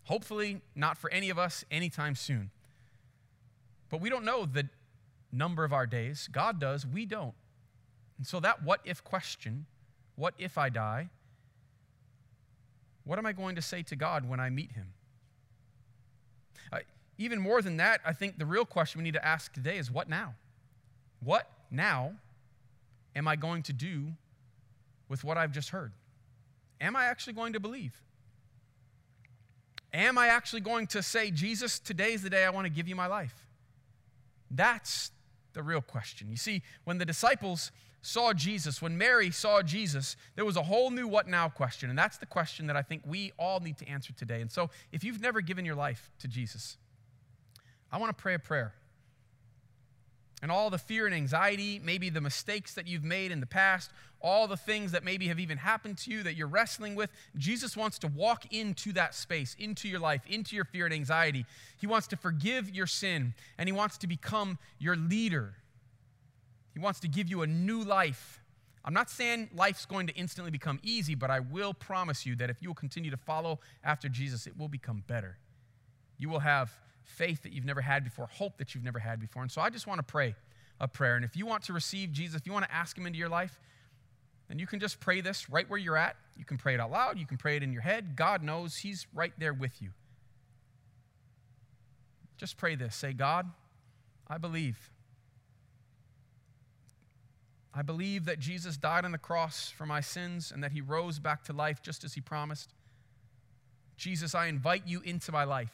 Hopefully, 0.04 0.60
not 0.74 0.98
for 0.98 1.10
any 1.10 1.30
of 1.30 1.38
us 1.38 1.64
anytime 1.70 2.14
soon. 2.14 2.50
But 3.88 4.00
we 4.00 4.08
don't 4.08 4.24
know 4.24 4.46
the 4.46 4.68
number 5.32 5.64
of 5.64 5.72
our 5.72 5.86
days. 5.86 6.28
God 6.30 6.60
does, 6.60 6.86
we 6.86 7.06
don't. 7.06 7.34
And 8.18 8.26
so, 8.26 8.38
that 8.40 8.62
what 8.62 8.80
if 8.84 9.02
question 9.02 9.66
what 10.16 10.34
if 10.38 10.58
I 10.58 10.68
die? 10.68 11.08
What 13.04 13.18
am 13.18 13.26
I 13.26 13.32
going 13.32 13.56
to 13.56 13.62
say 13.62 13.82
to 13.84 13.96
God 13.96 14.28
when 14.28 14.40
I 14.40 14.50
meet 14.50 14.72
him? 14.72 14.92
Uh, 16.72 16.78
even 17.18 17.40
more 17.40 17.62
than 17.62 17.78
that, 17.78 18.00
I 18.04 18.12
think 18.12 18.38
the 18.38 18.46
real 18.46 18.64
question 18.64 18.98
we 18.98 19.04
need 19.04 19.14
to 19.14 19.26
ask 19.26 19.52
today 19.52 19.78
is 19.78 19.90
what 19.90 20.08
now? 20.08 20.34
What 21.20 21.50
now 21.70 22.12
am 23.16 23.26
I 23.26 23.36
going 23.36 23.62
to 23.64 23.72
do 23.72 24.12
with 25.08 25.24
what 25.24 25.36
I've 25.36 25.52
just 25.52 25.70
heard? 25.70 25.92
Am 26.80 26.94
I 26.94 27.04
actually 27.04 27.32
going 27.32 27.54
to 27.54 27.60
believe? 27.60 28.00
Am 29.92 30.16
I 30.16 30.28
actually 30.28 30.60
going 30.60 30.86
to 30.88 31.02
say, 31.02 31.30
Jesus, 31.30 31.78
today 31.78 32.12
is 32.12 32.22
the 32.22 32.30
day 32.30 32.44
I 32.44 32.50
want 32.50 32.66
to 32.66 32.72
give 32.72 32.88
you 32.88 32.96
my 32.96 33.06
life? 33.06 33.34
That's 34.50 35.10
the 35.52 35.62
real 35.62 35.80
question. 35.80 36.28
You 36.30 36.36
see, 36.36 36.62
when 36.84 36.98
the 36.98 37.04
disciples 37.04 37.72
saw 38.02 38.32
Jesus, 38.32 38.82
when 38.82 38.98
Mary 38.98 39.30
saw 39.30 39.62
Jesus, 39.62 40.16
there 40.34 40.44
was 40.44 40.56
a 40.56 40.62
whole 40.62 40.90
new 40.90 41.06
what 41.06 41.28
now 41.28 41.48
question. 41.48 41.88
And 41.88 41.98
that's 41.98 42.18
the 42.18 42.26
question 42.26 42.66
that 42.66 42.76
I 42.76 42.82
think 42.82 43.02
we 43.06 43.32
all 43.38 43.60
need 43.60 43.78
to 43.78 43.88
answer 43.88 44.12
today. 44.12 44.40
And 44.40 44.50
so, 44.50 44.70
if 44.90 45.04
you've 45.04 45.20
never 45.20 45.40
given 45.40 45.64
your 45.64 45.76
life 45.76 46.10
to 46.18 46.28
Jesus, 46.28 46.76
I 47.90 47.98
want 47.98 48.16
to 48.16 48.20
pray 48.20 48.34
a 48.34 48.38
prayer 48.38 48.74
and 50.42 50.50
all 50.50 50.68
the 50.70 50.78
fear 50.78 51.06
and 51.06 51.14
anxiety, 51.14 51.80
maybe 51.82 52.10
the 52.10 52.20
mistakes 52.20 52.74
that 52.74 52.88
you've 52.88 53.04
made 53.04 53.30
in 53.30 53.38
the 53.38 53.46
past, 53.46 53.90
all 54.20 54.48
the 54.48 54.56
things 54.56 54.90
that 54.92 55.04
maybe 55.04 55.28
have 55.28 55.38
even 55.38 55.56
happened 55.56 55.96
to 55.98 56.10
you 56.10 56.24
that 56.24 56.34
you're 56.34 56.48
wrestling 56.48 56.96
with, 56.96 57.10
Jesus 57.36 57.76
wants 57.76 57.98
to 58.00 58.08
walk 58.08 58.52
into 58.52 58.92
that 58.92 59.14
space, 59.14 59.54
into 59.58 59.88
your 59.88 60.00
life, 60.00 60.22
into 60.28 60.56
your 60.56 60.64
fear 60.64 60.84
and 60.84 60.92
anxiety. 60.92 61.46
He 61.78 61.86
wants 61.86 62.08
to 62.08 62.16
forgive 62.16 62.74
your 62.74 62.88
sin, 62.88 63.34
and 63.56 63.68
He 63.68 63.72
wants 63.72 63.96
to 63.98 64.08
become 64.08 64.58
your 64.78 64.96
leader. 64.96 65.54
He 66.74 66.80
wants 66.80 67.00
to 67.00 67.08
give 67.08 67.28
you 67.28 67.42
a 67.42 67.46
new 67.46 67.82
life. 67.82 68.40
I'm 68.84 68.94
not 68.94 69.10
saying 69.10 69.50
life's 69.54 69.86
going 69.86 70.08
to 70.08 70.14
instantly 70.14 70.50
become 70.50 70.80
easy, 70.82 71.14
but 71.14 71.30
I 71.30 71.38
will 71.38 71.72
promise 71.72 72.26
you 72.26 72.34
that 72.36 72.50
if 72.50 72.56
you 72.60 72.68
will 72.68 72.74
continue 72.74 73.12
to 73.12 73.16
follow 73.16 73.60
after 73.84 74.08
Jesus, 74.08 74.48
it 74.48 74.58
will 74.58 74.68
become 74.68 75.04
better. 75.06 75.38
You 76.18 76.28
will 76.28 76.40
have 76.40 76.72
faith 77.04 77.42
that 77.42 77.52
you've 77.52 77.64
never 77.64 77.80
had 77.80 78.04
before, 78.04 78.26
hope 78.26 78.58
that 78.58 78.74
you've 78.74 78.84
never 78.84 78.98
had 78.98 79.20
before. 79.20 79.42
And 79.42 79.50
so 79.50 79.60
I 79.60 79.70
just 79.70 79.86
want 79.86 79.98
to 79.98 80.02
pray 80.02 80.34
a 80.80 80.88
prayer. 80.88 81.16
And 81.16 81.24
if 81.24 81.36
you 81.36 81.46
want 81.46 81.64
to 81.64 81.72
receive 81.72 82.12
Jesus, 82.12 82.40
if 82.40 82.46
you 82.46 82.52
want 82.52 82.64
to 82.64 82.74
ask 82.74 82.96
him 82.96 83.06
into 83.06 83.18
your 83.18 83.28
life, 83.28 83.58
then 84.48 84.58
you 84.58 84.66
can 84.66 84.80
just 84.80 85.00
pray 85.00 85.20
this 85.20 85.48
right 85.48 85.68
where 85.68 85.78
you're 85.78 85.96
at. 85.96 86.16
You 86.36 86.44
can 86.44 86.58
pray 86.58 86.74
it 86.74 86.80
out 86.80 86.90
loud, 86.90 87.18
you 87.18 87.26
can 87.26 87.36
pray 87.36 87.56
it 87.56 87.62
in 87.62 87.72
your 87.72 87.82
head. 87.82 88.16
God 88.16 88.42
knows 88.42 88.76
he's 88.76 89.06
right 89.14 89.32
there 89.38 89.54
with 89.54 89.80
you. 89.80 89.90
Just 92.36 92.56
pray 92.56 92.74
this. 92.74 92.96
Say, 92.96 93.12
God, 93.12 93.50
I 94.28 94.38
believe. 94.38 94.90
I 97.74 97.82
believe 97.82 98.26
that 98.26 98.38
Jesus 98.38 98.76
died 98.76 99.04
on 99.04 99.12
the 99.12 99.18
cross 99.18 99.70
for 99.70 99.86
my 99.86 100.00
sins 100.00 100.50
and 100.52 100.62
that 100.62 100.72
he 100.72 100.80
rose 100.80 101.18
back 101.18 101.44
to 101.44 101.52
life 101.52 101.82
just 101.82 102.04
as 102.04 102.14
he 102.14 102.20
promised. 102.20 102.74
Jesus, 103.96 104.34
I 104.34 104.46
invite 104.46 104.86
you 104.86 105.00
into 105.02 105.32
my 105.32 105.44
life. 105.44 105.72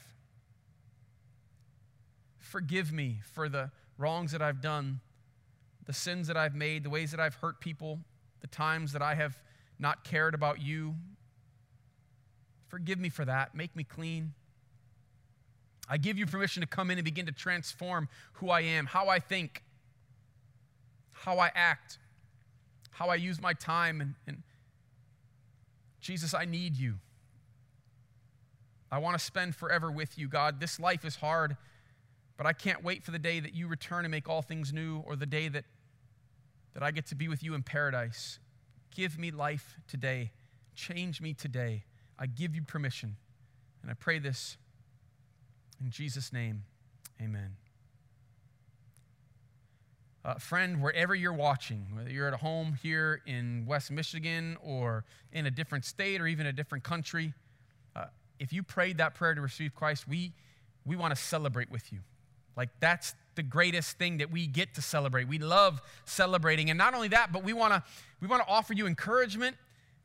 Forgive 2.49 2.90
me 2.92 3.20
for 3.34 3.51
the 3.51 3.70
wrongs 3.99 4.32
that 4.32 4.40
I've 4.40 4.62
done, 4.62 5.01
the 5.84 5.92
sins 5.92 6.28
that 6.28 6.36
I've 6.36 6.55
made, 6.55 6.82
the 6.82 6.88
ways 6.88 7.11
that 7.11 7.20
I've 7.20 7.34
hurt 7.34 7.61
people, 7.61 8.01
the 8.40 8.46
times 8.46 8.92
that 8.92 9.03
I 9.03 9.14
have 9.16 9.38
not 9.78 10.03
cared 10.03 10.34
about 10.34 10.62
you. 10.62 10.94
Forgive 12.68 12.99
me 12.99 13.11
for 13.11 13.26
that. 13.26 13.55
Make 13.55 13.76
me 13.76 13.84
clean. 13.84 14.32
I 15.90 15.99
give 15.99 16.16
you 16.16 16.24
permission 16.24 16.62
to 16.62 16.66
come 16.66 16.90
in 16.90 16.96
and 16.96 17.05
begin 17.05 17.26
to 17.26 17.32
transform 17.32 18.09
who 18.34 18.49
I 18.49 18.62
am, 18.62 18.86
how 18.86 19.09
I 19.09 19.18
think, 19.18 19.62
how 21.12 21.38
I 21.38 21.51
act, 21.55 21.99
how 22.92 23.09
I 23.09 23.16
use 23.16 23.42
my 23.42 23.53
time. 23.53 24.01
And, 24.01 24.14
and 24.26 24.42
Jesus, 26.01 26.32
I 26.32 26.46
need 26.46 26.76
you. 26.76 26.94
I 28.90 28.99
want 28.99 29.18
to 29.18 29.24
spend 29.24 29.55
forever 29.55 29.90
with 29.90 30.16
you, 30.16 30.28
God. 30.28 30.61
This 30.61 30.80
life 30.80 31.05
is 31.05 31.16
hard. 31.16 31.59
But 32.39 32.47
I 32.47 32.55
can't 32.55 32.82
wait 32.82 33.05
for 33.05 33.11
the 33.11 33.18
day 33.18 33.41
that 33.41 33.53
you 33.53 33.66
return 33.66 34.07
and 34.07 34.11
make 34.11 34.28
all 34.28 34.41
things 34.41 34.72
new, 34.72 35.03
or 35.05 35.16
the 35.16 35.26
day 35.26 35.49
that, 35.49 35.64
that 36.72 36.82
I 36.82 36.93
get 36.93 37.07
to 37.09 37.14
be 37.14 37.28
with 37.28 37.43
you 37.43 37.55
in 37.55 37.62
paradise. 37.62 38.39
Give 38.95 39.18
me 39.18 39.30
life 39.30 39.76
today. 39.89 40.30
Change 40.74 41.20
me 41.20 41.34
today. 41.34 41.84
I 42.18 42.26
give 42.26 42.55
you 42.55 42.62
permission. 42.62 43.16
And 43.82 43.91
I 43.91 43.95
pray 43.95 44.20
this 44.20 44.57
in 45.80 45.91
Jesus' 45.91 46.32
name. 46.32 46.62
Amen. 47.20 47.57
Uh, 50.24 50.34
friend, 50.34 50.80
wherever 50.82 51.14
you're 51.14 51.32
watching, 51.32 51.86
whether 51.95 52.11
you're 52.11 52.28
at 52.28 52.34
home 52.34 52.76
here 52.82 53.22
in 53.26 53.64
West 53.66 53.91
Michigan 53.91 54.57
or 54.62 55.05
in 55.32 55.47
a 55.47 55.51
different 55.51 55.84
state 55.84 56.20
or 56.20 56.26
even 56.26 56.47
a 56.47 56.53
different 56.53 56.84
country, 56.84 57.32
uh, 57.97 58.05
if 58.39 58.53
you 58.53 58.62
prayed 58.62 58.99
that 58.99 59.14
prayer 59.14 59.34
to 59.34 59.41
receive 59.41 59.74
Christ, 59.74 60.07
we, 60.07 60.32
we 60.84 60.95
want 60.95 61.14
to 61.14 61.20
celebrate 61.20 61.70
with 61.70 61.93
you. 61.93 62.01
Like, 62.59 62.70
that's 62.80 63.14
the 63.36 63.42
greatest 63.44 63.98
thing 63.98 64.18
that 64.18 64.32
we 64.32 64.48
get 64.48 64.74
to 64.74 64.82
celebrate. 64.82 65.28
We 65.28 65.38
love 65.38 65.80
celebrating. 66.04 66.70
And 66.70 66.76
not 66.76 66.92
only 66.92 67.06
that, 67.09 67.32
but 67.32 67.44
we 67.44 67.52
want 67.52 67.72
to 67.72 67.84
we 68.20 68.26
want 68.26 68.42
to 68.42 68.48
offer 68.48 68.72
you 68.72 68.88
encouragement 68.88 69.56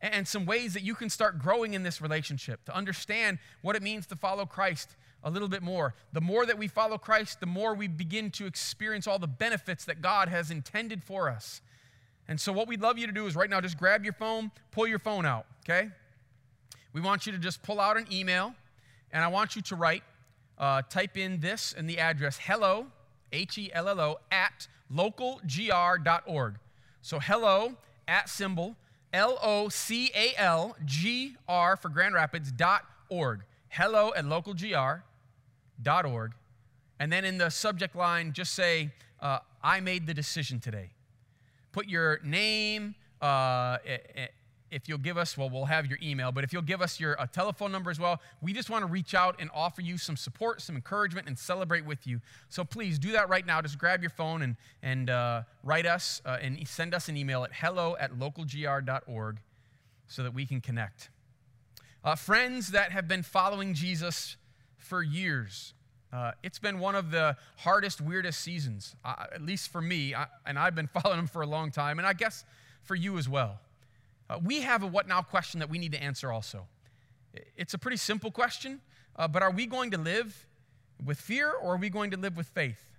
and 0.02 0.28
some 0.28 0.46
ways 0.46 0.76
that 0.76 0.84
you 0.84 0.94
can 0.94 1.10
start 1.10 1.40
growing 1.40 1.74
in 1.74 1.82
this 1.82 2.00
relationship 2.00 2.64
to 2.66 2.76
understand 2.76 3.40
what 3.64 3.76
it 3.76 3.82
means 3.82 4.06
to 4.06 4.16
follow 4.16 4.46
Christ 4.46 4.96
a 5.24 5.32
little 5.32 5.48
bit 5.48 5.64
more. 5.64 5.96
The 6.12 6.22
more 6.22 6.46
that 6.46 6.58
we 6.58 6.68
follow 6.68 7.00
Christ, 7.00 7.40
the 7.40 7.48
more 7.48 7.74
we 7.74 7.88
begin 7.88 8.30
to 8.32 8.46
experience 8.46 9.08
all 9.08 9.18
the 9.18 9.28
benefits 9.28 9.86
that 9.86 10.02
God 10.02 10.30
has 10.30 10.52
intended 10.52 11.04
for 11.04 11.30
us. 11.30 11.62
And 12.28 12.40
so, 12.40 12.54
what 12.54 12.68
we'd 12.68 12.82
love 12.82 13.00
you 13.00 13.08
to 13.08 13.14
do 13.14 13.26
is 13.26 13.36
right 13.36 13.50
now 13.50 13.62
just 13.62 13.80
grab 13.80 14.04
your 14.04 14.14
phone, 14.14 14.52
pull 14.72 14.86
your 14.86 15.00
phone 15.00 15.26
out, 15.26 15.48
okay? 15.66 15.90
We 16.94 17.02
want 17.02 17.26
you 17.26 17.32
to 17.32 17.40
just 17.40 17.64
pull 17.64 17.80
out 17.80 17.98
an 17.98 18.06
email, 18.12 18.54
and 19.12 19.24
I 19.24 19.28
want 19.30 19.56
you 19.56 19.64
to 19.64 19.76
write 19.76 20.04
uh, 20.64 20.82
type 20.90 21.18
in 21.18 21.42
this 21.42 21.76
and 21.78 21.90
the 21.90 22.00
address 22.00 22.40
hello, 22.42 22.88
H 23.34 23.58
E 23.58 23.70
L 23.74 23.90
L 23.90 24.00
O, 24.00 24.20
at 24.32 24.70
localgr.org. 24.90 26.56
So 27.02 27.20
hello 27.20 27.74
at 28.08 28.30
symbol 28.30 28.78
L 29.12 29.38
O 29.44 29.68
C 29.68 30.10
A 30.16 30.34
L 30.38 30.78
G 30.86 31.36
R 31.50 31.76
for 31.76 31.90
Grand 31.90 32.16
Rapids 32.16 32.50
dot 32.50 32.86
org. 33.10 33.42
Hello 33.68 34.14
at 34.16 34.24
localgr.org. 34.24 36.32
And 36.98 37.12
then 37.12 37.26
in 37.26 37.38
the 37.38 37.50
subject 37.50 37.94
line, 37.94 38.32
just 38.32 38.54
say, 38.54 38.92
uh, 39.20 39.40
I 39.62 39.82
made 39.82 40.08
the 40.08 40.14
decision 40.14 40.62
today. 40.62 40.92
Put 41.74 41.90
your 41.90 42.22
name, 42.24 42.96
uh, 43.22 43.80
if 44.74 44.90
you'll 44.90 44.98
give 44.98 45.18
us, 45.18 45.38
well, 45.38 45.50
we'll 45.50 45.66
have 45.66 45.86
your 45.86 46.00
email, 46.02 46.32
but 46.32 46.44
if 46.44 46.52
you'll 46.52 46.62
give 46.62 46.82
us 46.82 47.00
your 47.00 47.16
telephone 47.32 47.72
number 47.72 47.92
as 47.92 48.00
well, 48.00 48.20
we 48.42 48.54
just 48.54 48.70
want 48.70 48.84
to 48.84 48.88
reach 48.88 49.14
out 49.14 49.36
and 49.40 49.50
offer 49.54 49.82
you 49.82 49.98
some 49.98 50.18
support, 50.18 50.62
some 50.62 50.76
encouragement, 50.76 51.28
and 51.28 51.38
celebrate 51.38 51.86
with 51.86 52.08
you. 52.08 52.20
So 52.50 52.64
please 52.64 52.98
do 52.98 53.12
that 53.12 53.30
right 53.30 53.46
now. 53.46 53.62
Just 53.62 53.78
grab 53.78 54.02
your 54.02 54.10
phone 54.10 54.42
and, 54.42 54.56
and 54.82 55.10
uh, 55.10 55.44
write 55.64 55.86
us 55.86 56.22
uh, 56.26 56.38
and 56.42 56.68
send 56.68 56.94
us 56.94 57.08
an 57.08 57.18
email 57.18 57.44
at 57.44 57.52
hello 57.54 57.96
at 58.00 58.14
localgr.org 58.14 59.38
so 60.08 60.24
that 60.24 60.34
we 60.34 60.46
can 60.46 60.62
connect. 60.62 61.10
Uh, 62.04 62.16
friends 62.16 62.70
that 62.70 62.92
have 62.92 63.08
been 63.08 63.24
following 63.24 63.74
Jesus 63.74 64.36
for 64.78 65.02
years. 65.02 65.74
Uh, 66.12 66.32
it's 66.44 66.60
been 66.60 66.78
one 66.78 66.96
of 66.96 67.12
the 67.12 67.36
hardest, 67.58 68.00
weirdest 68.02 68.42
seasons, 68.42 68.96
uh, 69.04 69.26
at 69.34 69.42
least 69.42 69.72
for 69.72 69.82
me, 69.82 70.14
I, 70.14 70.28
and 70.46 70.60
I've 70.60 70.76
been 70.76 70.88
following 71.02 71.20
him 71.20 71.28
for 71.28 71.42
a 71.42 71.48
long 71.48 71.72
time, 71.72 71.98
and 71.98 72.08
I 72.08 72.14
guess 72.14 72.44
for 72.84 72.96
you 72.96 73.18
as 73.18 73.28
well. 73.28 73.60
Uh, 74.30 74.40
we 74.44 74.62
have 74.62 74.84
a 74.84 74.88
what 74.88 75.08
now 75.08 75.22
question 75.22 75.60
that 75.60 75.70
we 75.70 75.78
need 75.78 75.92
to 75.92 76.02
answer 76.02 76.32
also. 76.32 76.68
It's 77.58 77.74
a 77.74 77.78
pretty 77.78 77.98
simple 77.98 78.32
question, 78.32 78.82
uh, 79.16 79.28
but 79.28 79.42
are 79.42 79.52
we 79.52 79.66
going 79.66 79.92
to 79.92 79.98
live 79.98 80.48
with 81.04 81.20
fear 81.20 81.52
or 81.52 81.74
are 81.74 81.78
we 81.78 81.90
going 81.90 82.12
to 82.12 82.18
live 82.18 82.38
with 82.38 82.48
faith? 82.48 82.94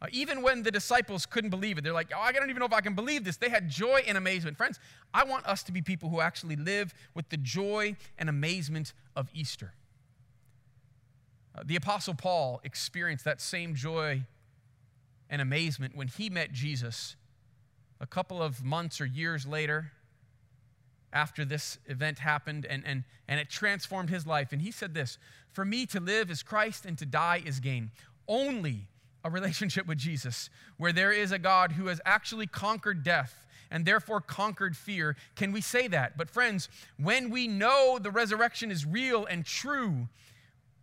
Uh, 0.00 0.06
even 0.10 0.42
when 0.42 0.62
the 0.64 0.70
disciples 0.70 1.26
couldn't 1.26 1.50
believe 1.50 1.78
it, 1.78 1.84
they're 1.84 1.92
like, 1.92 2.10
oh, 2.14 2.20
I 2.20 2.32
don't 2.32 2.50
even 2.50 2.58
know 2.58 2.66
if 2.66 2.72
I 2.72 2.80
can 2.80 2.94
believe 2.94 3.24
this. 3.24 3.36
They 3.36 3.48
had 3.48 3.68
joy 3.68 4.02
and 4.06 4.18
amazement. 4.18 4.56
Friends, 4.56 4.80
I 5.14 5.24
want 5.24 5.46
us 5.46 5.62
to 5.64 5.72
be 5.72 5.80
people 5.80 6.08
who 6.08 6.20
actually 6.20 6.56
live 6.56 6.92
with 7.14 7.28
the 7.28 7.36
joy 7.36 7.96
and 8.18 8.28
amazement 8.28 8.94
of 9.14 9.28
Easter. 9.32 9.74
Uh, 11.54 11.62
the 11.64 11.76
Apostle 11.76 12.14
Paul 12.14 12.60
experienced 12.64 13.24
that 13.26 13.40
same 13.40 13.74
joy 13.74 14.22
and 15.30 15.40
amazement 15.40 15.94
when 15.94 16.08
he 16.08 16.30
met 16.30 16.52
Jesus 16.52 17.14
a 18.00 18.06
couple 18.06 18.42
of 18.42 18.64
months 18.64 19.00
or 19.00 19.06
years 19.06 19.46
later 19.46 19.92
after 21.12 21.44
this 21.44 21.78
event 21.86 22.18
happened 22.18 22.64
and, 22.64 22.82
and, 22.86 23.04
and 23.28 23.38
it 23.38 23.50
transformed 23.50 24.10
his 24.10 24.26
life. 24.26 24.52
And 24.52 24.62
he 24.62 24.70
said 24.70 24.94
this 24.94 25.18
For 25.52 25.64
me 25.64 25.86
to 25.86 26.00
live 26.00 26.30
is 26.30 26.42
Christ 26.42 26.86
and 26.86 26.96
to 26.98 27.06
die 27.06 27.42
is 27.44 27.60
gain. 27.60 27.90
Only 28.26 28.88
a 29.24 29.30
relationship 29.30 29.86
with 29.86 29.98
Jesus, 29.98 30.50
where 30.76 30.92
there 30.92 31.12
is 31.12 31.32
a 31.32 31.38
God 31.38 31.72
who 31.72 31.86
has 31.86 32.00
actually 32.04 32.46
conquered 32.46 33.02
death 33.02 33.46
and 33.70 33.84
therefore 33.84 34.20
conquered 34.20 34.76
fear. 34.76 35.16
Can 35.34 35.52
we 35.52 35.60
say 35.60 35.88
that? 35.88 36.16
But, 36.18 36.30
friends, 36.30 36.68
when 36.98 37.30
we 37.30 37.48
know 37.48 37.98
the 38.00 38.10
resurrection 38.10 38.70
is 38.70 38.84
real 38.84 39.24
and 39.24 39.44
true, 39.44 40.08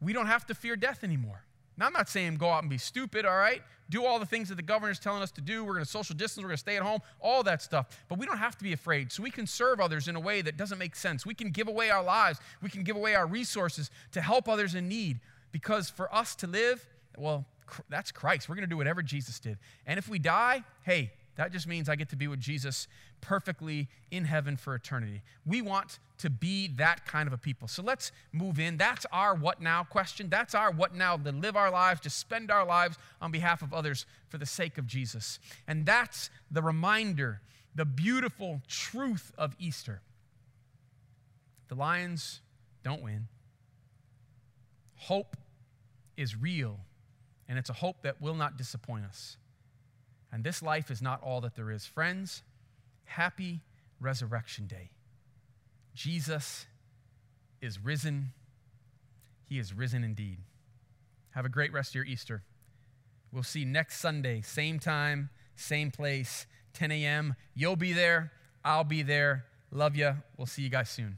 we 0.02 0.14
don't 0.14 0.28
have 0.28 0.46
to 0.48 0.56
fear 0.56 0.76
death 0.76 1.04
anymore. 1.04 1.44
Now, 1.80 1.86
I'm 1.86 1.94
not 1.94 2.10
saying 2.10 2.36
go 2.36 2.50
out 2.50 2.62
and 2.62 2.70
be 2.70 2.78
stupid, 2.78 3.26
all 3.26 3.38
right? 3.38 3.64
Do 3.90 4.06
all 4.06 4.20
the 4.20 4.26
things 4.26 4.50
that 4.50 4.56
the 4.56 4.62
governor's 4.62 5.00
telling 5.00 5.24
us 5.24 5.32
to 5.32 5.42
do. 5.42 5.64
We're 5.64 5.74
going 5.74 5.86
to 5.86 5.90
social 5.90 6.14
distance, 6.14 6.44
we're 6.44 6.50
going 6.50 6.58
to 6.58 6.62
stay 6.62 6.76
at 6.76 6.84
home, 6.84 7.00
all 7.22 7.42
that 7.44 7.62
stuff. 7.62 7.88
But 8.10 8.20
we 8.20 8.26
don't 8.26 8.38
have 8.38 8.58
to 8.58 8.64
be 8.64 8.74
afraid. 8.74 9.14
So 9.14 9.24
we 9.24 9.32
can 9.32 9.48
serve 9.48 9.80
others 9.80 10.10
in 10.10 10.18
a 10.18 10.20
way 10.20 10.42
that 10.42 10.58
doesn't 10.58 10.78
make 10.78 10.96
sense. 10.96 11.26
We 11.26 11.34
can 11.34 11.52
give 11.52 11.70
away 11.70 11.90
our 11.90 12.04
lives, 12.04 12.40
we 12.62 12.70
can 12.70 12.84
give 12.84 12.98
away 12.98 13.16
our 13.16 13.26
resources 13.26 13.90
to 14.12 14.22
help 14.22 14.50
others 14.50 14.76
in 14.76 14.90
need. 14.90 15.22
Because 15.52 15.90
for 15.90 16.14
us 16.14 16.36
to 16.36 16.48
live, 16.48 16.86
well, 17.18 17.46
that's 17.88 18.12
Christ. 18.12 18.50
We're 18.50 18.56
going 18.56 18.68
to 18.68 18.70
do 18.70 18.78
whatever 18.78 19.02
Jesus 19.02 19.40
did. 19.40 19.58
And 19.86 19.98
if 19.98 20.10
we 20.10 20.20
die, 20.20 20.64
hey, 20.84 21.14
that 21.40 21.54
just 21.54 21.68
means 21.68 21.88
I 21.88 21.96
get 21.96 22.10
to 22.10 22.18
be 22.18 22.28
with 22.28 22.42
Jesus 22.42 22.86
perfectly 23.22 23.88
in 24.12 24.26
heaven 24.26 24.58
for 24.58 24.76
eternity. 24.76 25.22
We 25.46 25.62
want 25.62 26.00
to 26.18 26.30
be 26.30 26.68
that 26.76 27.06
kind 27.06 27.28
of 27.28 27.34
a 27.34 27.38
people. 27.38 27.70
So 27.70 27.82
let's 27.82 28.12
move 28.34 28.60
in. 28.60 28.76
That's 28.76 29.06
our 29.14 29.34
what 29.36 29.62
now 29.62 29.86
question. 29.86 30.28
That's 30.28 30.54
our 30.54 30.70
what 30.70 30.94
now 30.94 31.16
to 31.16 31.32
live 31.32 31.56
our 31.56 31.72
lives, 31.72 32.02
to 32.02 32.10
spend 32.10 32.52
our 32.52 32.66
lives 32.66 32.98
on 33.22 33.32
behalf 33.32 33.62
of 33.62 33.74
others 33.74 34.06
for 34.28 34.38
the 34.38 34.46
sake 34.46 34.78
of 34.78 34.86
Jesus. 34.86 35.40
And 35.66 35.86
that's 35.86 36.30
the 36.52 36.62
reminder, 36.62 37.40
the 37.74 37.86
beautiful 37.86 38.62
truth 38.68 39.32
of 39.38 39.56
Easter. 39.58 40.02
The 41.70 41.76
Lions 41.76 42.42
don't 42.84 43.02
win. 43.02 43.30
Hope 44.98 45.38
is 46.18 46.36
real 46.36 46.82
and 47.48 47.58
it's 47.58 47.70
a 47.70 47.74
hope 47.74 48.02
that 48.02 48.22
will 48.22 48.36
not 48.36 48.58
disappoint 48.58 49.06
us. 49.06 49.38
And 50.32 50.44
this 50.44 50.62
life 50.62 50.92
is 50.92 51.02
not 51.02 51.22
all 51.24 51.42
that 51.42 51.56
there 51.56 51.72
is. 51.72 51.86
Friends, 51.86 52.44
happy 53.06 53.62
Resurrection 54.00 54.68
Day. 54.68 54.92
Jesus 55.94 56.68
is 57.62 57.84
risen. 57.84 58.32
He 59.48 59.60
is 59.60 59.74
risen 59.74 60.04
indeed. 60.04 60.38
Have 61.32 61.46
a 61.46 61.50
great 61.50 61.74
rest 61.74 61.92
of 61.92 61.96
your 61.96 62.06
Easter. 62.06 62.44
We'll 63.32 63.44
see 63.44 63.66
next 63.66 64.00
Sunday, 64.00 64.42
same 64.42 64.80
time, 64.80 65.30
same 65.56 65.92
place, 65.92 66.48
10 66.74 66.92
a.m. 66.92 67.36
You'll 67.54 67.76
be 67.76 67.94
there. 67.94 68.32
I'll 68.64 68.84
be 68.84 69.04
there. 69.04 69.46
Love 69.72 69.96
you. 69.96 70.16
We'll 70.38 70.48
see 70.48 70.62
you 70.62 70.70
guys 70.70 70.90
soon. 70.90 71.18